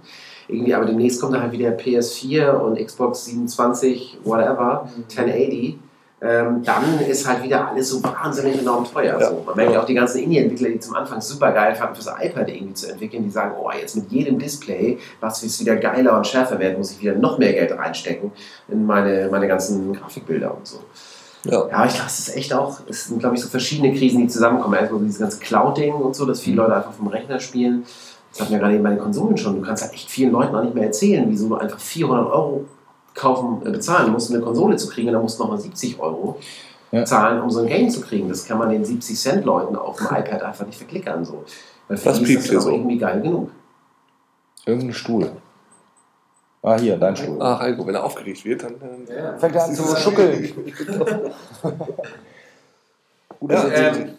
Irgendwie, 0.48 0.76
aber 0.76 0.86
demnächst 0.86 1.20
kommt 1.20 1.34
da 1.34 1.42
halt 1.42 1.54
wieder 1.54 1.72
PS4 1.72 2.52
und 2.52 2.78
Xbox 2.78 3.26
27, 3.26 4.20
whatever, 4.24 4.88
1080. 5.10 5.80
Ähm, 6.24 6.64
dann 6.64 7.02
ist 7.02 7.28
halt 7.28 7.44
wieder 7.44 7.68
alles 7.68 7.90
so 7.90 8.02
wahnsinnig 8.02 8.58
enorm 8.60 8.86
teuer. 8.86 9.20
Ja. 9.20 9.30
So. 9.30 9.44
Man 9.46 9.58
merkt 9.58 9.74
ja 9.74 9.82
auch 9.82 9.86
die 9.86 9.94
ganzen 9.94 10.24
Indie-Entwickler, 10.24 10.70
die 10.70 10.80
zum 10.80 10.96
Anfang 10.96 11.20
super 11.20 11.52
geil 11.52 11.76
fanden, 11.76 11.96
fürs 11.96 12.08
iPad 12.08 12.48
irgendwie 12.48 12.74
zu 12.74 12.90
entwickeln, 12.90 13.24
die 13.26 13.30
sagen, 13.30 13.56
oh, 13.62 13.70
jetzt 13.78 13.98
mit 13.98 14.10
jedem 14.10 14.40
Display, 14.40 14.98
was 15.20 15.44
es 15.44 15.60
wieder 15.60 15.76
geiler 15.76 16.16
und 16.16 16.26
schärfer 16.26 16.58
wird, 16.60 16.78
muss 16.78 16.92
ich 16.92 17.02
wieder 17.02 17.16
noch 17.16 17.38
mehr 17.40 17.52
Geld 17.52 17.78
reinstecken 17.78 18.32
in 18.70 18.86
meine, 18.86 19.28
meine 19.30 19.50
ganzen 19.50 19.92
Grafikbilder 19.92 20.56
und 20.56 20.66
so. 20.66 20.80
Ja. 21.44 21.68
Ja, 21.68 21.86
ich 21.86 21.94
glaube, 21.94 22.08
es 22.08 22.20
ist 22.20 22.38
echt 22.38 22.54
auch, 22.54 22.80
es 22.88 23.06
sind, 23.06 23.20
glaube 23.20 23.36
ich, 23.36 23.42
so 23.42 23.50
verschiedene 23.50 23.94
Krisen, 23.94 24.22
die 24.22 24.28
zusammenkommen. 24.28 24.76
Erstmal 24.76 25.02
dieses 25.02 25.20
ganze 25.20 25.40
Cloud-Ding 25.40 25.94
und 25.94 26.16
so, 26.16 26.26
dass 26.26 26.40
viele 26.40 26.56
Leute 26.56 26.78
einfach 26.78 26.94
vom 26.94 27.08
Rechner 27.08 27.42
spielen. 27.42 27.84
Das 28.32 28.40
hatten 28.40 28.54
wir 28.54 28.60
gerade 28.60 28.76
eben 28.76 28.84
bei 28.84 28.92
den 28.92 29.00
Konsolen 29.00 29.36
schon. 29.36 29.58
Du 29.58 29.62
kannst 29.62 29.84
halt 29.84 29.94
echt 29.94 30.10
vielen 30.10 30.32
Leuten 30.32 30.56
auch 30.56 30.64
nicht 30.64 30.74
mehr 30.74 30.86
erzählen, 30.86 31.26
wieso 31.28 31.50
du 31.50 31.56
einfach 31.56 31.80
400 31.80 32.32
Euro 32.32 32.66
kaufen, 33.16 33.66
äh, 33.66 33.70
bezahlen 33.72 34.12
musst, 34.12 34.30
um 34.30 34.36
eine 34.36 34.44
Konsole 34.46 34.76
zu 34.78 34.88
kriegen 34.90 35.08
und 35.10 35.14
dann 35.14 35.22
musst 35.24 35.40
du 35.40 35.44
nochmal 35.44 35.60
70 35.60 36.00
Euro 36.00 36.40
Ja. 36.92 37.06
zahlen, 37.06 37.42
um 37.42 37.50
so 37.50 37.60
ein 37.62 37.68
Game 37.68 37.90
zu 37.90 38.02
kriegen. 38.02 38.30
Das 38.30 38.46
kann 38.46 38.58
man 38.58 38.70
den 38.70 38.84
70 38.86 39.20
Cent 39.20 39.46
Leuten 39.46 39.76
auf 39.76 39.98
dem 39.98 40.06
iPad 40.12 40.44
einfach 40.44 40.66
nicht 40.66 40.78
verklickern. 40.78 41.24
So. 41.26 41.44
Weil 41.88 41.98
für 41.98 42.10
Das 42.10 42.20
die 42.20 42.34
ist 42.34 42.54
das 42.54 42.64
so. 42.64 42.72
irgendwie 42.72 42.98
geil 42.98 43.22
genug. 43.22 43.50
Irgendein 44.66 44.94
Stuhl. 44.94 45.32
Ah, 46.62 46.80
hier, 46.80 46.96
dein 46.98 47.16
Stuhl. 47.18 47.38
Ach, 47.42 47.60
Heiko, 47.60 47.86
wenn 47.86 47.96
er 47.96 48.04
aufgeregt 48.06 48.46
wird, 48.46 48.64
dann. 48.64 48.76
dann 48.80 49.06
Ja. 49.16 49.38
Fängt 49.38 49.56
er 49.56 49.66
an 49.66 49.76
zu 49.76 49.96
schuckeln. 49.98 50.54
Ja, 53.50 53.68
Ähm, 53.68 54.14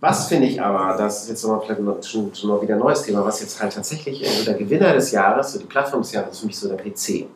was 0.00 0.28
finde 0.28 0.46
ich 0.46 0.62
aber, 0.62 0.96
das 0.96 1.22
ist 1.24 1.28
jetzt 1.30 1.42
nochmal 1.44 1.60
vielleicht 1.66 1.80
noch- 1.80 2.00
schon, 2.02 2.32
schon 2.32 2.50
mal 2.50 2.62
wieder 2.62 2.74
ein 2.74 2.78
neues 2.80 3.02
Thema, 3.02 3.24
was 3.24 3.40
jetzt 3.40 3.60
halt 3.60 3.72
tatsächlich 3.74 4.22
äh, 4.24 4.28
so 4.28 4.44
der 4.44 4.54
Gewinner 4.54 4.92
des 4.92 5.10
Jahres, 5.10 5.52
so 5.52 5.58
die 5.58 5.64
Plattform 5.64 6.02
des 6.02 6.12
Jahres, 6.12 6.30
ist 6.32 6.38
für 6.40 6.46
mich 6.46 6.56
so 6.56 6.68
der 6.68 6.76
PC. 6.76 7.26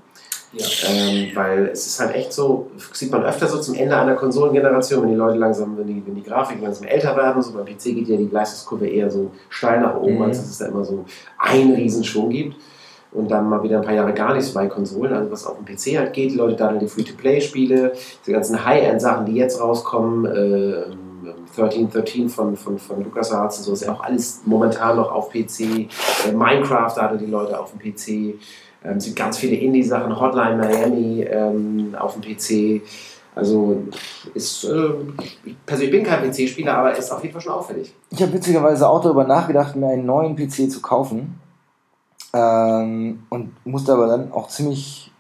Ja. 0.55 0.67
Ähm, 0.91 1.31
weil 1.35 1.69
es 1.73 1.87
ist 1.87 1.99
halt 2.01 2.15
echt 2.15 2.33
so, 2.33 2.71
sieht 2.93 3.11
man 3.11 3.25
öfter 3.25 3.49
so 3.49 3.59
zum 3.61 3.75
Ende 3.75 3.97
einer 3.97 4.15
Konsolengeneration, 4.15 5.03
wenn 5.03 5.11
die 5.11 5.17
Leute 5.17 5.39
langsam, 5.39 5.79
wenn 5.79 5.87
die, 5.87 6.03
wenn 6.07 6.15
die 6.15 6.23
Grafiken 6.23 6.63
langsam 6.63 6.87
älter 6.87 7.17
werden, 7.17 7.41
so 7.43 7.53
beim 7.53 7.65
PC 7.65 7.85
geht 7.95 8.09
ja 8.09 8.17
die 8.19 8.29
Leistungskurve 8.31 8.87
eher 8.87 9.11
so 9.11 9.31
steil 9.49 9.81
nach 9.81 9.97
oben, 9.97 10.17
Mhm. 10.17 10.23
als 10.23 10.39
dass 10.39 10.51
es 10.51 10.59
da 10.59 10.67
immer 10.67 10.85
so 10.85 11.05
einen 11.39 11.75
Riesenschwung 11.75 12.29
gibt. 12.31 12.57
Und 13.13 13.31
dann 13.31 13.47
mal 13.49 13.63
wieder 13.63 13.77
ein 13.79 13.85
paar 13.85 13.93
Jahre 13.95 14.15
gar 14.15 14.35
nichts 14.35 14.53
bei 14.55 14.67
Konsolen, 14.69 15.13
also 15.13 15.31
was 15.31 15.47
auf 15.47 15.57
dem 15.57 15.67
PC 15.67 15.99
halt 15.99 16.15
geht. 16.15 16.31
Die 16.33 16.37
Leute 16.37 16.57
daddeln 16.57 16.81
die 16.81 16.89
Free-to-Play-Spiele, 16.89 17.93
die 18.27 18.33
ganzen 18.33 18.65
High-End-Sachen, 18.65 19.27
die 19.27 19.35
jetzt 19.35 19.61
rauskommen, 19.61 20.25
äh, 20.25 20.85
1313 21.55 22.31
von, 22.31 22.57
von, 22.57 22.79
von 22.79 23.05
LucasArts 23.05 23.59
und 23.59 23.65
so, 23.65 23.73
ist 23.75 23.85
ja 23.85 23.93
auch 23.93 24.03
alles 24.03 24.41
momentan 24.47 24.97
noch 24.97 25.13
auf 25.13 25.29
PC. 25.31 25.89
Minecraft 26.35 26.93
daddeln 26.97 27.19
die 27.21 27.31
Leute 27.31 27.59
auf 27.61 27.73
dem 27.73 27.81
PC. 27.81 28.39
Ähm, 28.85 28.97
es 28.97 29.05
gibt 29.05 29.17
ganz 29.17 29.39
viele 29.39 29.57
Indie-Sachen, 29.57 30.19
Hotline 30.19 30.57
Miami 30.57 31.23
ähm, 31.23 31.95
auf 31.99 32.17
dem 32.19 32.23
PC. 32.23 32.83
Also 33.35 33.83
ist, 34.35 34.65
äh, 34.65 34.91
ich 35.45 35.57
persönlich 35.65 35.93
bin 35.93 36.05
kein 36.05 36.31
PC-Spieler, 36.31 36.75
aber 36.77 36.97
ist 36.97 37.11
auf 37.11 37.23
jeden 37.23 37.33
Fall 37.33 37.41
schon 37.41 37.53
auffällig. 37.53 37.95
Ich 38.11 38.23
habe 38.23 38.33
witzigerweise 38.35 38.89
auch 38.89 39.03
darüber 39.03 39.25
nachgedacht, 39.25 39.75
mir 39.75 39.89
einen 39.89 40.05
neuen 40.05 40.37
PC 40.37 40.71
zu 40.71 40.83
kaufen. 40.83 41.41
Ähm, 42.35 43.25
und 43.31 43.53
musste 43.65 43.93
aber 43.93 44.07
dann 44.07 44.33
auch 44.33 44.49
ziemlich 44.49 45.11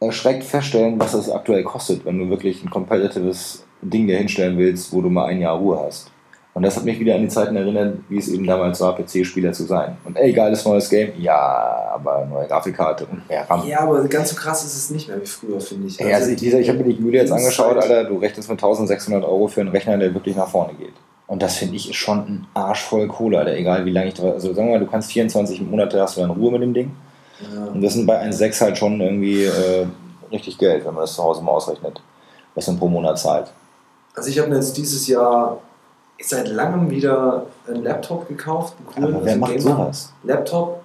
erschreckt 0.00 0.44
feststellen, 0.44 0.98
was 0.98 1.12
das 1.12 1.30
aktuell 1.30 1.64
kostet, 1.64 2.04
wenn 2.04 2.18
du 2.18 2.28
wirklich 2.28 2.62
ein 2.62 2.70
competitives 2.70 3.64
Ding 3.82 4.06
dir 4.06 4.18
hinstellen 4.18 4.58
willst, 4.58 4.92
wo 4.92 5.00
du 5.00 5.10
mal 5.10 5.26
ein 5.26 5.40
Jahr 5.40 5.56
Ruhe 5.56 5.80
hast. 5.80 6.11
Und 6.54 6.64
das 6.64 6.76
hat 6.76 6.84
mich 6.84 7.00
wieder 7.00 7.14
an 7.14 7.22
die 7.22 7.28
Zeiten 7.28 7.56
erinnert, 7.56 7.96
wie 8.10 8.18
es 8.18 8.28
eben 8.28 8.46
damals 8.46 8.78
war, 8.82 8.94
PC-Spieler 8.94 9.52
zu 9.52 9.64
sein. 9.64 9.96
Und 10.04 10.18
ey, 10.18 10.32
geiles 10.34 10.64
neues 10.66 10.90
Game, 10.90 11.12
ja, 11.18 11.90
aber 11.94 12.26
neue 12.26 12.46
Grafikkarte 12.46 13.06
und 13.06 13.26
mehr 13.26 13.48
RAM. 13.48 13.66
ja, 13.66 13.80
aber 13.80 14.04
ganz 14.04 14.30
so 14.30 14.36
krass 14.36 14.62
ist 14.62 14.76
es 14.76 14.90
nicht 14.90 15.08
mehr 15.08 15.20
wie 15.20 15.26
früher, 15.26 15.60
finde 15.60 15.88
ich. 15.88 16.04
Also 16.04 16.30
ich, 16.30 16.36
dieser, 16.36 16.60
ich 16.60 16.68
habe 16.68 16.78
mir 16.80 16.92
die 16.92 17.00
Mühle 17.00 17.18
jetzt 17.18 17.32
angeschaut, 17.32 17.78
Alter, 17.78 18.04
du 18.04 18.18
rechnest 18.18 18.50
mit 18.50 18.58
1600 18.58 19.24
Euro 19.24 19.48
für 19.48 19.62
einen 19.62 19.70
Rechner, 19.70 19.96
der 19.96 20.12
wirklich 20.12 20.36
nach 20.36 20.48
vorne 20.48 20.74
geht. 20.74 20.92
Und 21.26 21.40
das 21.42 21.56
finde 21.56 21.76
ich 21.76 21.88
ist 21.88 21.96
schon 21.96 22.18
ein 22.18 22.46
Arsch 22.52 22.82
voll 22.82 23.08
Kohle, 23.08 23.38
Alter, 23.38 23.54
egal 23.56 23.86
wie 23.86 23.90
lange 23.90 24.08
ich 24.08 24.14
drauf. 24.14 24.34
Also 24.34 24.52
sagen 24.52 24.68
wir 24.68 24.78
mal, 24.78 24.84
du 24.84 24.90
kannst 24.90 25.10
24 25.10 25.62
Monate 25.62 26.02
hast 26.02 26.18
du 26.18 26.20
dann 26.20 26.30
Ruhe 26.30 26.52
mit 26.52 26.60
dem 26.60 26.74
Ding. 26.74 26.90
ja. 27.40 27.64
Und 27.64 27.80
das 27.80 27.94
sind 27.94 28.04
bei 28.04 28.22
1,6 28.22 28.60
halt 28.60 28.76
schon 28.76 29.00
irgendwie 29.00 29.44
äh, 29.44 29.86
richtig 30.30 30.58
Geld, 30.58 30.84
wenn 30.84 30.92
man 30.92 31.04
das 31.04 31.14
zu 31.14 31.22
Hause 31.22 31.42
mal 31.42 31.52
ausrechnet, 31.52 32.02
was 32.54 32.66
man 32.66 32.78
pro 32.78 32.88
Monat 32.88 33.18
zahlt. 33.18 33.50
Also 34.14 34.28
ich 34.28 34.38
habe 34.38 34.50
mir 34.50 34.56
jetzt 34.56 34.76
dieses 34.76 35.06
Jahr 35.06 35.58
seit 36.28 36.48
langem 36.48 36.90
wieder 36.90 37.46
einen 37.66 37.82
Laptop 37.84 38.28
gekauft, 38.28 38.74
einen 38.78 38.86
coolen 38.86 39.14
Aber 39.16 39.24
wer 39.24 39.32
also 39.32 39.40
macht 39.40 39.60
sowas? 39.60 40.12
Laptop. 40.24 40.82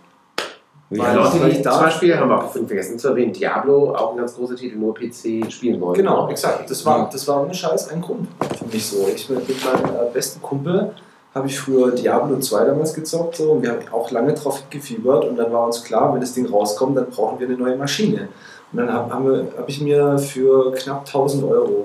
Weil- 0.89 0.99
Ja, 0.99 1.13
Leute, 1.15 1.49
die 1.49 1.61
da- 1.61 1.71
zum 1.73 1.81
Beispiel 1.81 2.17
haben 2.17 2.29
wir 2.29 2.43
auch 2.45 2.49
vergessen 2.51 2.97
zu 2.97 3.09
erwähnen, 3.09 3.33
Diablo, 3.33 3.93
auch 3.93 4.11
ein 4.11 4.17
ganz 4.17 4.35
großer 4.35 4.55
Titel, 4.55 4.77
nur 4.77 4.93
PC 4.93 5.51
spielen 5.51 5.81
wollen. 5.81 5.95
Genau, 5.95 6.29
exakt. 6.29 6.69
Das 6.69 6.85
war, 6.85 7.09
das 7.11 7.27
war 7.27 7.43
ohne 7.43 7.53
Scheiß 7.53 7.89
ein 7.89 8.01
Grund 8.01 8.27
für 8.57 8.65
mich 8.65 8.85
so. 8.87 9.05
Ich 9.13 9.29
mit 9.29 9.47
mit 9.47 9.57
meinem 9.65 9.95
äh, 9.95 10.09
besten 10.13 10.41
Kumpel 10.41 10.93
habe 11.35 11.47
ich 11.47 11.59
früher 11.59 11.91
Diablo 11.91 12.39
2 12.39 12.65
damals 12.65 12.93
gezockt 12.93 13.35
so, 13.35 13.51
und 13.51 13.61
wir 13.61 13.71
haben 13.71 13.79
auch 13.91 14.09
lange 14.11 14.33
drauf 14.33 14.63
gefiebert 14.69 15.25
und 15.25 15.35
dann 15.35 15.51
war 15.51 15.65
uns 15.65 15.83
klar, 15.83 16.13
wenn 16.13 16.21
das 16.21 16.33
Ding 16.33 16.47
rauskommt, 16.47 16.97
dann 16.97 17.09
brauchen 17.09 17.37
wir 17.39 17.47
eine 17.47 17.57
neue 17.57 17.75
Maschine. 17.75 18.29
Und 18.71 18.79
dann 18.79 18.91
habe 18.91 19.45
hab 19.57 19.69
ich 19.69 19.79
mir 19.81 20.17
für 20.17 20.71
knapp 20.71 21.05
1000 21.05 21.43
Euro 21.43 21.83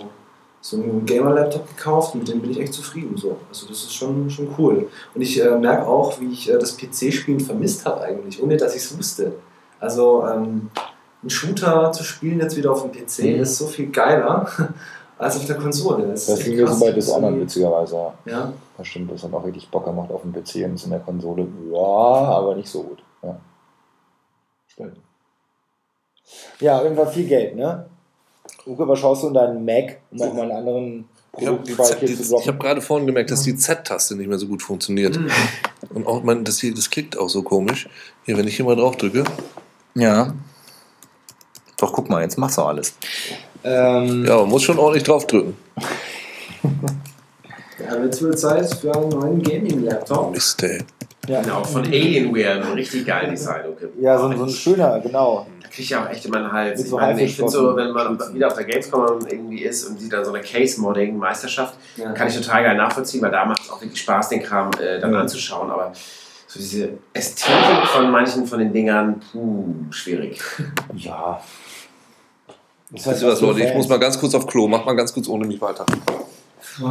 so 0.64 0.76
einen 0.76 1.04
Gamer-Laptop 1.04 1.66
gekauft, 1.76 2.14
mit 2.14 2.28
dem 2.28 2.40
bin 2.40 2.52
ich 2.52 2.60
echt 2.60 2.72
zufrieden. 2.72 3.16
So. 3.16 3.36
Also 3.48 3.66
das 3.66 3.78
ist 3.78 3.92
schon, 3.94 4.30
schon 4.30 4.48
cool. 4.56 4.88
Und 5.14 5.20
ich 5.20 5.38
äh, 5.42 5.58
merke 5.58 5.86
auch, 5.88 6.18
wie 6.20 6.32
ich 6.32 6.48
äh, 6.48 6.56
das 6.56 6.76
PC-Spielen 6.76 7.40
vermisst 7.40 7.84
habe 7.84 8.00
eigentlich, 8.02 8.40
ohne 8.40 8.56
dass 8.56 8.74
ich 8.76 8.82
es 8.82 8.96
wusste. 8.96 9.32
Also 9.80 10.24
ähm, 10.26 10.70
einen 11.20 11.30
Shooter 11.30 11.90
zu 11.92 12.04
spielen 12.04 12.38
jetzt 12.40 12.56
wieder 12.56 12.70
auf 12.72 12.82
dem 12.82 12.92
PC 12.92 13.24
Mhm. 13.24 13.42
ist 13.42 13.58
so 13.58 13.66
viel 13.66 13.90
geiler 13.90 14.48
als 15.18 15.36
auf 15.36 15.46
der 15.46 15.56
Konsole. 15.56 16.06
Das, 16.06 16.26
Das 16.26 16.38
ist 16.38 16.44
ging 16.44 16.56
mir 16.56 16.66
so 16.68 16.84
bei 16.84 16.92
Dishonored 16.92 17.40
witzigerweise. 17.40 18.12
ja. 18.26 18.52
Das 18.78 18.86
stimmt, 18.86 19.12
das 19.12 19.22
hat 19.22 19.32
auch 19.34 19.44
richtig 19.44 19.68
Bock 19.70 19.84
gemacht 19.84 20.10
auf 20.10 20.22
dem 20.22 20.32
PC 20.32 20.64
und 20.64 20.82
in 20.82 20.90
der 20.90 21.00
Konsole. 21.00 21.46
Ja, 21.72 21.78
aber 21.78 22.54
nicht 22.56 22.68
so 22.68 22.82
gut. 22.84 23.02
Ja. 23.22 23.36
Stimmt. 24.68 24.96
Ja, 26.60 26.82
irgendwann 26.82 27.08
viel 27.08 27.26
Geld, 27.26 27.54
ne? 27.56 27.86
Uke, 28.66 28.86
was 28.86 28.98
schaust 28.98 29.22
du 29.22 29.28
in 29.28 29.34
deinen 29.34 29.64
Mac, 29.64 29.98
um 30.10 30.22
auch 30.22 30.34
mal 30.34 30.42
einen 30.42 30.52
anderen 30.52 31.04
Ich 31.38 31.46
habe 31.46 31.58
hab 32.46 32.60
gerade 32.60 32.80
vorhin 32.80 33.06
gemerkt, 33.06 33.30
dass 33.30 33.42
die 33.42 33.56
Z-Taste 33.56 34.16
nicht 34.16 34.28
mehr 34.28 34.38
so 34.38 34.46
gut 34.46 34.62
funktioniert. 34.62 35.18
Und 35.92 36.06
auch 36.06 36.22
mein, 36.22 36.44
das, 36.44 36.60
hier, 36.60 36.74
das 36.74 36.90
klickt 36.90 37.18
auch 37.18 37.28
so 37.28 37.42
komisch. 37.42 37.88
Hier, 38.24 38.36
wenn 38.36 38.46
ich 38.46 38.56
hier 38.56 38.64
mal 38.64 38.76
drauf 38.76 38.96
drücke. 38.96 39.24
Ja. 39.94 40.34
Doch, 41.78 41.92
guck 41.92 42.08
mal, 42.08 42.22
jetzt 42.22 42.38
machst 42.38 42.58
du 42.58 42.62
alles. 42.62 42.94
Ähm, 43.64 44.24
Ja, 44.24 44.36
man 44.36 44.48
muss 44.48 44.62
schon 44.62 44.78
ordentlich 44.78 45.04
drauf 45.04 45.26
drücken. 45.26 45.56
Ja, 47.78 48.00
wird 48.00 48.22
wohl 48.22 48.36
Zeit 48.36 48.72
für 48.74 48.94
einen 48.94 49.08
neuen 49.08 49.42
Gaming-Laptop. 49.42 50.30
Mist, 50.30 50.62
ey. 50.62 50.82
Genau, 51.26 51.64
von 51.64 51.84
Alienware, 51.84 52.62
ein 52.64 52.72
richtig 52.74 53.06
geil 53.06 53.30
Design. 53.30 53.62
Okay. 53.70 53.86
ja, 54.00 54.18
so, 54.18 54.36
so 54.36 54.44
ein 54.44 54.50
schöner, 54.50 55.00
genau. 55.00 55.46
Kriege 55.72 55.82
ich 55.84 55.90
ja 55.90 56.04
auch 56.04 56.10
echt 56.10 56.24
immer 56.26 56.36
einen 56.36 56.52
Hals. 56.52 56.80
Ich, 56.82 56.90
so 56.90 56.96
meine, 56.98 57.22
ich 57.22 57.34
finde 57.34 57.50
so, 57.50 57.74
wenn 57.74 57.92
man 57.92 58.18
wieder 58.34 58.46
auf 58.48 58.54
der 58.54 58.64
Gamescom 58.64 59.26
irgendwie 59.26 59.62
ist 59.62 59.84
und 59.84 59.98
sieht 59.98 60.12
dann 60.12 60.22
so 60.24 60.30
eine 60.32 60.42
Case-Modding-Meisterschaft, 60.42 61.74
Ja. 61.96 62.12
kann 62.12 62.28
ich 62.28 62.36
total 62.36 62.62
geil 62.62 62.76
nachvollziehen, 62.76 63.22
weil 63.22 63.30
da 63.30 63.46
macht 63.46 63.62
es 63.62 63.70
auch 63.70 63.80
wirklich 63.80 64.00
Spaß, 64.02 64.28
den 64.28 64.42
Kram 64.42 64.70
äh, 64.78 65.00
dann 65.00 65.14
Ja. 65.14 65.20
anzuschauen. 65.20 65.70
Aber 65.70 65.92
so 66.46 66.58
diese 66.60 66.90
Ästhetik 67.14 67.86
von 67.86 68.10
manchen 68.10 68.46
von 68.46 68.58
den 68.58 68.70
Dingern, 68.72 69.22
puh, 69.32 69.64
schwierig. 69.90 70.40
Ja. 70.96 71.40
Das 72.90 73.06
Weißt 73.06 73.22
du 73.22 73.26
was, 73.28 73.40
Leute? 73.40 73.62
Ich 73.64 73.72
muss 73.74 73.88
mal 73.88 73.98
ganz 73.98 74.20
kurz 74.20 74.34
auf 74.34 74.46
Klo. 74.46 74.68
Mach 74.68 74.84
mal 74.84 74.94
ganz 74.94 75.14
kurz 75.14 75.26
ohne 75.26 75.46
mich 75.46 75.58
weiter. 75.62 75.86
Oh, 76.82 76.84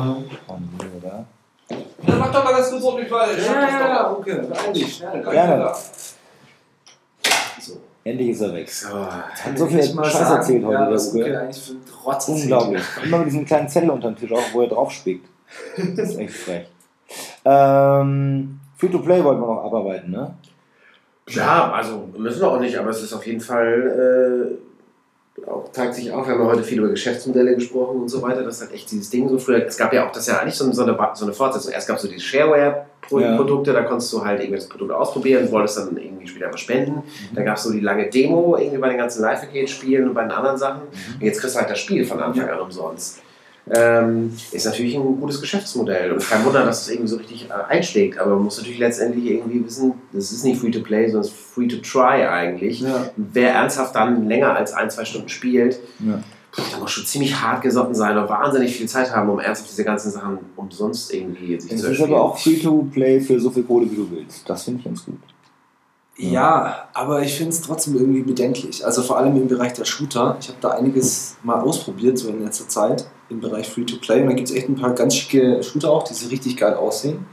nee, 0.57 0.85
oder? 0.99 1.25
Ja, 1.69 2.15
mach 2.17 2.31
doch 2.31 2.43
mal 2.43 2.53
ganz 2.53 2.71
kurz 2.71 2.83
ohne 2.83 3.03
mich 3.03 3.11
weiter. 3.11 3.37
Ja, 3.37 3.61
ja, 3.61 3.87
ja, 3.87 4.11
okay. 4.11 4.41
Dich, 4.73 4.95
schnell. 4.97 5.21
Gerne. 5.21 5.71
Endlich 8.03 8.29
ist 8.29 8.41
er 8.41 8.53
weg. 8.53 8.69
So. 8.69 8.89
Hat 8.89 9.57
so 9.57 9.67
viel 9.67 9.83
Scheiß 9.83 10.13
sagen, 10.13 10.35
erzählt 10.37 10.65
heute, 10.65 10.73
ja, 10.73 10.89
Uke. 10.89 11.19
Uke 11.19 11.39
eigentlich 11.39 11.63
für 11.63 11.73
ein 11.73 11.81
Rotz 12.03 12.27
erzählt. 12.27 12.43
Unglaublich. 12.43 12.83
Immer 13.03 13.17
mit 13.19 13.27
diesem 13.27 13.45
kleinen 13.45 13.69
Zettel 13.69 13.89
unter 13.91 14.09
dem 14.09 14.17
Tisch, 14.17 14.31
auch 14.31 14.53
wo 14.53 14.61
er 14.61 14.67
drauf 14.67 14.91
spickt. 14.91 15.27
Das 15.95 16.09
ist 16.09 16.17
echt 16.17 16.33
frech. 16.33 16.67
Ähm, 17.43 18.59
Free-to-Play 18.77 19.23
wollten 19.23 19.41
wir 19.41 19.47
noch 19.47 19.63
abarbeiten, 19.63 20.11
ne? 20.11 20.33
Ja, 21.27 21.71
also 21.71 22.09
müssen 22.17 22.41
wir 22.41 22.51
auch 22.51 22.59
nicht, 22.59 22.77
aber 22.77 22.89
es 22.89 23.03
ist 23.03 23.13
auf 23.13 23.25
jeden 23.27 23.41
Fall, 23.41 24.57
äh, 25.37 25.45
auch, 25.49 25.71
zeigt 25.71 25.95
sich 25.95 26.11
auch, 26.11 26.25
wir 26.25 26.33
haben 26.33 26.45
heute 26.45 26.63
viel 26.63 26.79
über 26.79 26.89
Geschäftsmodelle 26.89 27.55
gesprochen 27.55 28.01
und 28.01 28.09
so 28.09 28.21
weiter, 28.21 28.43
das 28.43 28.55
ist 28.55 28.61
halt 28.61 28.73
echt 28.73 28.91
dieses 28.91 29.09
Ding 29.09 29.29
so 29.29 29.37
früher, 29.37 29.65
es 29.65 29.77
gab 29.77 29.93
ja 29.93 30.07
auch, 30.07 30.11
das 30.11 30.23
ist 30.23 30.33
ja 30.33 30.39
eigentlich 30.39 30.55
so, 30.55 30.65
eine, 30.65 30.73
so 30.73 30.83
eine 30.83 31.33
Fortsetzung, 31.33 31.71
erst 31.71 31.87
gab 31.87 31.97
es 31.97 32.03
so 32.03 32.09
diese 33.09 33.21
Shareware-Produkte, 33.21 33.73
da 33.73 33.83
konntest 33.83 34.11
du 34.13 34.23
halt 34.23 34.39
irgendwelches 34.39 34.69
Produkt 34.69 34.91
ausprobieren, 34.91 35.51
wolltest 35.51 35.77
dann 35.77 35.97
irgendwie 35.97 36.27
später 36.27 36.51
was 36.51 36.59
spenden, 36.59 37.03
dann 37.33 37.45
gab 37.45 37.57
es 37.57 37.63
so 37.63 37.71
die 37.71 37.79
lange 37.79 38.09
Demo 38.09 38.57
irgendwie 38.57 38.77
bei 38.77 38.89
den 38.89 38.97
ganzen 38.97 39.21
Live-Arcade-Spielen 39.21 40.07
und 40.07 40.13
bei 40.13 40.23
den 40.23 40.31
anderen 40.31 40.57
Sachen. 40.57 40.81
Und 40.83 41.21
jetzt 41.21 41.39
kriegst 41.39 41.55
du 41.55 41.59
halt 41.59 41.69
das 41.69 41.79
Spiel 41.79 42.05
von 42.05 42.19
Anfang 42.19 42.49
an 42.49 42.59
umsonst. 42.59 43.21
Ähm, 43.69 44.33
ist 44.51 44.65
natürlich 44.65 44.95
ein 44.95 45.03
gutes 45.03 45.39
Geschäftsmodell. 45.39 46.11
Und 46.11 46.27
kein 46.27 46.43
Wunder, 46.43 46.65
dass 46.65 46.81
es 46.81 46.89
irgendwie 46.89 47.07
so 47.07 47.17
richtig 47.17 47.47
äh, 47.49 47.71
einschlägt, 47.71 48.17
aber 48.17 48.31
man 48.31 48.45
muss 48.45 48.57
natürlich 48.57 48.79
letztendlich 48.79 49.25
irgendwie 49.25 49.63
wissen, 49.63 49.93
das 50.11 50.31
ist 50.31 50.43
nicht 50.43 50.59
Free-to-Play, 50.59 51.07
sondern 51.07 51.21
es 51.21 51.27
ist 51.27 51.53
Free-to-Try 51.53 52.25
eigentlich. 52.25 52.81
Ja. 52.81 53.11
Wer 53.15 53.53
ernsthaft 53.53 53.95
dann 53.95 54.27
länger 54.27 54.55
als 54.55 54.73
ein, 54.73 54.89
zwei 54.89 55.05
Stunden 55.05 55.29
spielt, 55.29 55.79
Ja. 56.57 56.63
der 56.71 56.79
muss 56.79 56.91
schon 56.91 57.05
ziemlich 57.05 57.39
hart 57.39 57.61
gesotten 57.61 57.95
sein 57.95 58.17
und 58.17 58.27
wahnsinnig 58.29 58.75
viel 58.75 58.87
Zeit 58.87 59.15
haben, 59.15 59.29
um 59.29 59.39
ernsthaft 59.39 59.71
diese 59.71 59.85
ganzen 59.85 60.11
Sachen 60.11 60.39
umsonst 60.57 61.13
irgendwie 61.13 61.59
sich 61.59 61.71
Es 61.71 61.81
zu 61.81 61.85
ist 61.85 61.99
erspielen. 61.99 62.13
aber 62.13 62.23
auch 62.23 62.37
Free-to-Play 62.37 63.21
für 63.21 63.39
so 63.39 63.49
viel 63.51 63.63
Kohle, 63.63 63.89
wie 63.89 63.95
du 63.95 64.11
willst. 64.11 64.49
Das 64.49 64.63
finde 64.63 64.79
ich 64.79 64.85
ganz 64.85 65.05
gut. 65.05 65.17
Ja, 66.17 66.89
aber 66.93 67.21
ich 67.21 67.35
finde 67.35 67.51
es 67.51 67.61
trotzdem 67.61 67.95
irgendwie 67.95 68.21
bedenklich. 68.21 68.85
Also 68.85 69.01
vor 69.01 69.17
allem 69.17 69.35
im 69.37 69.47
Bereich 69.47 69.73
der 69.73 69.85
Shooter. 69.85 70.37
Ich 70.39 70.49
habe 70.49 70.57
da 70.61 70.69
einiges 70.71 71.37
mal 71.41 71.61
ausprobiert, 71.61 72.17
so 72.17 72.27
in 72.29 72.43
letzter 72.43 72.67
Zeit, 72.67 73.05
im 73.29 73.39
Bereich 73.39 73.69
Free-to-Play. 73.69 74.21
Und 74.21 74.27
da 74.27 74.33
gibt 74.33 74.49
es 74.49 74.53
echt 74.55 74.67
ein 74.69 74.75
paar 74.75 74.91
ganz 74.93 75.15
schicke 75.15 75.63
Shooter 75.63 75.89
auch, 75.89 76.03
die 76.03 76.13
so 76.13 76.27
richtig 76.27 76.57
geil 76.57 76.73
aussehen. 76.73 77.25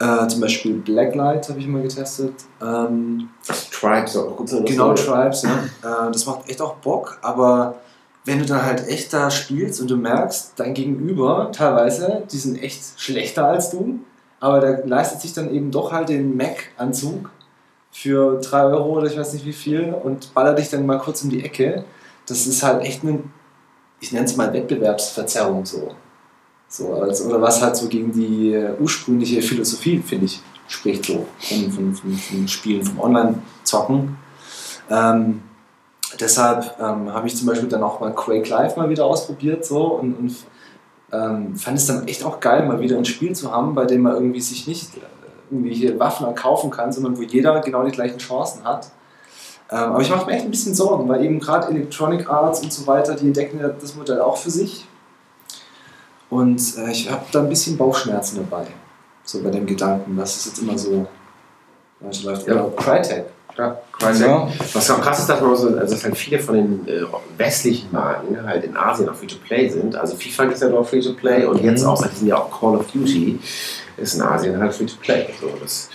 Äh, 0.00 0.26
zum 0.26 0.40
Beispiel 0.40 0.72
Blacklight 0.78 1.48
habe 1.48 1.60
ich 1.60 1.66
mal 1.68 1.82
getestet. 1.82 2.32
Ähm, 2.60 3.28
Tribes 3.70 4.16
auch 4.16 4.36
gut 4.36 4.50
genau, 4.66 4.94
Tribes, 4.94 5.42
ja. 5.42 5.50
Äh, 6.08 6.10
das 6.10 6.26
macht 6.26 6.48
echt 6.48 6.60
auch 6.60 6.74
Bock, 6.76 7.18
aber 7.22 7.76
wenn 8.24 8.38
du 8.38 8.46
dann 8.46 8.64
halt 8.64 8.86
echt 8.88 9.12
da 9.12 9.30
spielst 9.30 9.80
und 9.80 9.90
du 9.90 9.96
merkst, 9.96 10.52
dein 10.56 10.74
Gegenüber 10.74 11.50
teilweise, 11.52 12.22
die 12.30 12.38
sind 12.38 12.62
echt 12.62 13.00
schlechter 13.00 13.46
als 13.46 13.70
du, 13.70 13.98
aber 14.40 14.60
der 14.60 14.86
leistet 14.86 15.20
sich 15.20 15.32
dann 15.32 15.52
eben 15.52 15.70
doch 15.70 15.92
halt 15.92 16.08
den 16.08 16.36
Mac-Anzug 16.36 17.30
für 17.90 18.40
3 18.40 18.64
Euro 18.64 18.98
oder 18.98 19.06
ich 19.06 19.18
weiß 19.18 19.32
nicht 19.34 19.44
wie 19.44 19.52
viel 19.52 19.94
und 20.02 20.32
ballert 20.34 20.58
dich 20.58 20.70
dann 20.70 20.86
mal 20.86 20.98
kurz 20.98 21.22
um 21.22 21.30
die 21.30 21.44
Ecke. 21.44 21.84
Das 22.26 22.46
ist 22.46 22.62
halt 22.62 22.82
echt 22.82 23.02
eine, 23.02 23.22
ich 24.00 24.12
nenne 24.12 24.24
es 24.24 24.36
mal 24.36 24.52
Wettbewerbsverzerrung 24.52 25.66
so. 25.66 25.94
so 26.68 26.94
als, 26.94 27.24
oder 27.24 27.40
was 27.40 27.60
halt 27.60 27.76
so 27.76 27.88
gegen 27.88 28.12
die 28.12 28.56
ursprüngliche 28.80 29.42
Philosophie, 29.42 29.98
finde 29.98 30.26
ich, 30.26 30.40
spricht 30.68 31.04
so 31.04 31.26
von, 31.38 31.72
von, 31.72 31.94
von, 31.94 32.12
von 32.12 32.48
Spielen, 32.48 32.84
vom 32.84 33.00
Online-Zocken. 33.00 34.16
Ähm, 34.90 35.42
deshalb 36.20 36.76
ähm, 36.80 37.12
habe 37.12 37.26
ich 37.26 37.36
zum 37.36 37.46
Beispiel 37.46 37.68
dann 37.68 37.82
auch 37.82 38.00
mal 38.00 38.12
Quake 38.14 38.48
Live 38.48 38.76
mal 38.76 38.88
wieder 38.88 39.04
ausprobiert 39.04 39.64
so 39.64 39.86
und, 39.86 40.14
und 40.14 40.36
ähm, 41.12 41.56
fand 41.56 41.76
es 41.76 41.86
dann 41.86 42.08
echt 42.08 42.24
auch 42.24 42.40
geil, 42.40 42.66
mal 42.66 42.80
wieder 42.80 42.96
ein 42.96 43.04
Spiel 43.04 43.34
zu 43.34 43.52
haben, 43.52 43.74
bei 43.74 43.84
dem 43.84 44.02
man 44.02 44.14
irgendwie 44.14 44.40
sich 44.40 44.66
nicht 44.66 44.96
äh, 44.96 45.00
irgendwie 45.50 45.74
hier 45.74 45.98
Waffen 45.98 46.26
erkaufen 46.26 46.70
kann, 46.70 46.92
sondern 46.92 47.18
wo 47.18 47.22
jeder 47.22 47.60
genau 47.60 47.84
die 47.84 47.92
gleichen 47.92 48.18
Chancen 48.18 48.64
hat. 48.64 48.90
Ähm, 49.70 49.78
aber 49.78 50.00
ich 50.00 50.10
mache 50.10 50.26
mir 50.26 50.32
echt 50.32 50.44
ein 50.44 50.50
bisschen 50.50 50.74
Sorgen, 50.74 51.08
weil 51.08 51.24
eben 51.24 51.38
gerade 51.38 51.68
Electronic 51.68 52.28
Arts 52.28 52.60
und 52.60 52.72
so 52.72 52.86
weiter, 52.86 53.14
die 53.14 53.26
entdecken 53.26 53.60
ja 53.60 53.68
das 53.68 53.94
Modell 53.94 54.20
auch 54.20 54.36
für 54.36 54.50
sich. 54.50 54.86
Und 56.30 56.60
äh, 56.78 56.90
ich 56.90 57.10
habe 57.10 57.24
da 57.30 57.40
ein 57.40 57.48
bisschen 57.48 57.76
Bauchschmerzen 57.76 58.36
dabei. 58.36 58.66
So 59.24 59.42
bei 59.42 59.50
dem 59.50 59.66
Gedanken, 59.66 60.16
dass 60.16 60.36
es 60.36 60.46
jetzt 60.46 60.58
immer 60.58 60.78
so 60.78 61.06
läuft. 62.00 62.46
Ja. 62.46 62.54
Oder 62.54 62.76
Crytek. 62.76 63.26
Ja, 63.58 63.78
Crytek. 63.92 64.20
Ja. 64.26 64.48
Was 64.72 64.90
auch 64.90 65.00
krass 65.00 65.18
ist, 65.20 65.28
dass, 65.28 65.40
man 65.40 65.54
so, 65.56 65.68
also 65.76 65.94
dass 65.94 66.04
halt 66.04 66.16
viele 66.16 66.38
von 66.38 66.54
den 66.54 66.88
äh, 66.88 67.02
westlichen 67.36 67.92
Marken 67.92 68.42
halt 68.46 68.64
in 68.64 68.76
Asien 68.76 69.08
auch 69.08 69.14
Free-to-Play 69.14 69.68
sind. 69.68 69.94
Also 69.94 70.16
FIFA 70.16 70.44
ist 70.44 70.62
ja 70.62 70.68
doch 70.70 70.88
Free-to-Play 70.88 71.44
und 71.44 71.62
jetzt 71.62 71.82
Mhm. 71.82 71.88
auch 71.88 71.96
seit 71.96 72.12
diesem 72.12 72.28
Jahr 72.28 72.42
auch 72.44 72.60
Call 72.60 72.76
of 72.76 72.90
Duty 72.90 73.38
ist 73.98 74.14
in 74.14 74.22
Asien 74.22 74.58
halt 74.58 74.72
Free-to-Play. 74.74 75.26
So, 75.40 75.50
das, 75.60 75.90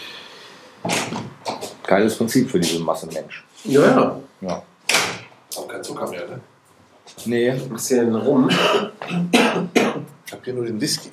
Geiles 1.85 2.15
Prinzip 2.17 2.49
für 2.51 2.59
diese 2.59 2.79
Masse 2.79 3.07
Mensch. 3.07 3.43
ja, 3.63 3.81
ja. 3.81 4.19
Ja. 4.41 4.61
Auch 5.57 5.67
kein 5.67 5.83
Zucker 5.83 6.07
mehr, 6.09 6.27
ne? 6.27 6.39
Nee. 7.25 7.49
Ein 7.49 7.69
bisschen 7.69 8.13
rum. 8.15 8.49
Ich 8.49 10.31
hab 10.33 10.43
hier 10.45 10.53
nur 10.53 10.65
den 10.65 10.79
Whisky. 10.79 11.09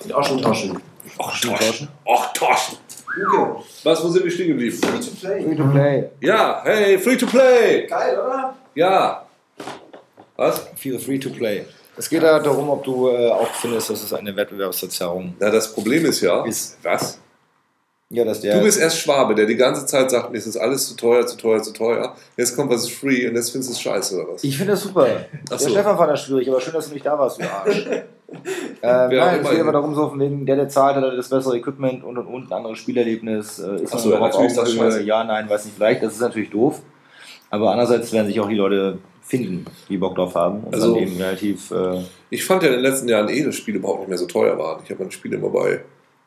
Sieht 0.00 0.12
auch 0.14 0.24
schon 0.24 0.40
tauschen. 0.40 0.80
Uke, 3.16 3.56
Was, 3.84 4.04
wo 4.04 4.08
sind 4.08 4.24
wir 4.24 4.30
stehen 4.30 4.48
geblieben? 4.48 4.76
free 4.76 5.00
to 5.00 5.10
play. 5.20 5.42
Free-to-Play. 5.44 6.10
Ja, 6.20 6.62
hey, 6.64 6.98
free 6.98 7.16
to 7.16 7.26
play. 7.26 7.86
Geil, 7.86 8.18
oder? 8.18 8.54
Ja. 8.74 9.26
Was? 10.36 10.66
Viel 10.76 10.98
Free-to-Play. 10.98 11.64
Es 11.96 12.08
geht 12.08 12.22
ja 12.22 12.38
darum, 12.38 12.70
ob 12.70 12.84
du 12.84 13.08
äh, 13.10 13.30
auch 13.30 13.52
findest, 13.54 13.90
dass 13.90 14.02
es 14.02 14.12
eine 14.14 14.34
Wettbewerbsverzerrung 14.34 15.34
Na, 15.38 15.50
das 15.50 15.72
Problem 15.74 16.06
ist 16.06 16.20
ja. 16.22 16.44
Ist- 16.46 16.78
Was? 16.82 17.18
Ja, 18.12 18.24
dass 18.24 18.40
der. 18.40 18.58
Du 18.58 18.64
bist 18.64 18.80
erst 18.80 18.98
Schwabe, 18.98 19.36
der 19.36 19.46
die 19.46 19.54
ganze 19.54 19.86
Zeit 19.86 20.10
sagt, 20.10 20.32
mir 20.32 20.38
ist 20.38 20.46
das 20.48 20.56
alles 20.56 20.88
zu 20.88 20.96
teuer, 20.96 21.24
zu 21.26 21.36
teuer, 21.36 21.62
zu 21.62 21.72
teuer. 21.72 22.16
Jetzt 22.36 22.56
kommt 22.56 22.68
was 22.70 22.82
ist 22.82 22.90
free 22.92 23.28
und 23.28 23.36
jetzt 23.36 23.50
findest 23.52 23.70
du 23.70 23.74
es 23.74 23.80
scheiße 23.80 24.16
oder 24.20 24.32
was? 24.32 24.42
ich 24.42 24.56
finde 24.56 24.72
das 24.72 24.82
super. 24.82 25.06
Ach 25.44 25.58
Der. 25.58 25.68
Stefan 25.68 25.96
fand 25.96 26.10
das 26.10 26.24
schwierig, 26.24 26.48
aber 26.48 26.60
schön, 26.60 26.72
dass 26.74 26.88
du 26.88 26.94
nicht 26.94 27.06
da 27.06 27.16
warst, 27.16 27.40
du 27.40 27.44
Arsch. 27.44 27.86
ähm, 27.88 28.04
nein, 28.82 29.12
es 29.12 29.40
immer. 29.40 29.50
geht 29.50 29.60
aber 29.60 29.72
darum, 29.72 29.94
so 29.94 30.08
von 30.08 30.18
wegen, 30.18 30.44
der, 30.44 30.56
der 30.56 30.68
zahlt, 30.68 30.96
hat 30.96 31.04
das 31.04 31.28
bessere 31.28 31.56
Equipment 31.56 32.02
und 32.02 32.18
und 32.18 32.26
und, 32.26 32.46
ein 32.48 32.52
anderes 32.52 32.78
Spielerlebnis. 32.78 33.60
Äh, 33.60 33.82
ist 33.82 33.94
Ach 33.94 33.98
so, 34.00 34.10
ja, 34.10 34.16
darauf 34.16 34.30
natürlich 34.32 34.50
ist 34.50 34.58
das 34.58 34.72
scheiße. 34.72 35.02
Ja, 35.02 35.22
nein, 35.22 35.48
weiß 35.48 35.66
nicht, 35.66 35.76
vielleicht. 35.76 36.02
Das 36.02 36.14
ist 36.14 36.20
natürlich 36.20 36.50
doof. 36.50 36.80
Aber 37.50 37.70
andererseits 37.70 38.12
werden 38.12 38.26
sich 38.26 38.40
auch 38.40 38.48
die 38.48 38.56
Leute 38.56 38.98
finden, 39.22 39.66
die 39.88 39.98
Bock 39.98 40.16
drauf 40.16 40.34
haben 40.34 40.64
und 40.64 40.74
Also- 40.74 40.94
dann 40.94 41.02
eben 41.04 41.16
relativ. 41.16 41.70
Äh, 41.70 42.00
Ich 42.30 42.44
fand 42.44 42.64
ja 42.64 42.70
in 42.70 42.74
den 42.74 42.82
letzten 42.82 43.08
Jahren 43.08 43.28
eh, 43.28 43.44
dass 43.44 43.54
Spiele 43.54 43.78
überhaupt 43.78 44.00
nicht 44.00 44.08
mehr 44.08 44.18
so 44.18 44.26
teuer 44.26 44.58
waren. 44.58 44.82
Ich 44.84 44.90
habe 44.90 45.00
mein 45.04 45.12
Spiel 45.12 45.32
immer 45.32 45.48
bei 45.50 45.80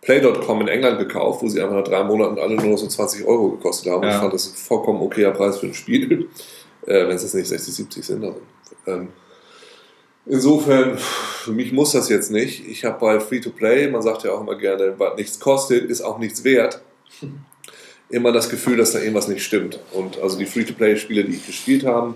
Play.com 0.04 0.62
in 0.62 0.68
England 0.68 1.00
gekauft, 1.00 1.42
wo 1.42 1.48
sie 1.48 1.62
einfach 1.62 1.76
nach 1.76 1.84
drei 1.84 2.04
Monaten 2.04 2.38
alle 2.38 2.56
nur 2.56 2.66
noch 2.66 2.78
so 2.78 2.88
20 2.88 3.26
Euro 3.26 3.52
gekostet 3.52 3.92
haben. 3.92 4.04
Ja. 4.04 4.12
Ich 4.12 4.16
fand 4.18 4.34
das 4.34 4.52
ein 4.52 4.56
vollkommen 4.56 5.02
okayer 5.02 5.32
Preis 5.32 5.60
für 5.60 5.68
ein 5.68 5.74
Spiel, 5.74 6.30
äh, 6.86 7.08
wenn 7.08 7.16
es 7.16 7.24
jetzt 7.24 7.36
nicht 7.36 7.48
60, 7.48 7.74
70 7.74 8.06
sind. 8.06 8.24
Also, 8.24 8.42
ähm, 8.86 9.10
insofern, 10.26 10.98
für 10.98 11.52
mich 11.52 11.72
muss 11.72 11.94
das 11.94 12.10
jetzt 12.10 12.32
nicht. 12.32 12.68
Ich 12.68 12.84
habe 12.84 13.00
bei 13.00 13.20
Free-to-Play, 13.20 13.90
man 13.90 14.02
sagt 14.02 14.24
ja 14.24 14.32
auch 14.32 14.42
immer 14.42 14.56
gerne, 14.56 14.96
was 14.98 15.16
nichts 15.16 15.40
kostet, 15.40 15.90
ist 15.90 16.02
auch 16.02 16.20
nichts 16.20 16.44
wert. 16.44 16.82
Immer 18.10 18.32
das 18.32 18.48
Gefühl, 18.48 18.78
dass 18.78 18.92
da 18.92 19.00
irgendwas 19.00 19.28
nicht 19.28 19.44
stimmt. 19.44 19.80
Und 19.92 20.22
also 20.22 20.38
die 20.38 20.46
Free-to-Play-Spiele, 20.46 21.24
die 21.24 21.36
ich 21.36 21.48
gespielt 21.48 21.84
habe, 21.84 22.14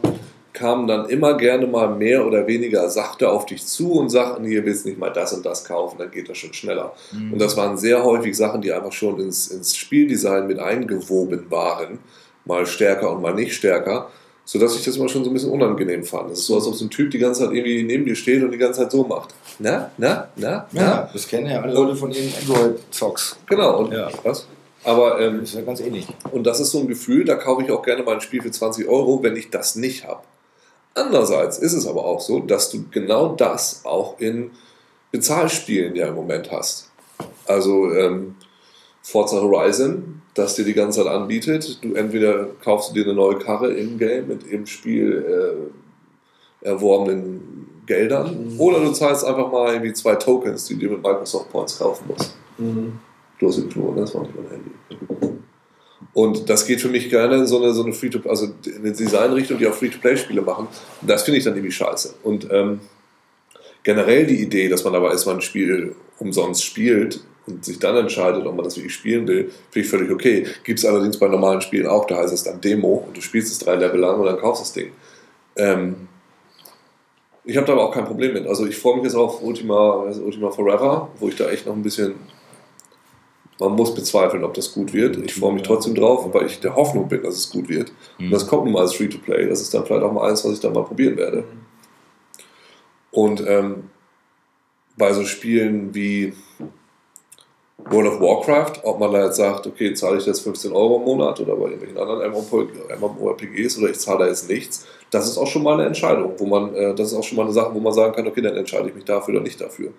kamen 0.58 0.88
dann 0.88 1.08
immer 1.08 1.38
gerne 1.38 1.68
mal 1.68 1.88
mehr 1.96 2.26
oder 2.26 2.48
weniger 2.48 2.90
sachte 2.90 3.30
auf 3.30 3.46
dich 3.46 3.66
zu 3.66 3.94
und 3.94 4.10
sagten, 4.10 4.44
hier 4.46 4.66
willst 4.66 4.86
du 4.86 4.90
nicht 4.90 5.00
mal 5.00 5.12
das 5.12 5.32
und 5.34 5.46
das 5.46 5.64
kaufen, 5.64 5.98
dann 6.00 6.10
geht 6.12 6.28
das 6.30 6.38
schon 6.38 6.54
schneller. 6.54 6.94
Und 7.32 7.40
das 7.40 7.56
waren 7.56 7.78
sehr 7.78 8.04
häufig 8.04 8.36
Sachen, 8.36 8.62
die 8.62 8.74
einfach 8.74 8.92
schon 8.92 9.20
ins, 9.20 9.48
ins 9.48 9.76
Spieldesign 9.78 10.48
mit 10.48 10.60
eingewoben 10.60 11.46
waren, 11.50 12.00
mal 12.46 12.66
stärker 12.66 13.12
und 13.12 13.22
mal 13.22 13.34
nicht 13.34 13.54
stärker, 13.54 14.10
Sodass 14.50 14.78
ich 14.78 14.86
das 14.86 14.96
immer 14.96 15.10
schon 15.10 15.26
so 15.26 15.30
ein 15.30 15.34
bisschen 15.34 15.52
unangenehm 15.52 16.06
fand. 16.06 16.32
Das 16.32 16.40
ist 16.40 16.46
so, 16.46 16.56
als 16.56 16.66
ob 16.68 16.74
so 16.76 16.86
ein 16.86 16.90
Typ 16.90 17.12
die 17.12 17.18
ganze 17.18 17.42
Zeit 17.44 17.52
irgendwie 17.54 17.84
neben 17.84 18.06
dir 18.06 18.16
steht 18.16 18.42
und 18.42 18.52
die 18.52 18.58
ganze 18.58 18.80
Zeit 18.80 18.94
so 18.94 19.04
macht. 19.04 19.36
Na, 19.60 19.92
na, 19.98 20.30
na, 20.38 20.66
na. 20.72 20.82
Ja, 20.82 21.10
das 21.12 21.28
kennen 21.28 21.48
ja 21.48 21.62
alle 21.62 21.74
Leute 21.74 21.98
von 21.98 22.12
ihren 22.14 22.32
Android-Zocks. 22.42 23.36
Genau, 23.50 23.80
und 23.80 23.92
Ja. 23.92 24.10
was? 24.24 24.48
Aber 24.86 25.20
ähm, 25.20 25.42
Das 25.42 25.50
ist 25.50 25.56
ja 25.56 25.62
ganz 25.64 25.82
ähnlich. 25.82 26.08
Und 26.32 26.46
das 26.48 26.62
ist 26.62 26.72
so 26.72 26.80
ein 26.80 26.88
Gefühl, 26.88 27.26
da 27.26 27.36
kaufe 27.36 27.62
ich 27.64 27.70
auch 27.72 27.84
gerne 27.84 28.04
mal 28.04 28.16
ein 28.16 28.22
Spiel 28.22 28.42
für 28.42 28.50
20 28.50 28.88
Euro, 28.88 29.22
wenn 29.22 29.36
ich 29.36 29.50
das 29.50 29.76
nicht 29.76 30.08
habe. 30.08 30.22
Andererseits 30.98 31.58
ist 31.60 31.74
es 31.74 31.88
aber 31.88 32.06
auch 32.06 32.20
so, 32.20 32.40
dass 32.40 32.72
du 32.72 32.86
genau 32.92 33.36
das 33.36 33.82
auch 33.86 34.20
in 34.20 34.52
Bezahlspielen 35.12 35.96
ja 35.96 36.08
im 36.08 36.16
Moment 36.16 36.52
hast. 36.52 36.90
Also 37.46 37.92
ähm, 37.94 38.36
Forza 39.02 39.40
Horizon, 39.42 40.22
das 40.34 40.56
dir 40.56 40.66
die 40.66 40.74
ganze 40.74 41.04
Zeit 41.04 41.12
anbietet. 41.12 41.84
Du 41.84 41.94
entweder 41.94 42.48
kaufst 42.64 42.90
du 42.90 42.94
dir 42.94 43.06
eine 43.06 43.14
neue 43.14 43.38
Karre 43.38 43.72
im 43.72 43.98
Game 43.98 44.28
mit 44.28 44.46
im 44.48 44.66
Spiel 44.66 45.72
äh, 46.62 46.68
erworbenen 46.68 47.84
Geldern 47.86 48.56
oder 48.58 48.82
du 48.82 48.92
zahlst 48.92 49.24
einfach 49.24 49.52
mal 49.52 49.74
irgendwie 49.74 49.94
zwei 49.94 50.16
Tokens, 50.16 50.66
die 50.66 50.78
du 50.78 50.90
mit 50.90 51.04
Microsoft 51.04 51.50
Points 51.52 51.80
kaufen 51.80 52.06
musst. 52.10 52.36
Mhm. 52.58 53.00
Du 53.40 53.48
hast 53.48 53.58
den 53.58 53.70
Knurren, 53.70 53.98
das 53.98 54.14
war 54.14 54.24
nicht 54.24 54.36
mein 54.36 54.50
Handy. 54.50 55.37
Und 56.18 56.50
das 56.50 56.66
geht 56.66 56.82
für 56.82 56.90
mich 56.90 57.12
gerne 57.12 57.36
in 57.36 57.46
so 57.46 57.62
eine, 57.62 57.76
so 57.76 57.84
eine 57.84 57.94
Free-to- 57.94 58.28
also 58.28 58.48
in 58.66 58.78
eine 58.78 58.92
Designrichtung, 58.92 59.60
die 59.60 59.68
auch 59.68 59.74
Free-to-Play-Spiele 59.76 60.42
machen. 60.42 60.68
Und 61.00 61.08
das 61.08 61.22
finde 61.22 61.38
ich 61.38 61.44
dann 61.44 61.54
irgendwie 61.54 61.72
scheiße. 61.72 62.16
Und 62.24 62.48
ähm, 62.50 62.80
generell 63.84 64.26
die 64.26 64.42
Idee, 64.42 64.68
dass 64.68 64.84
man 64.84 64.96
aber 64.96 65.12
erstmal 65.12 65.36
ein 65.36 65.42
Spiel 65.42 65.96
umsonst 66.18 66.64
spielt 66.64 67.20
und 67.46 67.64
sich 67.64 67.78
dann 67.78 67.96
entscheidet, 67.98 68.48
ob 68.48 68.56
man 68.56 68.66
das 68.66 68.78
wirklich 68.78 68.96
spielen 68.96 69.28
will, 69.28 69.52
finde 69.70 69.86
ich 69.86 69.90
völlig 69.90 70.10
okay. 70.10 70.48
Gibt 70.64 70.80
es 70.80 70.86
allerdings 70.86 71.20
bei 71.20 71.28
normalen 71.28 71.62
Spielen 71.62 71.86
auch, 71.86 72.08
da 72.08 72.18
heißt 72.18 72.34
es 72.34 72.42
dann 72.42 72.62
Demo 72.62 73.06
und 73.06 73.16
du 73.16 73.22
spielst 73.22 73.52
es 73.52 73.60
drei 73.60 73.76
Level 73.76 74.00
lang 74.00 74.20
und 74.20 74.26
dann 74.26 74.40
kaufst 74.40 74.64
das 74.64 74.74
Ding. 74.74 74.94
Ähm, 75.56 76.08
ich 77.46 77.58
habe 77.58 77.68
da 77.68 77.74
aber 77.74 77.84
auch 77.84 77.94
kein 77.94 78.06
Problem 78.06 78.34
mit. 78.34 78.48
Also 78.48 78.66
ich 78.66 78.76
freue 78.76 78.96
mich 78.96 79.04
jetzt 79.04 79.16
auf 79.16 79.44
Ultima, 79.44 80.12
Ultima 80.26 80.50
Forever, 80.50 81.10
wo 81.20 81.28
ich 81.28 81.36
da 81.36 81.48
echt 81.48 81.68
noch 81.68 81.76
ein 81.76 81.84
bisschen 81.84 82.16
man 83.60 83.72
muss 83.74 83.94
bezweifeln, 83.96 84.44
ob 84.44 84.54
das 84.54 84.74
gut 84.74 84.94
wird. 84.94 85.18
Ich 85.18 85.36
freue 85.36 85.54
mich 85.54 85.64
trotzdem 85.64 85.96
drauf, 85.96 86.28
weil 86.34 86.46
ich 86.46 86.60
der 86.60 86.76
Hoffnung 86.76 87.08
bin, 87.08 87.24
dass 87.24 87.36
es 87.36 87.50
gut 87.50 87.70
wird. 87.70 87.92
Und 88.20 88.32
das 88.32 88.48
kommt 88.48 88.66
nun 88.66 88.74
mal 88.74 88.82
als 88.82 88.94
Free-to-Play. 88.94 89.48
Das 89.48 89.62
ist 89.62 89.74
dann 89.74 89.86
vielleicht 89.86 90.04
auch 90.04 90.12
mal 90.12 90.30
eins, 90.30 90.46
was 90.46 90.54
ich 90.54 90.60
dann 90.60 90.74
mal 90.74 90.84
probieren 90.84 91.18
werde. 91.18 91.44
Und 93.12 93.44
ähm, 93.48 93.90
bei 94.96 95.14
so 95.14 95.24
Spielen 95.24 95.94
wie 95.96 96.34
World 97.90 98.08
of 98.08 98.20
Warcraft, 98.20 98.84
ob 98.84 99.00
man 99.00 99.12
da 99.14 99.26
jetzt 99.26 99.38
sagt, 99.38 99.66
okay, 99.68 99.94
zahle 99.94 100.18
ich 100.18 100.26
jetzt 100.26 100.42
15 100.42 100.72
Euro 100.72 100.98
im 100.98 101.04
Monat 101.04 101.40
oder 101.40 101.56
bei 101.56 101.66
irgendwelchen 101.66 101.98
anderen 101.98 102.32
MMORPGs 102.32 103.78
oder 103.78 103.90
ich 103.90 104.00
zahle 104.00 104.20
da 104.20 104.28
jetzt 104.28 104.50
nichts, 104.50 104.86
das 105.12 105.28
ist 105.28 105.38
auch 105.38 105.48
schon 105.48 105.64
mal 105.64 105.76
eine 105.76 105.86
Entscheidung, 105.86 106.34
wo 106.38 106.46
man, 106.46 106.74
äh, 106.76 106.94
das 106.96 107.12
ist 107.12 107.18
auch 107.18 107.24
schon 107.24 107.38
mal 107.38 107.44
eine 107.44 107.54
Sache, 107.54 107.74
wo 107.74 107.80
man 107.80 107.94
sagen 107.94 108.14
kann, 108.14 108.28
okay, 108.28 108.42
dann 108.42 108.58
entscheide 108.58 108.90
ich 108.90 108.96
mich 108.96 109.06
dafür 109.06 109.36
oder 109.36 109.44
nicht 109.44 109.62
dafür. 109.62 109.92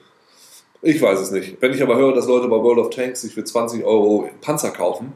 Ich 0.83 1.01
weiß 1.03 1.19
es 1.19 1.31
nicht. 1.31 1.61
Wenn 1.61 1.73
ich 1.73 1.83
aber 1.83 1.97
höre, 1.97 2.15
dass 2.15 2.27
Leute 2.27 2.49
bei 2.49 2.57
World 2.57 2.79
of 2.79 2.91
Tanks 2.91 3.23
sich 3.23 3.35
für 3.35 3.45
20 3.45 3.85
Euro 3.85 4.31
Panzer 4.41 4.71
kaufen, 4.71 5.13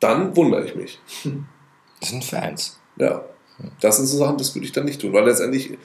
dann 0.00 0.36
wundere 0.36 0.64
ich 0.64 0.74
mich. 0.74 1.00
Das 2.00 2.10
sind 2.10 2.24
Fans. 2.24 2.80
Ja, 2.96 3.24
das 3.80 3.96
sind 3.96 4.06
so 4.06 4.18
Sachen, 4.18 4.38
das 4.38 4.54
würde 4.54 4.66
ich 4.66 4.72
dann 4.72 4.84
nicht 4.84 5.00
tun, 5.00 5.12
weil 5.12 5.24
letztendlich 5.24 5.76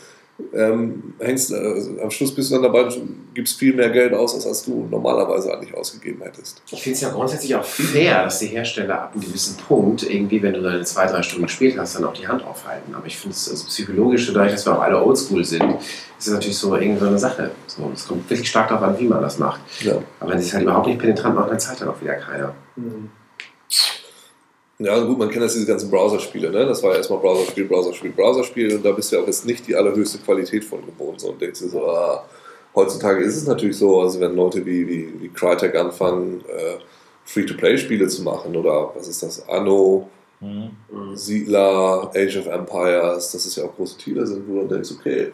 ähm, 0.54 1.14
hängst, 1.20 1.52
äh, 1.52 2.02
am 2.02 2.12
Schluss 2.12 2.36
bist 2.36 2.50
du 2.50 2.56
dann 2.56 2.64
dabei 2.64 2.84
und 2.84 3.34
gibst 3.34 3.58
viel 3.58 3.74
mehr 3.74 3.90
Geld 3.90 4.14
aus, 4.14 4.46
als, 4.46 4.64
du 4.64 4.88
normalerweise 4.90 5.54
eigentlich 5.54 5.74
ausgegeben 5.74 6.22
hättest. 6.24 6.62
Ich 6.72 6.82
finde 6.82 6.96
es 6.96 7.02
ja 7.02 7.10
grundsätzlich 7.10 7.56
auch 7.56 7.64
fair, 7.64 8.24
dass 8.24 8.40
die 8.40 8.48
Hersteller 8.48 9.04
ab 9.04 9.14
einem 9.14 9.24
gewissen 9.24 9.58
Punkt, 9.58 10.04
irgendwie, 10.04 10.42
wenn 10.42 10.54
du 10.54 10.62
deine 10.62 10.84
zwei, 10.84 11.06
drei 11.06 11.22
Stunden 11.22 11.46
gespielt 11.46 11.78
hast, 11.78 11.96
dann 11.96 12.04
auch 12.04 12.14
die 12.14 12.28
Hand 12.28 12.44
aufhalten. 12.44 12.94
Aber 12.96 13.06
ich 13.06 13.18
finde 13.18 13.36
es 13.36 13.50
also 13.50 13.66
psychologisch, 13.68 14.28
dadurch, 14.28 14.52
dass 14.52 14.66
wir 14.66 14.78
auch 14.78 14.82
alle 14.82 15.02
oldschool 15.02 15.44
sind, 15.46 15.76
ist 16.18 16.28
es 16.28 16.34
natürlich 16.34 16.58
so 16.58 16.76
irgendwie 16.76 17.00
so 17.00 17.08
eine 17.08 17.20
Sache. 17.20 17.52
So, 17.68 17.90
es 17.94 18.08
kommt 18.08 18.30
wirklich 18.30 18.50
stark 18.50 18.70
darauf 18.70 18.84
an, 18.84 19.00
wie 19.00 19.08
man 19.08 19.22
das 19.22 19.40
macht. 19.40 19.62
Ja. 19.82 20.02
Aber 20.20 20.32
wenn 20.32 20.40
sie 20.40 20.48
es 20.48 20.54
halt 20.54 20.64
überhaupt 20.64 20.88
nicht 20.88 21.00
penetrant 21.00 21.36
macht, 21.36 21.50
dann 21.50 21.60
zahlt 21.60 21.80
dann 21.80 21.90
auch 21.90 22.02
wieder 22.02 22.16
keiner. 22.16 22.54
Mhm. 22.76 23.10
Ja, 24.78 25.00
gut, 25.00 25.18
man 25.18 25.30
kennt 25.30 25.44
das 25.44 25.54
diese 25.54 25.66
ganzen 25.66 25.90
Browserspiele, 25.90 26.52
ne? 26.52 26.66
Das 26.66 26.84
war 26.84 26.92
ja 26.92 26.98
erstmal 26.98 27.20
Browserspiel, 27.20 27.66
Browserspiel, 27.66 28.12
Browserspiel 28.12 28.76
und 28.76 28.86
da 28.86 28.92
bist 28.92 29.12
du 29.12 29.16
ja 29.16 29.22
auch 29.22 29.28
jetzt 29.28 29.46
nicht 29.46 29.66
die 29.68 29.76
allerhöchste 29.76 30.18
Qualität 30.18 30.66
von 30.66 30.86
gewohnt 30.86 31.22
so, 31.22 31.30
und 31.30 31.42
denkst 31.42 31.62
dir 31.62 31.70
so, 31.70 31.86
ah, 31.86 32.26
heutzutage 32.76 33.24
ist 33.24 33.38
es 33.38 33.48
natürlich 33.48 33.78
so, 33.78 34.02
also 34.02 34.20
wenn 34.20 34.36
Leute 34.36 34.66
wie, 34.66 34.88
wie, 34.88 35.14
wie 35.22 35.30
Crytek 35.30 35.76
anfangen, 35.76 36.42
äh, 36.42 36.78
Free-to-Play-Spiele 37.24 38.08
zu 38.08 38.24
machen 38.24 38.56
oder 38.56 38.92
was 38.96 39.08
ist 39.08 39.24
das, 39.24 39.48
Anno, 39.48 40.10
Siedler, 41.14 42.12
Age 42.14 42.38
of 42.38 42.48
Empires, 42.48 43.32
dass 43.32 43.46
es 43.46 43.56
ja 43.56 43.64
auch 43.64 43.76
große 43.76 43.98
Titel 43.98 44.26
sind, 44.26 44.48
wo 44.48 44.62
du 44.62 44.68
denkst, 44.68 44.92
okay, 44.92 45.32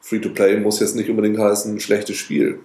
Free-to-Play 0.00 0.58
muss 0.60 0.80
jetzt 0.80 0.96
nicht 0.96 1.10
unbedingt 1.10 1.38
heißen, 1.38 1.74
ein 1.74 1.80
schlechtes 1.80 2.16
Spiel. 2.16 2.60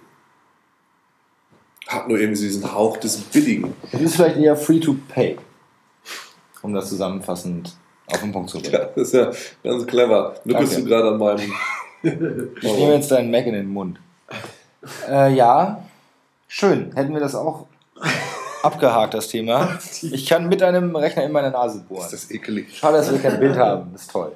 Hat 1.86 2.08
nur 2.08 2.18
irgendwie 2.18 2.40
diesen 2.40 2.72
Hauch 2.72 2.96
des 2.96 3.18
Billigen. 3.18 3.74
Es 3.92 4.00
ist 4.00 4.16
vielleicht 4.16 4.38
eher 4.38 4.56
free 4.56 4.80
to 4.80 4.96
pay. 5.08 5.36
Um 6.64 6.72
das 6.72 6.88
zusammenfassend 6.88 7.74
auf 8.06 8.20
den 8.20 8.32
Punkt 8.32 8.50
zu 8.50 8.58
bringen. 8.58 8.72
Ja, 8.72 8.88
das 8.96 9.08
ist 9.08 9.14
ja 9.14 9.30
ganz 9.62 9.86
clever. 9.86 10.34
Danke. 10.44 10.76
du 10.76 10.84
gerade 10.84 11.08
an 11.10 11.18
meinem. 11.18 11.52
Ich 12.02 12.72
nehme 12.76 12.94
jetzt 12.94 13.10
deinen 13.10 13.30
Mac 13.30 13.46
in 13.46 13.54
den 13.54 13.68
Mund. 13.68 14.00
Äh, 15.08 15.34
ja, 15.34 15.82
schön. 16.48 16.92
Hätten 16.94 17.12
wir 17.12 17.20
das 17.20 17.34
auch 17.34 17.66
abgehakt, 18.62 19.14
das 19.14 19.28
Thema. 19.28 19.78
Ich 20.02 20.26
kann 20.26 20.48
mit 20.48 20.62
einem 20.62 20.96
Rechner 20.96 21.24
in 21.24 21.32
meine 21.32 21.50
Nase 21.50 21.84
bohren. 21.88 22.04
Ist 22.04 22.12
das 22.12 22.30
ekelig. 22.30 22.76
Schade, 22.76 22.96
dass 22.98 23.12
wir 23.12 23.18
kein 23.18 23.38
Bild 23.38 23.56
haben. 23.56 23.90
Das 23.92 24.02
ist 24.02 24.10
toll. 24.10 24.32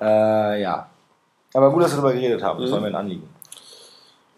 Äh, 0.00 0.62
ja. 0.62 0.88
Aber 1.54 1.70
gut, 1.70 1.82
dass 1.82 1.92
wir 1.92 1.96
darüber 1.96 2.14
geredet 2.14 2.42
haben. 2.42 2.60
Das 2.60 2.70
war 2.70 2.80
mir 2.80 2.88
ein 2.88 2.94
Anliegen. 2.94 3.28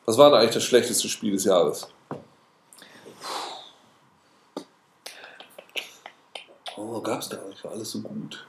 Was 0.05 0.19
war 0.19 0.31
denn 0.31 0.41
eigentlich 0.41 0.55
das 0.55 0.65
schlechteste 0.65 1.09
Spiel 1.09 1.33
des 1.33 1.45
Jahres? 1.45 1.89
Oh, 7.05 7.11
gab's 7.11 7.31
gar 7.31 7.41
nicht. 7.49 7.63
War 7.65 7.73
alles 7.73 7.91
so 7.91 8.01
gut. 8.01 8.47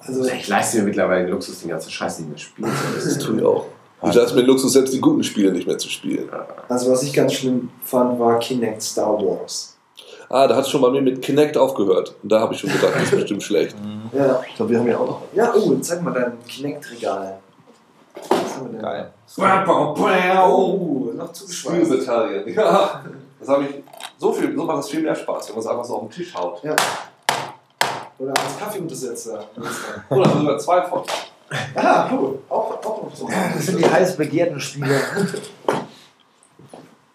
Also, 0.00 0.24
Ich 0.26 0.48
leiste 0.48 0.78
mir 0.78 0.84
mittlerweile 0.84 1.24
den 1.24 1.32
Luxus, 1.32 1.60
den 1.60 1.70
ganzen 1.70 1.90
Scheiß 1.90 2.18
nicht 2.20 2.28
mehr 2.30 2.38
spielen 2.38 2.68
zu 2.70 2.84
Das 2.94 3.04
müssen. 3.04 3.20
tue 3.20 3.36
ich 3.38 3.44
auch. 3.44 3.66
Ich 4.06 4.14
lasse 4.14 4.34
mir 4.34 4.42
den 4.42 4.48
Luxus, 4.48 4.72
selbst 4.74 4.92
die 4.92 5.00
guten 5.00 5.24
Spiele 5.24 5.50
nicht 5.52 5.66
mehr 5.66 5.78
zu 5.78 5.88
spielen. 5.88 6.28
also, 6.68 6.90
was 6.92 7.02
ich 7.02 7.12
ganz 7.12 7.32
schlimm 7.32 7.70
fand, 7.82 8.18
war 8.20 8.38
Kinect 8.38 8.82
Star 8.82 9.16
Wars. 9.18 9.76
Ah, 10.28 10.46
da 10.46 10.56
hat 10.56 10.64
es 10.64 10.70
schon 10.70 10.80
bei 10.82 10.90
mir 10.90 11.00
mit 11.02 11.22
Kinect 11.22 11.56
aufgehört. 11.56 12.14
Und 12.22 12.30
da 12.30 12.40
habe 12.40 12.54
ich 12.54 12.60
schon 12.60 12.70
gedacht, 12.70 12.92
das 12.94 13.04
ist 13.04 13.10
bestimmt 13.12 13.42
schlecht. 13.48 13.76
Ja. 14.12 14.42
Ich 14.48 14.56
glaube, 14.56 14.72
wir 14.72 14.78
haben 14.80 14.86
ja 14.88 14.98
auch 14.98 15.06
noch. 15.06 15.22
Ja, 15.34 15.54
oh, 15.54 15.74
zeig 15.80 16.02
mal 16.02 16.12
dein 16.12 16.32
Kinect-Regal. 16.46 17.38
Was 18.28 18.56
haben 18.56 18.66
wir 18.66 18.72
denn? 18.72 18.82
Geil. 18.82 19.12
Oh, 20.46 21.10
noch 21.14 21.32
zugeschweißt. 21.32 21.92
Italien. 21.92 22.44
Ja. 22.54 23.04
Das 23.40 23.48
habe 23.48 23.64
ich. 23.64 23.70
So 24.18 24.32
viel, 24.32 24.54
so 24.56 24.64
macht 24.64 24.78
das 24.78 24.88
viel 24.88 25.02
mehr 25.02 25.14
Spaß, 25.14 25.48
wenn 25.48 25.56
man 25.56 25.64
es 25.64 25.70
einfach 25.70 25.84
so 25.84 25.94
auf 25.96 26.00
den 26.02 26.10
Tisch 26.10 26.34
haut. 26.34 26.62
Ja. 26.62 26.74
Oder 28.24 28.32
als 28.42 28.58
Kaffeeuntersetzer. 28.58 29.44
Oder 30.08 30.30
sogar 30.30 30.58
zwei 30.58 30.82
von. 30.82 31.02
ah, 31.74 32.08
cool. 32.10 32.38
Auch, 32.48 32.82
auch 32.82 33.02
noch 33.02 33.14
so. 33.14 33.28
Das 33.28 33.66
sind 33.66 33.78
die 33.78 33.84
heiß 33.84 34.16
begehrten 34.16 34.58
Spiele. 34.58 34.98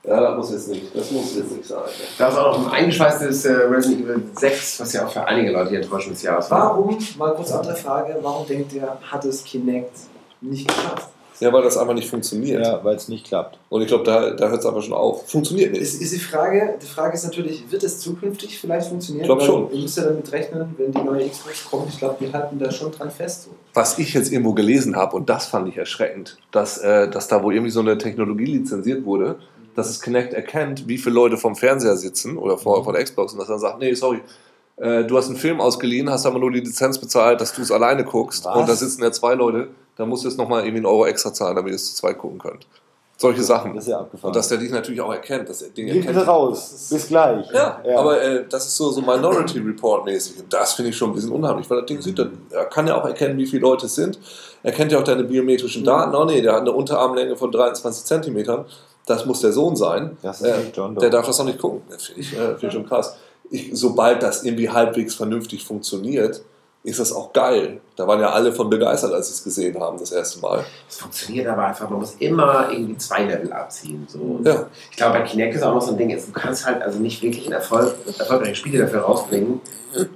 Ja, 0.03 0.21
das 0.21 0.37
muss 0.37 0.51
jetzt 0.51 0.67
nicht. 0.69 0.95
Das 0.95 1.11
muss 1.11 1.35
jetzt 1.35 1.51
nicht 1.51 1.67
sein. 1.67 1.79
Da 2.17 2.27
ist 2.27 2.37
auch 2.37 2.57
noch 2.57 2.67
ein 2.67 2.73
eingeschweißtes 2.73 3.45
äh, 3.45 3.53
Resident 3.53 4.05
Evil 4.05 4.23
6, 4.35 4.79
was 4.79 4.93
ja 4.93 5.05
auch 5.05 5.11
für 5.11 5.25
einige 5.25 5.51
Leute 5.51 5.71
die 5.71 5.75
Enttäuschung 5.77 6.13
des 6.13 6.21
Jahres 6.21 6.49
war. 6.51 6.69
Warum, 6.69 6.97
mal 7.17 7.33
kurz 7.33 7.51
andere 7.51 7.75
Frage, 7.75 8.17
warum 8.21 8.47
denkt 8.47 8.71
ihr, 8.73 8.97
hat 9.01 9.25
es 9.25 9.43
Kinect 9.43 9.97
nicht 10.41 10.67
geschafft? 10.67 11.09
Ja, 11.39 11.53
weil 11.53 11.63
das 11.63 11.77
einfach 11.77 11.93
nicht 11.93 12.09
funktioniert. 12.09 12.65
Ja, 12.65 12.83
weil 12.83 12.95
es 12.95 13.07
nicht 13.07 13.25
klappt. 13.25 13.57
Und 13.69 13.81
ich 13.81 13.87
glaube, 13.87 14.03
da, 14.03 14.31
da 14.31 14.49
hört 14.49 14.59
es 14.59 14.65
einfach 14.65 14.81
schon 14.81 14.93
auf. 14.93 15.29
Funktioniert 15.29 15.71
nicht. 15.71 15.81
Ist, 15.81 16.01
ist 16.01 16.13
die, 16.13 16.19
Frage, 16.19 16.75
die 16.81 16.85
Frage 16.85 17.13
ist 17.13 17.23
natürlich, 17.23 17.71
wird 17.71 17.83
es 17.83 17.99
zukünftig 17.99 18.59
vielleicht 18.59 18.89
funktionieren? 18.89 19.23
Ich 19.23 19.27
glaub 19.27 19.39
Weil 19.39 19.45
schon. 19.45 19.71
Ihr 19.71 19.81
müsst 19.81 19.97
ja 19.97 20.03
damit 20.03 20.31
rechnen, 20.31 20.75
wenn 20.77 20.91
die 20.91 21.01
neue 21.01 21.29
Xbox 21.29 21.65
kommt, 21.65 21.89
ich 21.89 21.97
glaube, 21.97 22.15
wir 22.19 22.33
halten 22.33 22.59
da 22.59 22.71
schon 22.71 22.91
dran 22.91 23.09
fest. 23.09 23.43
So. 23.43 23.51
Was 23.73 23.97
ich 23.99 24.13
jetzt 24.13 24.31
irgendwo 24.31 24.53
gelesen 24.53 24.95
habe, 24.95 25.15
und 25.15 25.29
das 25.29 25.47
fand 25.47 25.69
ich 25.69 25.77
erschreckend, 25.77 26.37
dass, 26.51 26.77
äh, 26.79 27.09
dass 27.09 27.27
da 27.27 27.41
wo 27.43 27.51
irgendwie 27.51 27.71
so 27.71 27.79
eine 27.79 27.97
Technologie 27.97 28.45
lizenziert 28.45 29.05
wurde, 29.05 29.37
dass 29.75 29.89
es 29.89 30.01
Kinect 30.01 30.33
erkennt, 30.33 30.87
wie 30.87 30.97
viele 30.97 31.15
Leute 31.15 31.37
vom 31.37 31.55
Fernseher 31.55 31.95
sitzen 31.95 32.37
oder 32.37 32.57
vor, 32.57 32.83
vor 32.83 32.93
der 32.93 33.03
Xbox 33.03 33.33
und 33.33 33.39
dass 33.39 33.47
dann 33.47 33.59
sagt, 33.59 33.79
nee, 33.79 33.93
sorry, 33.93 34.19
äh, 34.79 35.03
du 35.03 35.17
hast 35.17 35.27
einen 35.27 35.37
Film 35.37 35.61
ausgeliehen, 35.61 36.09
hast 36.09 36.25
aber 36.25 36.39
nur 36.39 36.51
die 36.51 36.61
Lizenz 36.61 36.97
bezahlt, 36.97 37.39
dass 37.41 37.53
du 37.53 37.61
es 37.61 37.71
alleine 37.71 38.03
guckst 38.03 38.45
Was? 38.45 38.55
und 38.55 38.69
da 38.69 38.75
sitzen 38.75 39.03
ja 39.03 39.11
zwei 39.11 39.33
Leute, 39.35 39.67
da 39.97 40.05
musst 40.05 40.23
du 40.23 40.29
jetzt 40.29 40.37
nochmal 40.37 40.61
irgendwie 40.61 40.77
einen 40.77 40.85
Euro 40.85 41.05
extra 41.05 41.33
zahlen, 41.33 41.55
damit 41.55 41.71
ihr 41.71 41.75
es 41.75 41.89
zu 41.89 41.95
zweit 41.95 42.17
gucken 42.17 42.39
könnt. 42.39 42.65
Solche 43.17 43.43
Sachen. 43.43 43.75
Das 43.75 43.83
ist 43.83 43.89
ja 43.91 43.99
abgefahren. 43.99 44.29
Und 44.29 44.35
dass 44.37 44.47
der 44.47 44.59
dich 44.59 44.71
natürlich 44.71 45.01
auch 45.01 45.11
erkennt, 45.11 45.49
dass 45.49 45.59
Ding 45.73 45.87
Geht 45.87 46.05
erkennt. 46.05 46.25
raus. 46.25 46.87
Bis 46.89 47.07
gleich. 47.09 47.45
Ja, 47.51 47.81
aber 47.97 48.21
äh, 48.21 48.45
das 48.49 48.65
ist 48.67 48.77
so, 48.77 48.91
so 48.91 49.01
Minority 49.01 49.59
Report 49.59 50.05
mäßig. 50.05 50.39
Und 50.39 50.53
das 50.53 50.71
finde 50.71 50.91
ich 50.91 50.97
schon 50.97 51.09
ein 51.09 51.15
bisschen 51.15 51.31
unheimlich, 51.33 51.69
weil 51.69 51.79
das 51.79 51.87
Ding 51.87 52.01
sieht, 52.01 52.17
er 52.17 52.63
kann 52.67 52.87
ja 52.87 52.95
auch 52.95 53.03
erkennen, 53.05 53.37
wie 53.37 53.45
viele 53.45 53.63
Leute 53.63 53.87
es 53.87 53.95
sind. 53.95 54.17
Er 54.63 54.71
kennt 54.71 54.93
ja 54.93 54.99
auch 54.99 55.03
deine 55.03 55.25
biometrischen 55.25 55.83
Daten. 55.83 56.15
Oh 56.15 56.23
nee, 56.23 56.41
der 56.41 56.53
hat 56.53 56.61
eine 56.61 56.71
Unterarmlänge 56.71 57.35
von 57.35 57.51
23 57.51 58.05
Zentimetern. 58.05 58.63
Das 59.05 59.25
muss 59.25 59.41
der 59.41 59.51
Sohn 59.51 59.75
sein. 59.75 60.15
Das 60.21 60.39
ist 60.39 60.47
Äh, 60.47 60.57
nicht 60.59 60.77
John 60.77 60.95
Doe. 60.95 61.01
der 61.01 61.09
darf 61.09 61.25
das 61.25 61.37
noch 61.39 61.45
nicht 61.45 61.59
gucken. 61.59 61.81
Das 61.89 62.03
finde 62.05 62.21
ich, 62.21 62.31
äh, 62.31 62.37
finde 62.55 62.67
ich 62.67 62.71
schon 62.73 62.87
krass. 62.87 63.17
Ich, 63.49 63.71
sobald 63.73 64.21
das 64.21 64.43
irgendwie 64.43 64.69
halbwegs 64.69 65.15
vernünftig 65.15 65.65
funktioniert, 65.65 66.43
ist 66.83 66.99
das 66.99 67.11
auch 67.11 67.33
geil. 67.33 67.81
Da 67.95 68.07
waren 68.07 68.21
ja 68.21 68.29
alle 68.31 68.53
von 68.53 68.69
begeistert, 68.69 69.13
als 69.13 69.27
sie 69.27 69.33
es 69.33 69.43
gesehen 69.43 69.79
haben, 69.79 69.99
das 69.99 70.11
erste 70.11 70.39
Mal. 70.39 70.63
Es 70.87 70.97
funktioniert 70.97 71.47
aber 71.47 71.65
einfach, 71.65 71.89
man 71.89 71.99
muss 71.99 72.15
immer 72.19 72.71
irgendwie 72.71 72.97
zwei 72.97 73.25
Level 73.25 73.51
abziehen. 73.51 74.07
So. 74.07 74.39
Ja. 74.43 74.67
Ich 74.89 74.97
glaube, 74.97 75.19
bei 75.19 75.25
Kinect 75.25 75.55
ist 75.55 75.63
auch 75.63 75.73
noch 75.73 75.81
so 75.81 75.91
ein 75.91 75.97
Ding, 75.97 76.09
du 76.09 76.31
kannst 76.31 76.65
halt 76.65 76.81
also 76.81 76.99
nicht 76.99 77.21
wirklich 77.21 77.47
ein 77.47 77.51
Erfolg, 77.51 77.95
erfolgreiche 78.17 78.55
Spiele 78.55 78.79
dafür 78.79 79.01
rausbringen. 79.01 79.59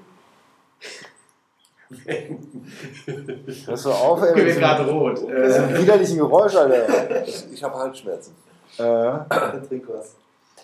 Hörst 3.65 3.85
du 3.85 3.91
auf, 3.91 4.21
ey? 4.23 4.29
Ich 4.29 4.53
bin 4.53 4.59
gerade 4.59 4.89
rot. 4.89 5.19
diesem 5.19 5.29
Äh, 5.75 5.79
widerlichen 5.79 6.17
Geräusch, 6.17 6.55
Alter. 6.55 7.27
Ich 7.53 7.63
habe 7.63 7.77
Halsschmerzen. 7.77 8.33
Äh, 8.77 8.81
Trink 9.67 9.87
was. 9.89 10.15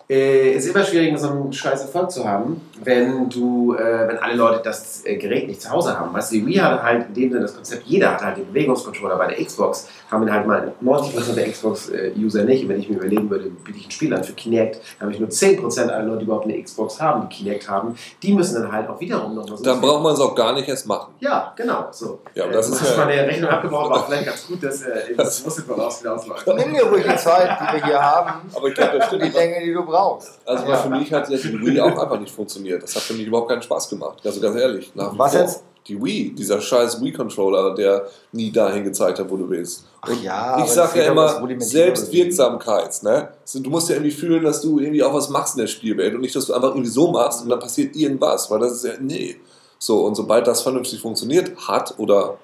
Äh, 0.09 0.53
ist 0.53 0.65
immer 0.67 0.83
schwierig, 0.83 1.17
so 1.19 1.29
einen 1.29 1.53
scheiß 1.53 1.81
Erfolg 1.83 2.09
zu 2.09 2.25
haben, 2.27 2.61
wenn 2.83 3.29
du, 3.29 3.75
äh, 3.75 4.07
wenn 4.07 4.17
alle 4.17 4.33
Leute 4.35 4.61
das 4.63 5.05
äh, 5.05 5.17
Gerät 5.17 5.47
nicht 5.47 5.61
zu 5.61 5.69
Hause 5.69 5.99
haben. 5.99 6.11
Weißt 6.13 6.31
du, 6.31 6.37
die 6.37 6.45
Wii 6.47 6.55
hat 6.55 6.81
halt 6.81 7.07
in 7.09 7.13
dem 7.13 7.29
Sinne 7.29 7.41
das 7.43 7.53
Konzept, 7.55 7.85
jeder 7.85 8.13
hat 8.13 8.23
halt 8.23 8.37
den 8.37 8.47
Bewegungscontroller 8.47 9.17
bei 9.17 9.27
der 9.27 9.45
Xbox, 9.45 9.87
haben 10.09 10.23
ihn 10.23 10.33
halt 10.33 10.47
mal 10.47 10.73
90% 10.83 11.33
der 11.35 11.51
Xbox-User 11.51 12.43
nicht. 12.43 12.63
Und 12.63 12.69
wenn 12.69 12.79
ich 12.79 12.89
mir 12.89 12.95
überlegen 12.97 13.29
würde, 13.29 13.49
biete 13.49 13.77
ich 13.77 13.85
ein 13.87 13.91
Spiel 13.91 14.13
an 14.15 14.23
für 14.23 14.33
Kinect, 14.33 14.81
dann 14.97 15.07
habe 15.07 15.13
ich 15.13 15.19
nur 15.19 15.29
10% 15.29 15.89
aller 15.89 16.03
Leute, 16.05 16.19
die 16.19 16.25
überhaupt 16.25 16.45
eine 16.45 16.59
Xbox 16.63 16.99
haben, 16.99 17.29
die 17.29 17.35
Kinect 17.43 17.69
haben. 17.69 17.95
Die 18.23 18.33
müssen 18.33 18.61
dann 18.63 18.71
halt 18.71 18.89
auch 18.89 18.99
wiederum 18.99 19.35
noch 19.35 19.47
mal 19.47 19.57
so 19.57 19.63
Dann 19.63 19.79
braucht 19.79 20.01
man 20.01 20.13
es 20.15 20.19
auch 20.19 20.33
gar 20.33 20.53
nicht 20.53 20.67
erst 20.67 20.87
machen. 20.87 21.13
Ja, 21.19 21.53
genau. 21.55 21.87
So. 21.91 22.19
Ja, 22.33 22.45
aber 22.45 22.53
das 22.53 22.69
äh, 22.69 22.71
ist 22.83 22.97
ja- 22.97 23.05
meine 23.05 23.27
Rechnung 23.27 23.49
abgebaut, 23.51 23.91
war 23.91 24.05
vielleicht 24.07 24.25
ganz 24.25 24.47
gut, 24.47 24.63
dass 24.63 24.81
äh, 24.81 25.13
das 25.17 25.45
wusste 25.45 25.61
voraus, 25.61 26.01
wie 26.01 26.07
das 26.07 26.25
läuft. 26.25 26.47
nimm 26.47 26.73
dir 26.73 26.83
ruhig 26.85 27.03
die 27.07 27.15
Zeit, 27.15 27.57
die 27.61 27.75
wir 27.77 27.85
hier 27.85 28.01
haben, 28.01 28.49
Aber 28.55 28.67
ich 28.69 28.73
glaube, 28.73 28.97
das 28.97 29.09
für 29.09 29.19
die 29.19 29.25
stimmt. 29.25 29.35
Länge, 29.35 29.65
die 29.65 29.73
du 29.73 29.85
brauchst. 29.85 29.98
Also 30.45 30.65
Ja. 30.65 30.75
für 30.77 30.89
mich 30.89 31.11
hat 31.13 31.29
jetzt 31.29 31.43
die 31.43 31.59
Wii 31.59 31.79
auch 31.81 31.97
einfach 31.97 32.19
nicht 32.19 32.33
funktioniert. 32.33 32.83
Das 32.83 32.95
hat 32.95 33.03
für 33.03 33.13
mich 33.13 33.27
überhaupt 33.27 33.49
keinen 33.49 33.61
Spaß 33.61 33.89
gemacht. 33.89 34.19
Also 34.25 34.39
ganz 34.41 34.55
ehrlich. 34.55 34.91
Was 34.95 35.31
vor. 35.33 35.41
jetzt? 35.41 35.63
Die 35.87 35.99
Wii, 36.03 36.35
dieser 36.35 36.61
scheiß 36.61 37.01
Wii-Controller, 37.01 37.73
der 37.73 38.05
nie 38.31 38.51
dahin 38.51 38.83
gezeigt 38.83 39.17
hat, 39.17 39.29
wo 39.31 39.37
du 39.37 39.49
willst. 39.49 39.85
Ach 40.01 40.09
Und 40.09 40.21
ja, 40.21 40.35
aber 40.35 40.65
ich 40.65 40.71
sage 40.71 40.99
ja 40.99 41.11
immer 41.11 41.41
Selbstwirksamkeit. 41.59 43.01
Ne? 43.03 43.29
Du 43.55 43.69
musst 43.69 43.89
ja 43.89 43.95
irgendwie 43.95 44.11
fühlen, 44.11 44.43
dass 44.43 44.61
du 44.61 44.79
irgendwie 44.79 45.03
auch 45.03 45.13
was 45.13 45.29
machst 45.29 45.55
in 45.55 45.61
der 45.61 45.67
Spielwelt 45.67 46.13
und 46.13 46.21
nicht, 46.21 46.35
dass 46.35 46.45
du 46.45 46.53
einfach 46.53 46.69
irgendwie 46.69 46.89
so 46.89 47.11
machst 47.11 47.41
und 47.43 47.49
dann 47.49 47.59
passiert 47.59 47.95
irgendwas, 47.95 48.51
weil 48.51 48.59
das 48.59 48.73
ist 48.73 48.83
ja, 48.85 48.93
nee. 48.99 49.37
So, 49.79 50.05
und 50.05 50.15
sobald 50.15 50.45
das 50.45 50.61
vernünftig 50.61 51.01
funktioniert 51.01 51.53
hat 51.67 51.95
oder 51.97 52.37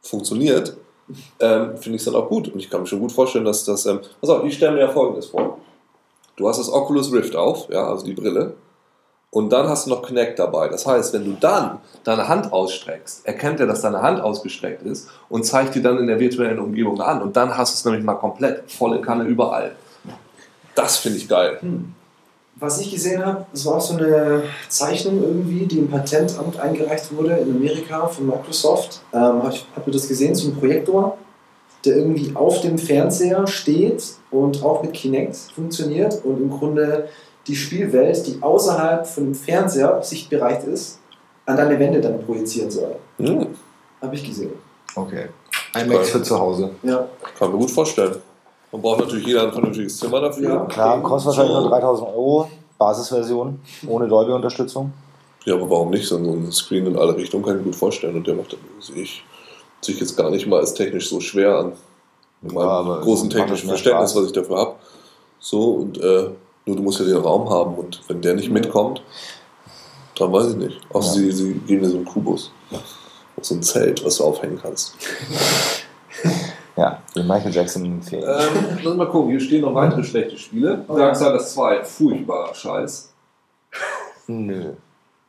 funktioniert, 0.00 0.76
ähm, 1.40 1.76
finde 1.76 1.96
ich 1.96 2.00
es 2.00 2.04
dann 2.06 2.14
auch 2.14 2.28
gut. 2.28 2.48
Und 2.48 2.58
ich 2.58 2.70
kann 2.70 2.80
mir 2.80 2.86
schon 2.86 3.00
gut 3.00 3.12
vorstellen, 3.12 3.44
dass 3.44 3.64
das. 3.64 3.84
Ähm, 3.86 4.00
pass 4.20 4.30
auf, 4.30 4.44
ich 4.44 4.54
stelle 4.54 4.72
mir 4.72 4.80
ja 4.80 4.88
folgendes 4.88 5.26
vor. 5.26 5.58
Du 6.36 6.48
hast 6.48 6.58
das 6.58 6.70
Oculus 6.70 7.12
Rift 7.12 7.36
auf, 7.36 7.68
ja, 7.70 7.86
also 7.86 8.04
die 8.04 8.14
Brille. 8.14 8.54
Und 9.30 9.52
dann 9.52 9.68
hast 9.68 9.86
du 9.86 9.90
noch 9.90 10.02
Kinect 10.02 10.38
dabei. 10.38 10.68
Das 10.68 10.86
heißt, 10.86 11.12
wenn 11.12 11.24
du 11.24 11.36
dann 11.40 11.80
deine 12.04 12.28
Hand 12.28 12.52
ausstreckst, 12.52 13.26
erkennt 13.26 13.58
er, 13.58 13.66
dass 13.66 13.80
deine 13.80 14.00
Hand 14.00 14.20
ausgestreckt 14.20 14.82
ist 14.82 15.08
und 15.28 15.44
zeigt 15.44 15.74
dir 15.74 15.82
dann 15.82 15.98
in 15.98 16.06
der 16.06 16.20
virtuellen 16.20 16.60
Umgebung 16.60 17.00
an. 17.00 17.20
Und 17.20 17.36
dann 17.36 17.56
hast 17.56 17.72
du 17.72 17.78
es 17.78 17.84
nämlich 17.84 18.04
mal 18.04 18.14
komplett 18.14 18.70
volle 18.70 19.00
Kanne 19.00 19.24
überall. 19.24 19.72
Das 20.76 20.98
finde 20.98 21.18
ich 21.18 21.28
geil. 21.28 21.58
Was 22.56 22.80
ich 22.80 22.92
gesehen 22.92 23.26
habe, 23.26 23.46
das 23.50 23.66
war 23.66 23.74
auch 23.74 23.80
so 23.80 23.96
eine 23.96 24.44
Zeichnung 24.68 25.20
irgendwie, 25.20 25.66
die 25.66 25.80
im 25.80 25.90
Patentamt 25.90 26.58
eingereicht 26.60 27.14
wurde 27.16 27.34
in 27.34 27.56
Amerika 27.56 28.06
von 28.06 28.26
Microsoft. 28.26 29.00
Ähm, 29.12 29.42
hab 29.42 29.52
ich 29.52 29.66
hab 29.74 29.84
mir 29.84 29.92
das 29.92 30.06
gesehen, 30.06 30.34
so 30.36 30.48
ein 30.48 30.56
Projektor, 30.56 31.18
der 31.84 31.96
irgendwie 31.96 32.34
auf 32.34 32.60
dem 32.60 32.78
Fernseher 32.78 33.46
steht 33.46 34.02
und 34.30 34.62
auch 34.62 34.82
mit 34.82 34.92
Kinect 34.92 35.36
funktioniert 35.54 36.24
und 36.24 36.40
im 36.40 36.50
Grunde 36.50 37.08
die 37.46 37.56
Spielwelt, 37.56 38.26
die 38.26 38.42
außerhalb 38.42 39.06
von 39.06 39.24
dem 39.24 39.34
Fernseher 39.34 40.02
sichtbereit 40.02 40.64
ist, 40.64 40.98
an 41.46 41.56
deine 41.56 41.78
Wände 41.78 42.00
dann 42.00 42.24
projizieren 42.24 42.70
soll. 42.70 42.96
Hm, 43.18 43.48
Habe 44.00 44.14
ich 44.14 44.24
gesehen. 44.24 44.52
Okay. 44.94 45.26
IMAX 45.74 46.10
für 46.10 46.22
zu 46.22 46.38
Hause. 46.38 46.70
Ja. 46.82 47.06
kann 47.38 47.52
mir 47.52 47.58
gut 47.58 47.70
vorstellen. 47.70 48.16
Man 48.72 48.80
braucht 48.80 49.00
natürlich 49.00 49.26
jeder 49.26 49.44
ein 49.44 49.52
vernünftiges 49.52 49.98
Zimmer 49.98 50.20
dafür. 50.20 50.48
Ja. 50.48 50.64
Klar, 50.66 51.02
kostet 51.02 51.28
wahrscheinlich 51.28 51.54
nur 51.54 51.68
3000 51.68 52.08
Euro. 52.08 52.50
Basisversion, 52.78 53.60
ohne 53.86 54.08
Dolby-Unterstützung. 54.08 54.92
Ja, 55.44 55.54
aber 55.54 55.70
warum 55.70 55.90
nicht? 55.90 56.06
So 56.06 56.16
ein 56.16 56.50
Screen 56.50 56.86
in 56.86 56.98
alle 56.98 57.16
Richtungen 57.16 57.44
kann 57.44 57.54
ich 57.54 57.60
mir 57.60 57.66
gut 57.66 57.76
vorstellen. 57.76 58.16
Und 58.16 58.26
der 58.26 58.34
macht 58.34 58.56
sehe 58.80 59.02
ich 59.02 59.22
sich 59.84 60.00
jetzt 60.00 60.16
gar 60.16 60.30
nicht 60.30 60.46
mal 60.46 60.60
als 60.60 60.74
technisch 60.74 61.08
so 61.08 61.20
schwer 61.20 61.56
an. 61.58 61.72
Mit 62.40 62.52
meinem 62.52 62.66
Ja, 62.88 63.00
großen 63.00 63.30
technischen 63.30 63.68
Verständnis, 63.68 64.10
Spaß. 64.10 64.20
was 64.22 64.26
ich 64.26 64.32
dafür 64.32 64.56
habe. 64.58 64.74
So, 65.38 65.72
und 65.72 65.98
äh, 65.98 66.30
nur 66.66 66.76
du 66.76 66.82
musst 66.82 66.98
ja 67.00 67.06
den 67.06 67.16
Raum 67.16 67.48
haben. 67.50 67.74
Und 67.76 68.00
wenn 68.08 68.20
der 68.22 68.34
nicht 68.34 68.50
mitkommt, 68.50 69.02
dann 70.18 70.32
weiß 70.32 70.50
ich 70.50 70.56
nicht. 70.56 70.80
Außer 70.92 71.20
Ja. 71.20 71.26
sie, 71.26 71.32
sie 71.32 71.52
geben 71.66 71.82
dir 71.82 71.90
so 71.90 71.96
einen 71.96 72.04
Kubus. 72.04 72.50
So 73.40 73.54
ein 73.56 73.62
Zelt, 73.62 74.04
was 74.04 74.16
du 74.18 74.24
aufhängen 74.24 74.58
kannst. 74.62 74.94
Ja, 76.76 77.00
wie 77.14 77.22
Michael 77.22 77.52
Jackson 77.54 78.02
Film. 78.02 78.24
Ähm, 78.24 78.78
lass 78.82 78.96
mal 78.96 79.08
gucken, 79.08 79.30
hier 79.30 79.38
stehen 79.38 79.60
noch 79.60 79.74
weitere 79.76 80.02
schlechte 80.02 80.36
Spiele. 80.36 80.84
Oh 80.88 80.94
ja. 80.98 81.04
Darksiders 81.04 81.54
2, 81.54 81.84
furchtbarer 81.84 82.52
Scheiß. 82.52 83.12
Nö. 84.26 84.72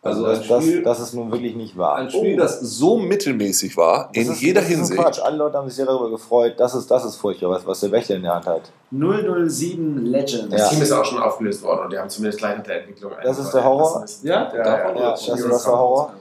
Also 0.05 0.23
das, 0.25 0.41
ein 0.41 0.47
das, 0.47 0.63
Spiel, 0.63 0.83
das 0.83 0.99
ist 0.99 1.13
nun 1.15 1.31
wirklich 1.31 1.55
nicht 1.55 1.75
wahr. 1.75 1.95
ein 1.95 2.11
Spiel 2.11 2.37
das 2.37 2.59
so 2.59 2.95
mittelmäßig 2.97 3.75
war, 3.75 4.09
Das 4.13 4.23
in 4.23 4.31
ist, 4.31 4.41
jeder 4.41 4.61
das 4.61 4.69
ist 4.69 4.75
Hinsicht. 4.77 5.01
Quatsch. 5.01 5.19
Alle 5.19 5.37
Leute 5.37 5.57
haben 5.57 5.67
sich 5.67 5.77
sehr 5.77 5.87
darüber 5.87 6.11
gefreut. 6.11 6.53
Das 6.57 6.75
ist, 6.75 6.89
das 6.91 7.05
ist 7.05 7.15
furchtbar, 7.15 7.49
was, 7.49 7.65
was 7.65 7.79
der 7.79 7.91
Wächter 7.91 8.13
in 8.15 8.21
der 8.21 8.35
Hand 8.35 8.45
hat. 8.45 8.61
007 8.91 10.05
Legends. 10.05 10.47
Das 10.51 10.61
Ja. 10.61 10.67
Team 10.69 10.81
ist 10.83 10.91
auch 10.91 11.05
schon 11.05 11.19
aufgelöst 11.21 11.63
worden 11.63 11.85
und 11.85 11.93
die 11.93 11.97
haben 11.97 12.09
zumindest 12.09 12.39
gleich 12.39 12.55
nach 12.57 12.63
der 12.63 12.81
Entwicklung 12.81 13.11
Das 13.23 13.39
ist 13.39 13.51
der 13.51 13.63
Horror? 13.63 14.05
Ja? 14.23 14.53
Ja, 14.55 14.63
Davon 14.63 14.95
ja, 14.95 15.01
Ja, 15.01 15.09
das 15.11 15.27
ist 15.27 15.49
das 15.49 15.67
war 15.67 15.79
Horror. 15.79 16.13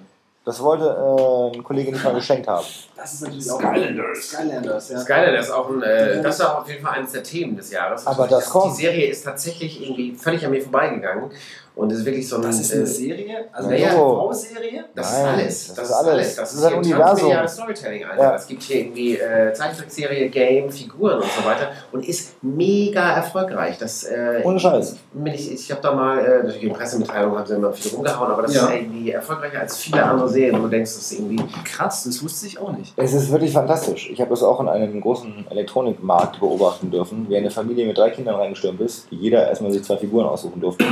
Das 0.46 0.62
wollte 0.62 0.84
äh, 0.84 1.56
ein 1.56 1.64
Kollege 1.64 1.90
nicht 1.90 2.04
mal 2.04 2.12
geschenkt 2.14 2.46
haben. 2.46 2.66
Das 2.96 3.14
ist 3.14 3.22
natürlich 3.22 3.50
auch 3.50 3.58
Skylanders. 3.58 4.18
Skylanders, 4.28 4.88
ja. 4.90 4.98
Skylander 4.98 5.38
ist 5.40 5.50
auch 5.50 5.70
ein, 5.70 5.82
äh, 5.82 6.22
das 6.22 6.34
ist 6.38 6.44
auch 6.44 6.60
auf 6.60 6.68
jeden 6.68 6.82
Fall 6.82 6.98
eines 6.98 7.12
der 7.12 7.22
Themen 7.22 7.56
des 7.56 7.70
Jahres. 7.70 8.06
Aber 8.06 8.26
das 8.28 8.50
kommt. 8.50 8.76
Die 8.76 8.82
Serie 8.82 9.06
ist 9.08 9.24
tatsächlich 9.24 9.82
irgendwie 9.82 10.14
völlig 10.14 10.44
an 10.44 10.50
mir 10.50 10.60
vorbeigegangen 10.62 11.30
und 11.76 11.90
ist 11.92 12.04
wirklich 12.04 12.28
so 12.28 12.36
ein. 12.36 12.42
Das 12.42 12.60
ist 12.60 12.72
eine 12.72 12.82
äh, 12.82 12.86
Serie? 12.86 13.36
Also 13.52 13.70
Ja, 13.70 13.88
eine. 13.88 13.96
TV-Serie? 13.96 14.84
Das 14.94 15.12
Nein, 15.12 15.24
ist 15.24 15.26
alles. 15.40 15.66
das 15.66 15.76
Das, 15.76 15.88
ist 15.88 15.94
alles. 15.94 16.36
Das 16.36 16.54
ist 16.54 16.60
hier 16.60 16.68
ein 16.68 16.74
Universum. 16.78 17.04
transmediales 17.06 17.54
Storytelling, 17.54 18.04
Alter. 18.04 18.22
Ja. 18.22 18.34
Es 18.36 18.46
gibt 18.46 18.62
hier 18.62 18.76
irgendwie 18.80 19.16
äh, 19.16 19.52
Zeichentrickserie, 19.52 20.28
Game, 20.28 20.70
Figuren 20.70 21.16
und 21.16 21.24
so 21.24 21.44
weiter 21.44 21.70
und 21.92 22.06
ist 22.08 22.36
mega 22.42 23.16
erfolgreich. 23.16 23.76
Das, 23.78 24.04
äh, 24.04 24.40
Ohne 24.44 24.60
Scheiß. 24.60 24.96
bin 25.12 25.34
Ich, 25.34 25.52
ich 25.52 25.70
habe 25.72 25.80
da 25.82 25.92
mal, 25.92 26.18
äh, 26.24 26.42
durch 26.44 26.60
die 26.60 26.68
Pressemitteilung 26.68 27.36
haben 27.36 27.46
sie 27.46 27.54
immer 27.54 27.72
viel 27.72 27.92
rumgehauen, 27.92 28.30
aber 28.30 28.42
das 28.42 28.54
Ja. 28.54 28.66
ist 28.68 28.74
irgendwie 28.74 29.10
erfolgreicher 29.10 29.60
als 29.60 29.76
viele 29.76 30.02
andere 30.04 30.28
Serien, 30.28 30.56
wo 30.58 30.62
du 30.64 30.68
denkst, 30.68 30.92
das 30.94 31.02
ist 31.10 31.12
irgendwie. 31.18 31.42
Krass, 31.64 32.04
das 32.04 32.22
wusste 32.22 32.46
ich 32.46 32.58
auch 32.58 32.70
nicht. 32.72 32.92
Es 32.96 33.12
ist 33.14 33.32
wirklich 33.32 33.52
fantastisch. 33.52 34.10
Ich 34.10 34.20
habe 34.20 34.30
das 34.30 34.42
auch 34.42 34.60
in 34.60 34.68
einem 34.68 35.00
großen 35.00 35.46
Elektronikmarkt 35.50 36.38
beobachten 36.38 36.90
dürfen, 36.90 37.26
wie 37.28 37.36
eine 37.36 37.50
Familie 37.50 37.86
mit 37.86 37.98
drei 37.98 38.10
Kindern 38.10 38.36
reingestürmt 38.36 38.80
ist, 38.80 39.10
die 39.10 39.16
jeder 39.16 39.48
erstmal 39.48 39.72
sich 39.72 39.82
zwei 39.82 39.96
Figuren 39.96 40.26
aussuchen 40.26 40.60
durfte. 40.60 40.84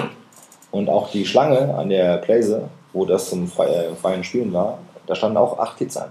Und 0.73 0.89
auch 0.89 1.11
die 1.11 1.25
Schlange 1.25 1.75
an 1.75 1.89
der 1.91 2.17
Playse, 2.19 2.69
wo 2.93 3.05
das 3.05 3.31
zum 3.31 3.47
frei- 3.47 3.69
äh, 3.69 3.95
freien 3.95 4.25
Spielen 4.25 4.53
war, 4.53 4.79
da 5.07 5.15
standen 5.15 5.37
auch 5.37 5.59
acht 5.59 5.77
Kids 5.79 5.97
an. 5.97 6.11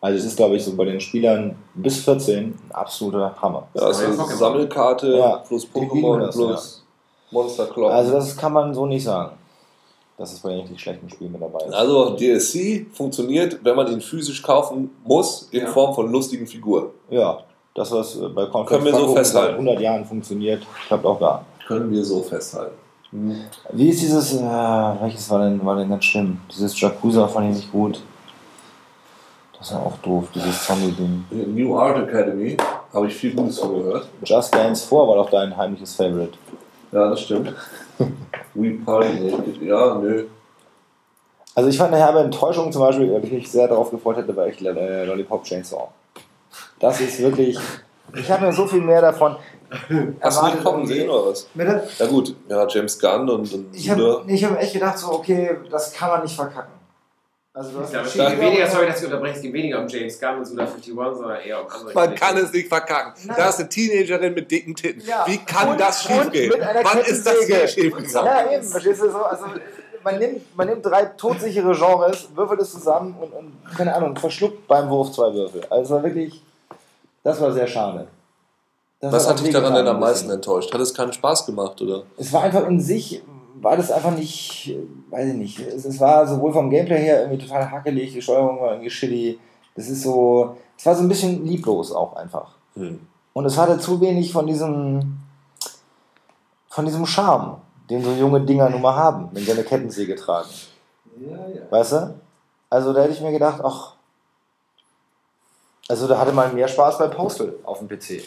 Also 0.00 0.18
es 0.18 0.24
ist, 0.24 0.36
glaube 0.36 0.56
ich, 0.56 0.64
so 0.64 0.74
bei 0.76 0.84
den 0.84 1.00
Spielern 1.00 1.56
bis 1.74 1.98
14 2.04 2.38
ein 2.46 2.58
absoluter 2.72 3.34
Hammer. 3.40 3.68
Ja, 3.74 3.82
also 3.82 4.04
Pokémon. 4.04 4.36
Sammelkarte 4.36 5.16
Ja, 5.16 5.36
plus 5.38 5.66
Pokémon 5.66 6.18
das, 6.20 6.34
plus 6.34 6.84
Monster 7.30 7.66
Clock. 7.66 7.90
Also 7.92 8.12
das 8.12 8.36
kann 8.36 8.52
man 8.52 8.74
so 8.74 8.84
nicht 8.86 9.04
sagen, 9.04 9.32
dass 10.18 10.32
es 10.32 10.40
bei 10.40 10.50
den 10.50 10.60
richtig 10.60 10.80
schlechten 10.80 11.08
Spielen 11.08 11.32
mit 11.32 11.40
dabei 11.40 11.64
ist. 11.66 11.72
Also 11.72 12.16
DSC 12.16 12.86
funktioniert, 12.92 13.60
wenn 13.64 13.76
man 13.76 13.90
ihn 13.92 14.00
physisch 14.00 14.42
kaufen 14.42 14.90
muss, 15.04 15.48
in 15.52 15.62
Ja. 15.62 15.66
Form 15.68 15.94
von 15.94 16.10
lustigen 16.10 16.46
Figuren. 16.48 16.86
Ja, 17.08 17.38
das, 17.74 17.92
was 17.92 18.18
bei 18.34 18.46
Können 18.64 18.84
wir 18.84 18.92
so 18.92 18.98
Franco 18.98 19.06
seit 19.14 19.16
festhalten. 19.18 19.52
100 19.54 19.80
Jahren 19.80 20.04
funktioniert, 20.04 20.66
klappt 20.88 21.06
auch 21.06 21.18
da. 21.20 21.44
Können 21.68 21.90
wir 21.92 22.04
so 22.04 22.22
festhalten. 22.22 22.74
Wie 23.12 23.90
ist 23.90 24.00
dieses, 24.00 24.34
äh, 24.34 24.40
welches 24.40 25.28
war 25.28 25.40
denn, 25.40 25.64
war 25.64 25.76
denn 25.76 25.90
ganz 25.90 26.06
schlimm? 26.06 26.40
Dieses 26.50 26.80
Jakuza 26.80 27.28
fand 27.28 27.50
ich 27.50 27.56
nicht 27.56 27.72
gut. 27.72 28.02
Das 29.58 29.68
ist 29.68 29.74
ja 29.74 29.80
auch 29.80 29.98
doof, 29.98 30.28
dieses 30.34 30.64
Zombie-Ding. 30.64 31.26
New 31.54 31.76
Art 31.76 32.08
Academy 32.08 32.56
habe 32.92 33.06
ich 33.06 33.14
viel 33.14 33.34
Gutes 33.34 33.58
von 33.58 33.74
gehört. 33.74 34.08
Just 34.24 34.54
Dance 34.54 34.88
4 34.88 34.98
war 34.98 35.16
doch 35.16 35.30
dein 35.30 35.54
heimliches 35.54 35.94
Favorite. 35.94 36.32
Ja, 36.90 37.10
das 37.10 37.20
stimmt. 37.20 37.54
We 38.54 38.78
Party, 38.84 39.32
ja, 39.60 39.94
nö. 39.94 40.24
Also 41.54 41.68
ich 41.68 41.76
fand 41.76 41.92
eine 41.92 42.02
herbe 42.02 42.20
Enttäuschung 42.20 42.72
zum 42.72 42.80
Beispiel, 42.80 43.12
ob 43.12 43.24
ich 43.24 43.32
mich 43.32 43.50
sehr 43.50 43.68
darauf 43.68 43.90
gefreut 43.90 44.16
hätte, 44.16 44.34
war 44.34 44.46
echt 44.46 44.62
äh, 44.62 45.04
Lollipop 45.04 45.44
Chainsaw. 45.44 45.88
Das 46.80 47.00
ist 47.00 47.20
wirklich, 47.20 47.58
ich 48.16 48.30
habe 48.30 48.46
mir 48.46 48.52
so 48.54 48.66
viel 48.66 48.80
mehr 48.80 49.02
davon 49.02 49.36
Hast 50.20 50.40
du 50.42 50.46
nicht 50.46 50.62
kommen 50.64 50.86
sehen 50.86 51.08
oder 51.08 51.30
was? 51.30 51.46
Bitte? 51.54 51.88
Ja 51.98 52.06
gut, 52.06 52.34
ja, 52.48 52.66
James 52.68 52.98
Gunn 52.98 53.28
und, 53.28 53.52
und 53.52 53.74
Ich 53.74 53.88
habe 53.90 54.24
ich 54.26 54.44
hab 54.44 54.60
echt 54.60 54.72
gedacht 54.74 54.98
so, 54.98 55.12
okay, 55.12 55.56
das 55.70 55.92
kann 55.92 56.10
man 56.10 56.22
nicht 56.22 56.34
verkacken. 56.36 56.72
Also 57.54 57.70
du 57.70 57.78
Ich 57.78 57.82
hast 57.82 57.92
glaube, 57.92 58.06
es 58.08 58.14
geht 58.14 58.40
weniger, 58.40 58.66
sorry, 58.70 58.86
dass 58.86 58.98
ich 59.00 59.04
unterbreche, 59.06 59.36
es 59.36 59.42
geht 59.42 59.52
weniger 59.52 59.80
um 59.80 59.88
James 59.88 60.18
Gunn 60.18 60.38
und 60.38 60.44
Suda 60.46 60.62
51, 60.62 60.94
sondern 60.94 61.40
eher 61.40 61.60
um 61.62 61.70
andere 61.70 61.94
Man 61.94 62.14
kann 62.14 62.36
es 62.38 62.52
nicht 62.52 62.68
verkacken. 62.68 63.12
Nein. 63.26 63.36
Da 63.36 63.48
ist 63.50 63.60
eine 63.60 63.68
Teenagerin 63.68 64.32
mit 64.34 64.50
dicken 64.50 64.74
Titten. 64.74 65.02
Ja. 65.06 65.24
Wie 65.26 65.36
kann 65.38 65.68
Und- 65.70 65.80
das 65.80 66.02
schiefgehen? 66.02 66.48
mit 66.50 66.60
einer 66.62 66.82
Wann 66.82 66.98
ist 67.00 67.26
das 67.26 67.44
hier 67.44 67.68
schiefgegangen? 67.68 68.26
Ja, 68.26 68.52
eben, 68.52 68.62
verstehst 68.64 69.02
du 69.02 69.10
so? 69.10 69.18
Also, 69.18 69.44
man, 70.02 70.18
nimmt, 70.18 70.56
man 70.56 70.66
nimmt 70.68 70.84
drei 70.86 71.04
todsichere 71.04 71.74
Genres, 71.74 72.28
würfelt 72.34 72.60
es 72.62 72.72
zusammen 72.72 73.14
und, 73.20 73.32
und, 73.32 73.52
keine 73.76 73.94
Ahnung, 73.94 74.16
verschluckt 74.16 74.66
beim 74.66 74.88
Wurf 74.88 75.12
zwei 75.12 75.32
Würfel. 75.34 75.62
Also 75.68 76.02
wirklich, 76.02 76.42
das 77.22 77.38
war 77.40 77.52
sehr 77.52 77.66
schade. 77.66 78.08
Das 79.02 79.12
Was 79.12 79.28
hat 79.28 79.40
dich 79.40 79.50
daran 79.50 79.74
denn 79.74 79.88
am 79.88 79.98
meisten 79.98 80.30
enttäuscht? 80.30 80.72
Hat 80.72 80.80
es 80.80 80.94
keinen 80.94 81.12
Spaß 81.12 81.44
gemacht, 81.44 81.82
oder? 81.82 82.04
Es 82.16 82.32
war 82.32 82.44
einfach 82.44 82.64
in 82.68 82.80
sich, 82.80 83.20
war 83.60 83.76
das 83.76 83.90
einfach 83.90 84.12
nicht, 84.12 84.76
weiß 85.10 85.30
ich 85.30 85.34
nicht, 85.34 85.58
es, 85.58 85.84
es 85.84 85.98
war 85.98 86.24
sowohl 86.28 86.52
vom 86.52 86.70
Gameplay 86.70 87.00
her 87.00 87.22
irgendwie 87.22 87.44
total 87.44 87.68
hackelig, 87.68 88.12
die 88.12 88.22
Steuerung 88.22 88.60
war 88.60 88.70
irgendwie 88.70 88.90
shitty. 88.90 89.40
Das 89.74 89.88
ist 89.88 90.02
so, 90.02 90.56
es 90.78 90.86
war 90.86 90.94
so 90.94 91.02
ein 91.02 91.08
bisschen 91.08 91.44
lieblos 91.44 91.90
auch 91.90 92.14
einfach. 92.14 92.54
Hm. 92.74 93.00
Und 93.32 93.44
es 93.44 93.58
hatte 93.58 93.76
zu 93.80 94.00
wenig 94.00 94.32
von 94.32 94.46
diesem, 94.46 95.18
von 96.68 96.84
diesem 96.84 97.04
Charme, 97.04 97.56
den 97.90 98.04
so 98.04 98.12
junge 98.12 98.42
Dinger 98.42 98.70
nun 98.70 98.82
mal 98.82 98.94
haben, 98.94 99.30
wenn 99.32 99.42
sie 99.42 99.50
eine 99.50 99.64
Kettensäge 99.64 100.14
tragen. 100.14 100.48
Ja, 101.20 101.38
ja. 101.48 101.62
Weißt 101.70 101.92
du? 101.92 102.14
Also 102.70 102.92
da 102.92 103.02
hätte 103.02 103.14
ich 103.14 103.20
mir 103.20 103.32
gedacht, 103.32 103.60
ach, 103.64 103.94
also 105.88 106.06
da 106.06 106.18
hatte 106.18 106.30
man 106.30 106.54
mehr 106.54 106.68
Spaß 106.68 106.98
bei 106.98 107.08
Postal 107.08 107.54
auf 107.64 107.80
dem 107.80 107.88
PC. 107.88 108.22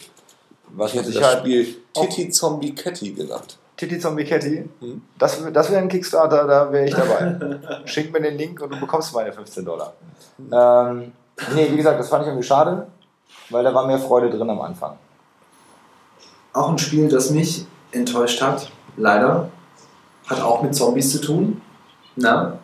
Was 0.70 0.90
Ich 0.90 0.96
mit 0.96 1.06
hätte 1.06 1.20
das 1.20 1.38
Spiel 1.38 1.76
Titty 1.94 2.30
Zombie 2.30 2.74
Catty 2.74 3.12
genannt. 3.12 3.58
Titi 3.76 3.98
Zombie 3.98 4.24
Catty, 4.24 4.68
Hm. 4.80 5.02
das, 5.18 5.38
das 5.52 5.70
wäre 5.70 5.82
ein 5.82 5.88
Kickstarter, 5.88 6.46
da 6.46 6.72
wäre 6.72 6.86
ich 6.86 6.94
dabei. 6.94 7.58
Schick 7.84 8.10
mir 8.10 8.22
den 8.22 8.38
Link 8.38 8.60
und 8.62 8.72
du 8.72 8.80
bekommst 8.80 9.14
meine 9.14 9.30
15 9.32 9.64
Dollar. 9.66 9.92
Ähm, 10.38 11.12
nee, 11.54 11.68
wie 11.70 11.76
gesagt, 11.76 12.00
das 12.00 12.08
fand 12.08 12.22
ich 12.22 12.28
irgendwie 12.28 12.46
schade, 12.46 12.86
weil 13.50 13.62
da 13.62 13.74
war 13.74 13.86
mehr 13.86 13.98
Freude 13.98 14.30
drin 14.30 14.48
am 14.48 14.60
Anfang. 14.62 14.96
Auch 16.54 16.70
ein 16.70 16.78
Spiel, 16.78 17.08
das 17.08 17.30
mich 17.30 17.66
enttäuscht 17.92 18.40
hat, 18.40 18.70
leider. 18.96 19.50
Hat 20.26 20.40
auch 20.40 20.62
mit 20.62 20.74
Zombies 20.74 21.12
zu 21.12 21.20
tun. 21.20 21.60
Na? 22.16 22.58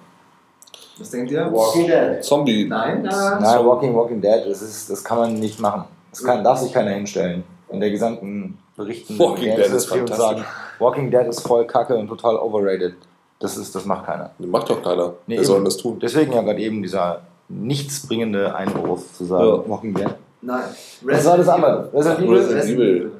Was 0.99 1.11
denkt 1.11 1.31
ihr? 1.31 1.53
Walking 1.53 1.87
Dead. 1.87 2.25
Zombie. 2.25 2.67
Nein? 2.67 3.03
Nein, 3.03 3.65
Walking 3.67 3.95
Walking 3.95 4.21
Dead, 4.21 4.47
das, 4.47 4.63
ist, 4.63 4.89
das 4.89 5.05
kann 5.05 5.19
man 5.19 5.35
nicht 5.35 5.61
machen. 5.61 5.85
Das 6.11 6.25
kann, 6.25 6.43
darf 6.43 6.59
sich 6.59 6.73
keiner 6.73 6.91
hinstellen. 6.93 7.45
In 7.73 7.81
der 7.81 7.91
gesamten 7.91 8.59
Berichten 8.77 9.19
Walking 9.19 9.57
der 9.57 9.69
Dead 9.69 9.75
ist 9.77 9.91
und 9.91 9.99
fantastisch. 9.99 10.17
sagen, 10.27 10.45
Walking 10.79 11.11
Dead 11.11 11.27
ist 11.27 11.41
voll 11.47 11.67
kacke 11.67 11.97
und 11.97 12.09
total 12.09 12.37
overrated. 12.37 12.95
Das, 13.39 13.57
ist, 13.57 13.75
das 13.75 13.85
macht 13.85 14.07
keiner. 14.07 14.31
Macht 14.39 14.71
doch 14.71 14.83
keiner. 14.83 15.15
Nee, 15.27 15.37
Wer 15.39 15.45
soll 15.45 15.57
denn 15.57 15.65
das 15.65 15.77
tun? 15.77 15.99
Deswegen 16.01 16.33
ja 16.33 16.43
gerade 16.43 16.61
eben 16.61 16.83
dieser 16.83 17.21
nichtsbringende 17.49 18.55
Einwurf 18.55 19.13
zu 19.15 19.25
sagen, 19.25 19.45
Ja. 19.47 19.69
Walking 19.69 19.95
Dead. 19.95 20.09
Nein. 20.43 20.63
Was 21.03 21.25
war 21.25 21.37
das 21.37 21.49
andere? 21.49 21.91
Resident 21.93 22.21
Evil? 22.21 22.37
Resident 22.39 22.65
Evil. 22.69 23.13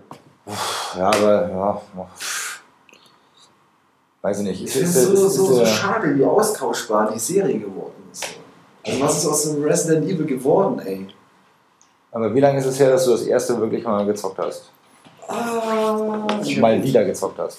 Ja, 0.97 1.07
aber 1.07 1.49
ja, 1.51 1.81
weiß 4.23 4.39
ich 4.41 4.45
nicht. 4.47 4.65
Ich 4.65 4.73
finde 4.73 4.89
es 4.89 4.97
ist- 4.97 5.17
so, 5.17 5.29
so, 5.29 5.55
so 5.55 5.63
äh, 5.63 5.67
schade, 5.67 6.17
wie 6.17 6.25
austauschbar 6.25 7.11
die 7.13 7.19
Serie 7.19 7.59
geworden 7.59 7.93
ist. 8.13 8.25
Also 8.87 9.01
was 9.01 9.19
ist 9.19 9.27
aus 9.27 9.43
dem 9.53 9.63
Resident 9.63 10.07
Evil 10.09 10.27
geworden, 10.27 10.81
ey? 10.81 11.07
Aber 12.13 12.35
wie 12.35 12.41
lange 12.41 12.59
ist 12.59 12.67
es 12.67 12.79
her, 12.79 12.91
dass 12.91 13.05
du 13.07 13.13
das 13.13 13.23
erste 13.23 13.59
wirklich 13.59 13.85
mal 13.85 14.05
gezockt 14.05 14.39
hast? 14.39 14.71
Ah, 15.29 16.27
Mal 16.61 16.83
wieder 16.83 17.05
gezockt 17.05 17.39
hast? 17.39 17.59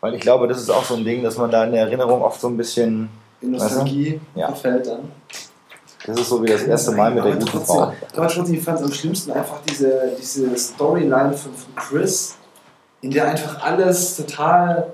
Weil 0.00 0.14
ich 0.14 0.20
glaube, 0.20 0.46
das 0.46 0.60
ist 0.60 0.70
auch 0.70 0.84
so 0.84 0.94
ein 0.96 1.04
Ding, 1.04 1.22
dass 1.22 1.38
man 1.38 1.50
da 1.50 1.64
in 1.64 1.72
der 1.72 1.82
Erinnerung 1.82 2.22
oft 2.22 2.38
so 2.40 2.48
ein 2.48 2.56
bisschen, 2.56 3.08
In 3.40 3.52
Nostalgie 3.52 4.20
Ja. 4.34 4.48
verfällt 4.48 4.86
dann. 4.86 5.10
das 6.06 6.20
ist 6.20 6.28
so 6.28 6.42
wie 6.42 6.46
das 6.48 6.62
erste 6.62 6.92
Mal 6.92 7.10
mit 7.14 7.24
der 7.24 7.32
aber 7.32 7.40
guten 7.44 7.60
Frau. 7.64 7.92
aber 8.14 8.28
trotzdem, 8.28 8.54
ich 8.54 8.62
fand 8.62 8.78
es 8.80 8.84
am 8.84 8.92
schlimmsten 8.92 9.32
einfach 9.32 9.60
diese, 9.68 10.14
diese 10.20 10.56
Storyline 10.58 11.32
von, 11.32 11.52
von 11.54 11.74
Chris, 11.74 12.36
in 13.00 13.10
der 13.10 13.28
einfach 13.28 13.62
alles 13.62 14.16
total. 14.16 14.92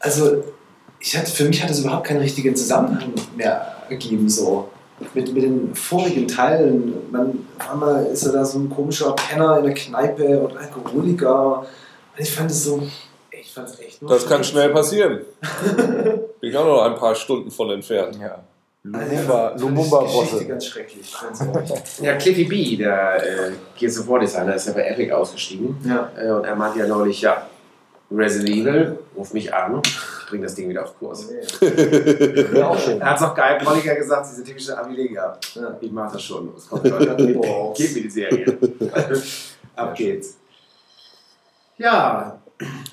Also, 0.00 0.42
ich 0.98 1.16
hatte, 1.16 1.30
für 1.30 1.44
mich 1.44 1.62
hat 1.62 1.70
es 1.70 1.80
überhaupt 1.80 2.06
keinen 2.08 2.20
richtigen 2.20 2.56
Zusammenhang 2.56 3.12
mehr 3.36 3.76
ergeben, 3.88 4.28
so. 4.28 4.68
Mit, 5.14 5.34
mit 5.34 5.42
den 5.42 5.74
vorigen 5.74 6.26
Teilen. 6.26 6.94
Man, 7.10 7.46
auf 7.58 7.70
einmal 7.72 8.06
ist 8.06 8.24
er 8.24 8.32
da 8.32 8.44
so 8.44 8.58
ein 8.58 8.70
komischer 8.70 9.12
Penner 9.12 9.58
in 9.58 9.64
der 9.64 9.74
Kneipe 9.74 10.40
und 10.40 10.56
Alkoholiker. 10.56 11.58
Und 11.60 11.66
ich 12.16 12.32
fand 12.32 12.50
es 12.50 12.64
so. 12.64 12.82
Ich 13.30 13.52
fand 13.52 13.68
es 13.68 13.78
echt 13.80 14.00
nur. 14.00 14.10
Das 14.10 14.26
kann 14.26 14.42
schnell 14.42 14.70
passieren. 14.70 15.20
Bin 16.40 16.50
ich 16.50 16.56
auch 16.56 16.64
noch 16.64 16.82
ein 16.82 16.94
paar 16.94 17.14
Stunden 17.14 17.50
von 17.50 17.70
entfernt. 17.70 18.18
Ja. 18.20 18.38
Lumumba, 18.84 19.54
Lumumba, 19.56 19.56
Lumumba 19.58 20.02
Geschichte 20.02 20.34
Bosse. 20.34 20.46
ganz 20.46 20.66
schrecklich. 20.66 21.12
Ja, 22.00 22.14
Cliffy 22.14 22.44
B, 22.44 22.76
der 22.76 23.16
äh, 23.16 23.52
Gears 23.76 23.98
of 23.98 24.08
War 24.08 24.20
Designer, 24.20 24.54
ist 24.54 24.68
ja 24.68 24.72
bei 24.74 24.86
Epic 24.86 25.12
ausgestiegen. 25.12 25.76
ja. 25.84 26.10
Äh, 26.16 26.30
und 26.30 26.44
er 26.44 26.54
meinte 26.54 26.78
ja 26.78 26.86
neulich, 26.86 27.20
ja, 27.20 27.46
Resident 28.10 28.50
Evil, 28.50 28.98
ruf 29.16 29.32
mich 29.32 29.52
an, 29.52 29.82
ich 29.84 30.28
bring 30.28 30.42
das 30.42 30.54
Ding 30.54 30.68
wieder 30.68 30.84
auf 30.84 30.98
Kurs. 30.98 31.24
Auch 31.28 32.78
schön. 32.78 33.00
Er 33.00 33.10
hat 33.10 33.16
es 33.16 33.22
auch 33.22 33.34
geil 33.34 33.60
Molliger 33.64 33.94
gesagt, 33.94 34.28
diese 34.30 34.44
typische 34.44 34.78
Amilega. 34.78 35.38
Ja. 35.54 35.76
Ich 35.80 35.90
mach 35.90 36.12
das 36.12 36.22
schon. 36.22 36.52
Es 36.56 36.68
kommt 36.68 36.84
gib 37.76 37.94
mir 37.94 38.02
die 38.02 38.10
Serie. 38.10 38.58
Ab 39.76 39.94
geht's. 39.94 40.36
Ja, 41.78 42.38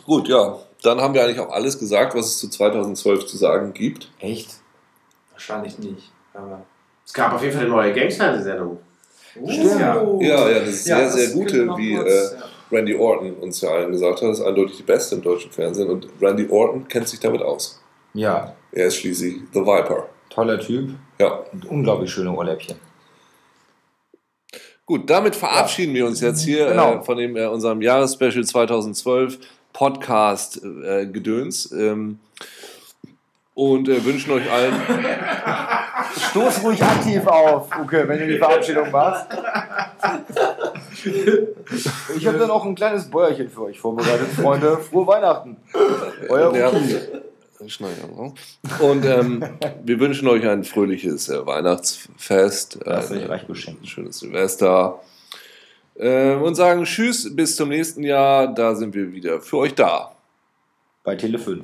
Gut, 0.05 0.28
ja. 0.28 0.59
Dann 0.82 0.99
haben 0.99 1.14
wir 1.14 1.24
eigentlich 1.24 1.39
auch 1.39 1.51
alles 1.51 1.80
gesagt, 1.80 2.14
was 2.14 2.26
es 2.26 2.38
zu 2.39 2.49
2012 2.49 3.26
zu 3.26 3.38
sagen 3.38 3.74
gibt. 3.74 4.11
Echt? 4.20 4.49
Wahrscheinlich 5.32 5.80
nicht. 5.80 6.11
Aber 6.34 6.66
es 7.05 7.14
gab 7.14 7.34
auf 7.34 7.41
jeden 7.41 7.53
Fall 7.53 7.64
eine 7.64 7.72
neue 7.72 7.93
Games-Fernsehsendung. 7.93 8.80
Stimmt. 9.47 9.82
Oh. 10.03 10.20
Ja, 10.22 10.49
ja, 10.49 10.59
das 10.59 10.70
ist 10.70 10.84
sehr, 10.84 10.99
das 11.05 11.14
sehr 11.14 11.30
wir 11.30 11.36
gute, 11.36 11.78
wie 11.78 11.95
kurz, 11.95 12.09
äh, 12.09 12.36
ja. 12.36 12.43
Randy 12.74 12.95
Orton 12.95 13.34
uns 13.36 13.61
ja 13.61 13.69
allen 13.69 13.91
gesagt 13.91 14.21
hat. 14.21 14.30
Das 14.30 14.39
ist 14.39 14.45
eindeutig 14.45 14.78
die 14.78 14.84
beste 14.84 15.15
im 15.15 15.21
deutschen 15.21 15.51
Fernsehen. 15.51 15.89
Und 15.89 16.07
Randy 16.21 16.47
Orton 16.49 16.88
kennt 16.88 17.07
sich 17.07 17.19
damit 17.19 17.41
aus. 17.41 17.82
Ja, 18.13 18.55
Er 18.71 18.88
ist 18.88 18.97
schließlich 18.97 19.36
The 19.53 19.61
Viper. 19.61 20.07
toller 20.30 20.59
Typ 20.59 20.91
Ja. 21.19 21.39
und 21.51 21.65
unglaublich 21.65 22.11
schöne 22.11 22.32
Ohrläppchen. 22.32 22.78
Gut, 24.86 25.09
damit 25.09 25.36
verabschieden 25.36 25.93
wir 25.93 26.05
uns 26.05 26.19
jetzt 26.21 26.41
hier 26.41 26.67
Genau. 26.67 26.95
äh, 26.95 27.03
von 27.03 27.17
dem, 27.17 27.36
äh, 27.38 27.45
unserem 27.45 27.82
Jahresspecial 27.82 28.43
2012 28.43 29.38
Podcast 29.71 30.61
äh, 30.63 31.05
Gedöns. 31.05 31.71
Ähm, 31.71 32.19
und 33.55 33.88
äh, 33.88 34.03
wünschen 34.03 34.32
euch 34.32 34.51
allen. 34.51 34.74
Stoß 36.32 36.63
ruhig 36.63 36.82
aktiv 36.84 37.26
auf, 37.28 37.69
Uke, 37.80 38.07
wenn 38.07 38.19
du 38.19 38.28
die 38.28 38.38
Verabschiedung 38.39 38.89
machst. 38.91 39.28
Ich 42.16 42.28
habe 42.28 42.38
dann 42.38 42.52
auch 42.52 42.66
ein 42.66 42.76
kleines 42.76 43.10
Bäuerchen 43.10 43.50
für 43.50 43.64
euch 43.64 43.80
vorbereitet, 43.80 44.28
Freunde. 44.30 44.78
Frohe 44.78 45.08
Weihnachten. 45.08 45.58
Euer 46.30 46.56
Ja. 46.56 46.72
Und 48.80 49.06
ähm, 49.06 49.44
wir 49.84 50.00
wünschen 50.00 50.28
euch 50.28 50.48
ein 50.48 50.64
fröhliches 50.64 51.30
äh, 51.30 51.46
Weihnachtsfest, 51.46 52.76
äh, 52.86 52.89
Lasst 52.89 53.12
euch 53.12 53.30
reich 53.30 53.48
beschenken. 53.48 53.84
ein 53.84 53.88
schönes 53.88 54.20
Silvester. 54.20 55.00
Äh, 55.96 56.36
und 56.36 56.56
sagen 56.56 56.84
Tschüss, 56.84 57.34
bis 57.36 57.56
zum 57.56 57.70
nächsten 57.70 58.04
Jahr. 58.04 58.54
Da 58.54 58.76
sind 58.76 58.94
wir 58.94 59.14
wieder 59.14 59.39
für 59.39 59.58
euch 59.60 59.76
da. 59.76 60.14
Bei 61.04 61.16
Tele 61.16 61.39
5. 61.39 61.64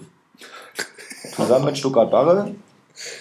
Zusammen 1.35 1.65
mit 1.65 1.77
Stuttgart 1.77 2.09
Barre 2.09 2.55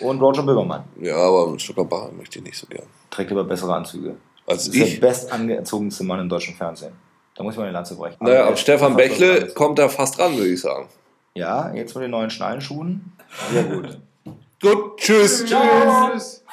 und 0.00 0.20
Roger 0.20 0.42
Böhmermann. 0.42 0.84
Ja, 1.00 1.16
aber 1.16 1.50
mit 1.50 1.62
Stuttgart 1.62 1.88
Barre 1.88 2.12
möchte 2.12 2.38
ich 2.38 2.44
nicht 2.44 2.58
so 2.58 2.66
gern. 2.66 2.86
Trägt 3.10 3.32
aber 3.32 3.44
bessere 3.44 3.74
Anzüge. 3.74 4.16
Als 4.48 4.66
Das 4.66 4.74
ist 4.74 4.76
ich. 4.76 5.00
der 5.00 5.08
bestangezogenste 5.08 6.04
Mann 6.04 6.20
im 6.20 6.28
deutschen 6.28 6.54
Fernsehen. 6.54 6.92
Da 7.36 7.44
muss 7.44 7.54
man 7.56 7.66
eine 7.66 7.72
Lanze 7.72 7.94
brechen. 7.94 8.16
Naja, 8.20 8.40
Aber 8.40 8.48
aber 8.48 8.56
Stefan 8.56 8.96
Bächle 8.96 9.48
kommt 9.48 9.78
da 9.78 9.88
fast 9.88 10.18
ran, 10.18 10.36
würde 10.36 10.50
ich 10.50 10.60
sagen. 10.60 10.88
Ja, 11.34 11.72
jetzt 11.74 11.94
mit 11.94 12.02
den 12.04 12.10
neuen 12.10 12.30
Schnallenschuhen. 12.30 13.12
Sehr 13.52 13.64
gut. 13.64 13.98
Gut, 14.60 14.96
tschüss. 14.96 15.44
Tschüss. 15.44 16.44